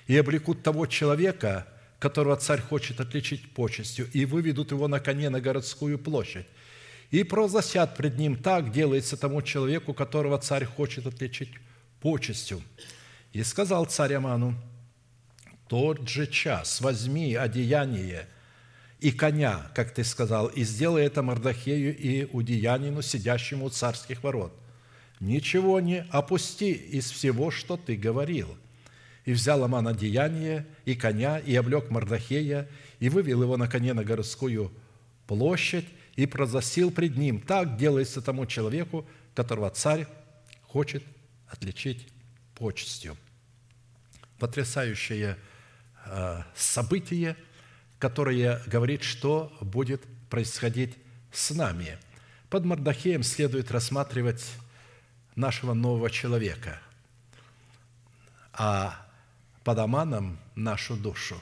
[0.06, 1.66] и облекут того человека,
[1.98, 6.46] которого царь хочет отличить почестью, и выведут его на коне на городскую площадь,
[7.10, 11.50] и провозгласят пред ним, так делается тому человеку, которого царь хочет отличить
[12.00, 12.62] почестью.
[13.32, 14.54] И сказал царь Аману,
[15.68, 18.26] тот же час возьми одеяние
[19.00, 24.52] и коня, как ты сказал, и сделай это Мордахею и удеянину, сидящему у царских ворот.
[25.20, 28.56] Ничего не опусти из всего, что ты говорил.
[29.24, 32.68] И взял Аман одеяние и коня, и облег Мордахея,
[32.98, 34.72] и вывел его на коне на городскую
[35.26, 37.40] площадь, и прозасил пред ним.
[37.40, 40.08] Так делается тому человеку, которого царь
[40.62, 41.04] хочет
[41.50, 42.08] отличить
[42.54, 43.16] почестью.
[44.38, 45.36] Потрясающее
[46.04, 47.36] э, событие,
[47.98, 50.96] которое говорит, что будет происходить
[51.32, 51.98] с нами.
[52.50, 54.44] Под Мардахеем следует рассматривать
[55.34, 56.80] нашего нового человека,
[58.52, 59.06] а
[59.64, 61.40] под Аманом– нашу душу.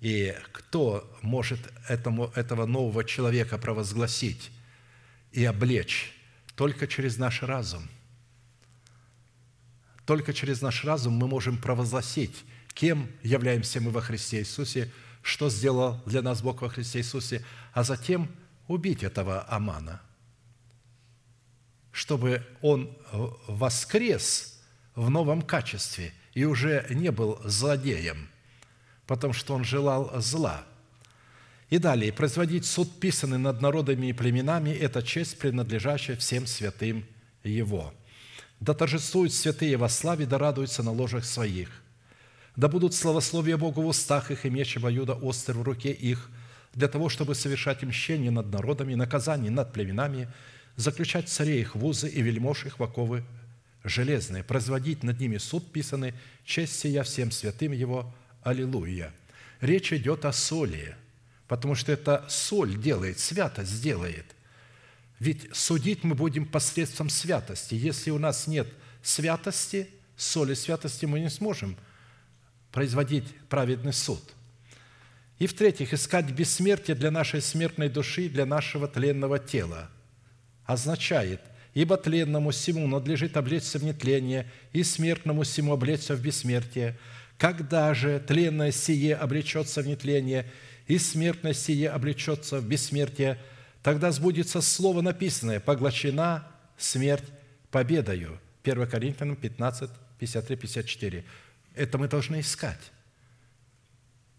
[0.00, 4.50] И кто может этому, этого нового человека провозгласить
[5.32, 6.12] и облечь
[6.56, 7.88] только через наш разум.
[10.04, 14.92] Только через наш разум мы можем провозгласить, кем являемся мы во Христе Иисусе,
[15.22, 18.28] что сделал для нас Бог во Христе Иисусе, а затем
[18.66, 20.02] убить этого Амана,
[21.92, 22.96] чтобы он
[23.46, 24.60] воскрес
[24.94, 28.28] в новом качестве и уже не был злодеем,
[29.06, 30.64] потому что он желал зла–
[31.72, 37.06] и далее, производить суд, писанный над народами и племенами, это честь, принадлежащая всем святым
[37.44, 37.94] Его.
[38.60, 41.70] Да торжествуют святые во славе, да радуются на ложах своих.
[42.56, 46.28] Да будут славословия Богу в устах их и меч обоюда остр в руке их,
[46.74, 50.28] для того, чтобы совершать мщение над народами, наказание над племенами,
[50.76, 53.18] заключать царей их в узы и вельмож их в
[53.82, 56.12] железные, производить над ними суд писанный,
[56.44, 58.14] честь сия всем святым Его.
[58.42, 59.10] Аллилуйя!
[59.62, 60.96] Речь идет о соли–
[61.48, 64.26] потому что это соль делает, святость делает.
[65.18, 67.74] Ведь судить мы будем посредством святости.
[67.74, 68.66] Если у нас нет
[69.02, 71.76] святости, соли святости, мы не сможем
[72.72, 74.22] производить праведный суд.
[75.38, 79.90] И в-третьих, искать бессмертие для нашей смертной души, для нашего тленного тела.
[80.64, 81.40] Означает,
[81.74, 86.98] ибо тленному всему надлежит облечься в нетление, и смертному всему облечься в бессмертие.
[87.38, 90.50] Когда же тленное сие облечется в нетление,
[90.92, 93.38] и смертное сие облечется в бессмертие,
[93.82, 96.46] тогда сбудется слово написанное «поглощена
[96.76, 97.24] смерть
[97.70, 98.38] победою».
[98.62, 99.88] 1 Коринфянам 15,
[100.18, 101.24] 53, 54.
[101.74, 102.92] Это мы должны искать.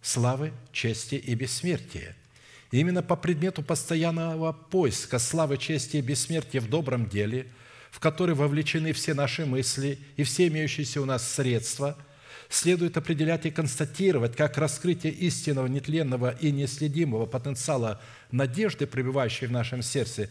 [0.03, 2.15] Славы, чести и бессмертия.
[2.69, 7.47] И именно по предмету постоянного поиска славы, чести и бессмертия в добром деле,
[7.89, 11.97] в который вовлечены все наши мысли и все имеющиеся у нас средства,
[12.53, 17.99] следует определять и констатировать, как раскрытие истинного, нетленного и неследимого потенциала
[18.31, 20.29] надежды, пребывающей в нашем сердце,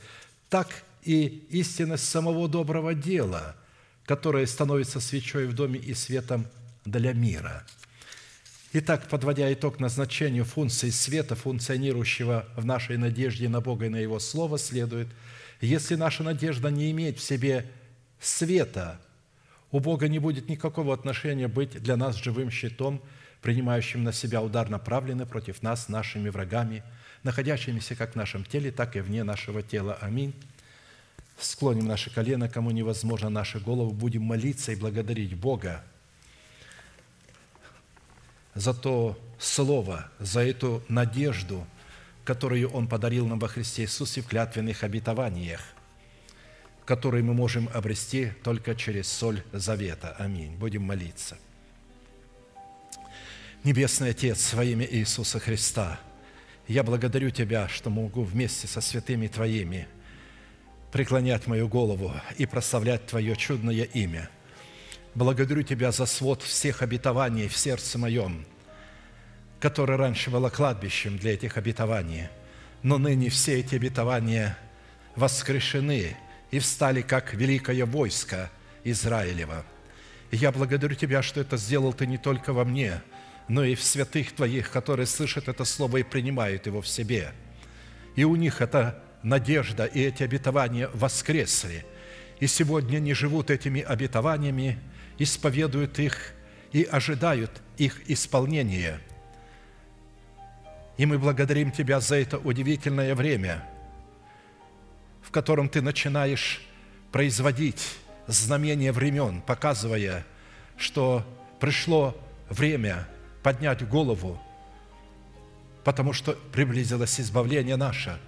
[0.49, 0.69] так
[1.03, 3.57] и истинность самого доброго дела,
[4.07, 6.47] которое становится свечой в доме и светом
[6.85, 7.67] для мира.
[8.73, 14.21] Итак, подводя итог назначению функции света, функционирующего в нашей надежде на Бога и на Его
[14.21, 15.09] Слово, следует,
[15.61, 17.67] если наша надежда не имеет в себе
[18.21, 19.01] света,
[19.73, 23.03] у Бога не будет никакого отношения быть для нас живым щитом,
[23.41, 26.85] принимающим на себя удар, направленный против нас нашими врагами,
[27.23, 29.99] находящимися как в нашем теле, так и вне нашего тела.
[30.01, 30.35] Аминь.
[31.39, 35.83] Склоним наши колено, кому невозможно наши головы, будем молиться и благодарить Бога
[38.55, 41.67] за то слово, за эту надежду,
[42.25, 45.63] которую Он подарил нам во Христе Иисусе в клятвенных обетованиях,
[46.85, 50.15] которые мы можем обрести только через соль завета.
[50.19, 50.57] Аминь.
[50.57, 51.39] Будем молиться.
[53.65, 56.01] Небесный Отец, во имя Иисуса Христа,
[56.67, 59.87] я благодарю Тебя, что могу вместе со святыми Твоими
[60.91, 64.29] преклонять мою голову и прославлять Твое чудное имя–
[65.15, 68.47] Благодарю Тебя за свод всех обетований в сердце моем,
[69.61, 72.29] которое раньше было кладбищем для этих обетований,
[72.83, 74.57] но ныне все эти обетования
[75.15, 76.17] воскрешены
[76.53, 78.51] и встали как великое войско
[78.85, 79.65] Израилева.
[80.31, 83.03] И я благодарю Тебя, что это сделал Ты не только во мне,
[83.49, 87.33] но и в святых Твоих, которые слышат это Слово и принимают его в себе.
[88.15, 91.87] И у них эта надежда и эти обетования воскресли.
[92.39, 94.79] И сегодня не живут этими обетованиями,
[95.19, 96.35] исповедуют их
[96.73, 99.01] и ожидают их исполнения.
[100.99, 103.65] И мы благодарим Тебя за это удивительное время,
[105.23, 106.63] в котором Ты начинаешь
[107.11, 107.97] производить
[108.27, 110.25] знамения времен, показывая,
[110.77, 111.25] что
[111.61, 112.17] пришло
[112.49, 113.07] время
[113.43, 114.41] поднять голову,
[115.85, 118.19] потому что приблизилось избавление наше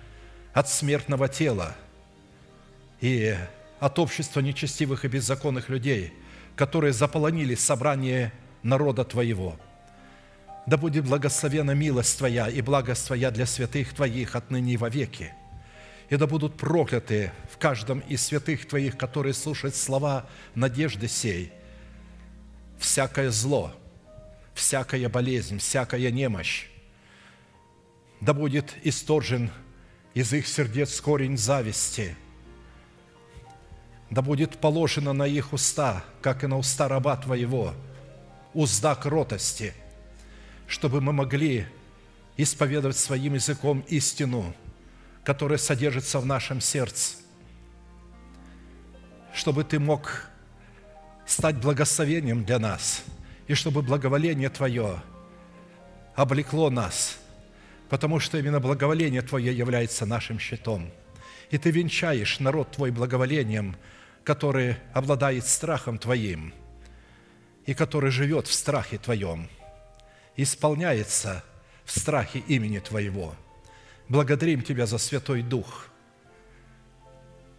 [0.53, 1.75] от смертного тела
[3.01, 3.37] и
[3.81, 6.13] от общества нечестивых и беззаконных людей–
[6.57, 9.57] которые заполонили собрание народа Твоего.
[10.67, 15.35] Да будет благословена милость Твоя и благость Твоя для святых Твоих отныне и вовеки.
[16.15, 21.53] И да будут прокляты в каждом из святых Твоих, которые слушают слова надежды сей,
[22.79, 23.75] всякое зло,
[24.55, 26.69] всякая болезнь, всякая немощь.
[28.21, 29.51] Да будет исторжен
[30.15, 32.17] из их сердец корень зависти–
[34.09, 37.75] да будет положено на их уста, как и на уста раба Твоего,
[38.53, 39.75] узда кротости,
[40.69, 41.67] чтобы мы могли
[42.37, 44.55] исповедовать своим языком истину,
[45.25, 47.17] которая содержится в нашем сердце,
[49.35, 50.27] чтобы Ты мог
[51.27, 53.03] стать благословением для нас,
[53.47, 55.03] и чтобы благоволение Твое
[56.15, 57.19] облекло нас,
[57.89, 60.91] потому что именно благоволение Твое является нашим щитом.
[61.51, 63.77] И Ты венчаешь народ Твой благоволением–
[64.25, 66.53] который обладает страхом Твоим
[67.67, 69.49] и который живет в страхе Твоем,
[70.37, 71.45] исполняется
[71.85, 73.37] в страхе имени Твоего.
[74.09, 75.89] Благодарим Тебя за Святой Дух,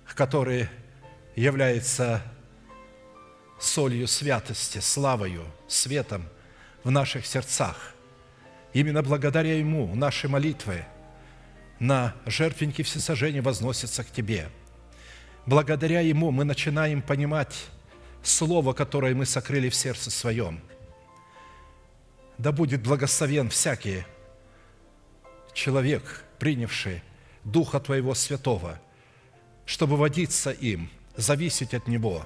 [0.05, 0.69] который
[1.35, 2.21] является
[3.59, 6.27] солью святости, славою, светом
[6.83, 7.93] в наших сердцах.
[8.73, 10.85] Именно благодаря Ему наши молитвы
[11.79, 14.49] на жертвеннике всесожжения возносятся к Тебе–
[15.45, 17.55] благодаря Ему мы начинаем понимать
[18.23, 20.59] Слово, которое мы сокрыли в сердце своем.
[22.39, 24.03] Да будет благословен всякий
[25.53, 27.01] человек, принявший
[27.43, 28.79] Духа Твоего Святого,
[29.65, 32.23] чтобы водиться им, зависеть от Него.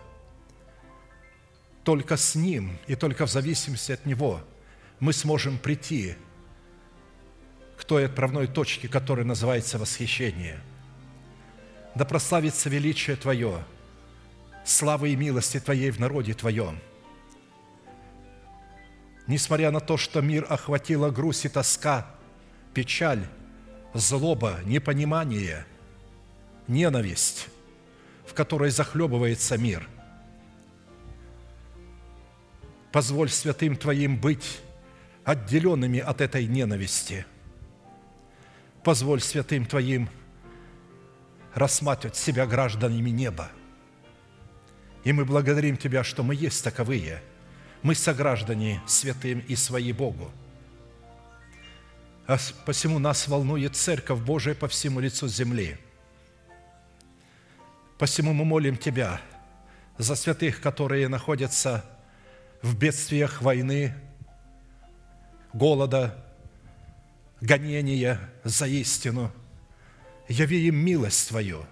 [1.86, 4.42] Только с Ним и только в зависимости от Него
[5.00, 6.16] мы сможем прийти
[7.78, 10.60] к той отправной точке, которая называется восхищение–
[11.96, 13.64] да прославится величие Твое,
[14.66, 16.78] славы и милости Твоей в народе Твоем.
[19.28, 22.06] Несмотря на то, что мир охватила грусть и тоска,
[22.74, 23.26] печаль,
[23.94, 25.66] злоба, непонимание,
[26.68, 27.48] ненависть,
[28.26, 29.88] в которой захлебывается мир.
[32.92, 34.62] Позволь святым Твоим быть
[35.24, 37.26] отделенными от этой ненависти.
[38.84, 40.10] Позволь святым Твоим
[41.54, 43.50] рассматривать себя гражданами неба.
[45.04, 47.22] И мы благодарим Тебя, что мы есть таковые.
[47.82, 50.32] Мы сограждане святым и свои Богу.
[52.30, 55.80] А посему нас волнует Церковь Божия по всему лицу земли.
[57.98, 59.20] Посему мы молим Тебя
[59.98, 61.84] за святых, которые находятся
[62.62, 63.96] в бедствиях войны,
[65.54, 66.24] голода,
[67.42, 69.32] гонения за истину.
[70.28, 71.66] Яви им милость Твою.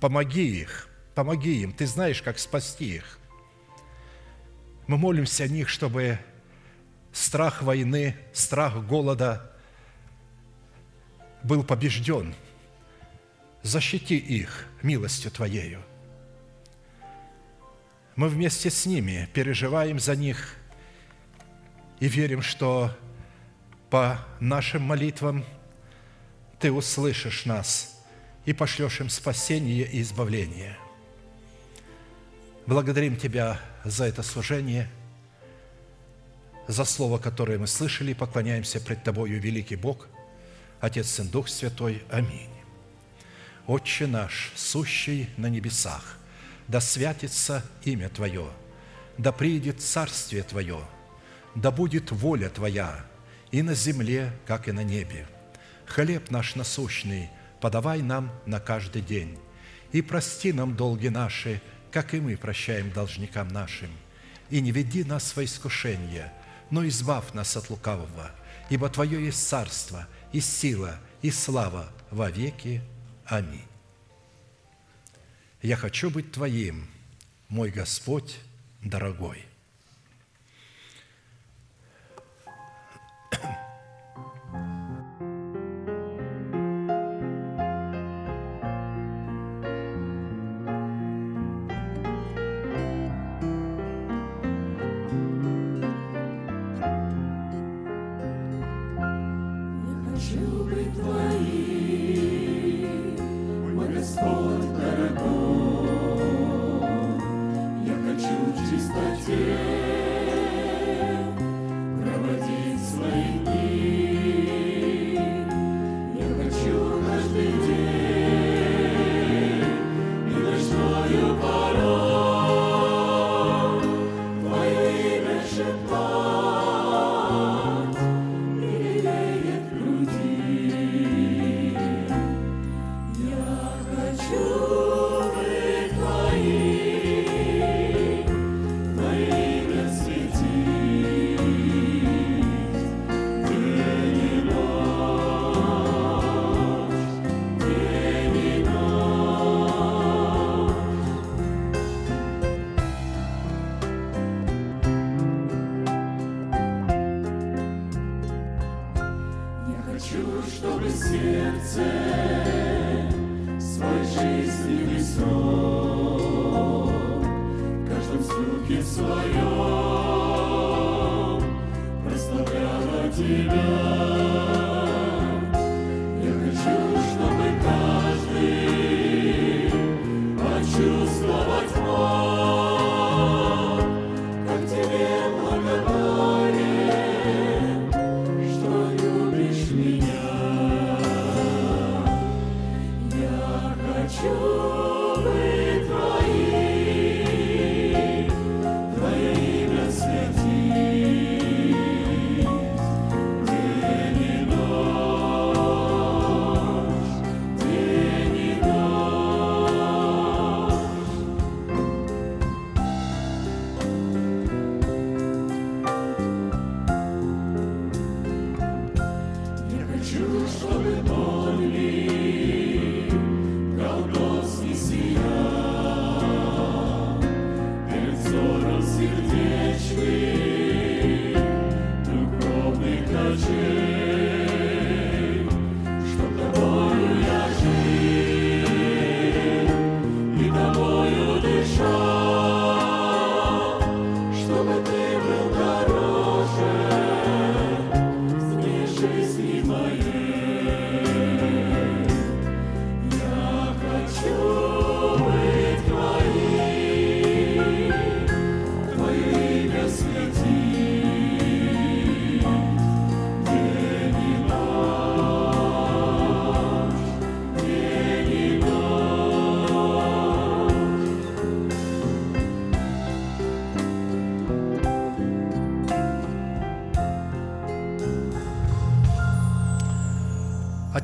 [0.00, 1.72] Помоги их, помоги им.
[1.72, 3.20] Ты знаешь, как спасти их.
[4.88, 6.18] Мы молимся о них, чтобы
[7.12, 9.52] страх войны, страх голода
[11.42, 12.34] был побежден.
[13.62, 15.82] Защити их милостью Твоею.
[18.16, 20.56] Мы вместе с ними переживаем за них
[22.00, 22.96] и верим, что
[23.90, 25.44] по нашим молитвам
[26.58, 28.02] Ты услышишь нас
[28.44, 30.76] и пошлешь им спасение и избавление.
[32.66, 34.90] Благодарим Тебя за это служение,
[36.68, 40.06] за слово, которое мы слышали, и поклоняемся пред Тобою, великий Бог,
[40.80, 42.02] Отец, Сын, Дух Святой.
[42.10, 42.50] Аминь.
[43.66, 46.18] Отче наш, сущий на небесах,
[46.68, 48.48] да святится имя Твое,
[49.16, 50.80] да приидет Царствие Твое,
[51.54, 53.04] да будет воля Твоя
[53.50, 55.26] и на земле, как и на небе.
[55.86, 57.30] Хлеб наш насущный
[57.60, 59.38] подавай нам на каждый день,
[59.92, 63.90] и прости нам долги наши, как и мы прощаем должникам нашим.
[64.50, 66.32] И не веди нас во искушение,
[66.70, 68.30] но избавь нас от лукавого,
[68.70, 72.82] ибо Твое есть царство, и сила, и слава во веки.
[73.24, 73.64] Аминь.
[75.62, 76.88] Я хочу быть Твоим,
[77.48, 78.38] мой Господь
[78.82, 79.44] дорогой.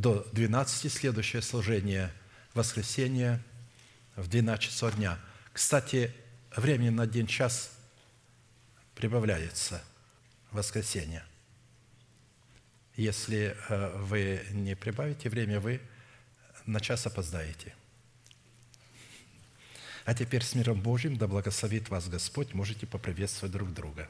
[0.00, 2.10] до 12, следующее служение–
[2.54, 3.42] воскресенье
[4.16, 5.18] в 12 часов дня.
[5.52, 6.12] Кстати,
[6.56, 7.72] времени на один час
[8.94, 9.82] прибавляется
[10.50, 11.24] воскресенье.
[12.96, 15.80] Если э, вы не прибавите время, вы
[16.66, 17.74] на час опоздаете.
[20.04, 24.08] А теперь с миром Божьим, да благословит вас Господь, можете поприветствовать друг друга.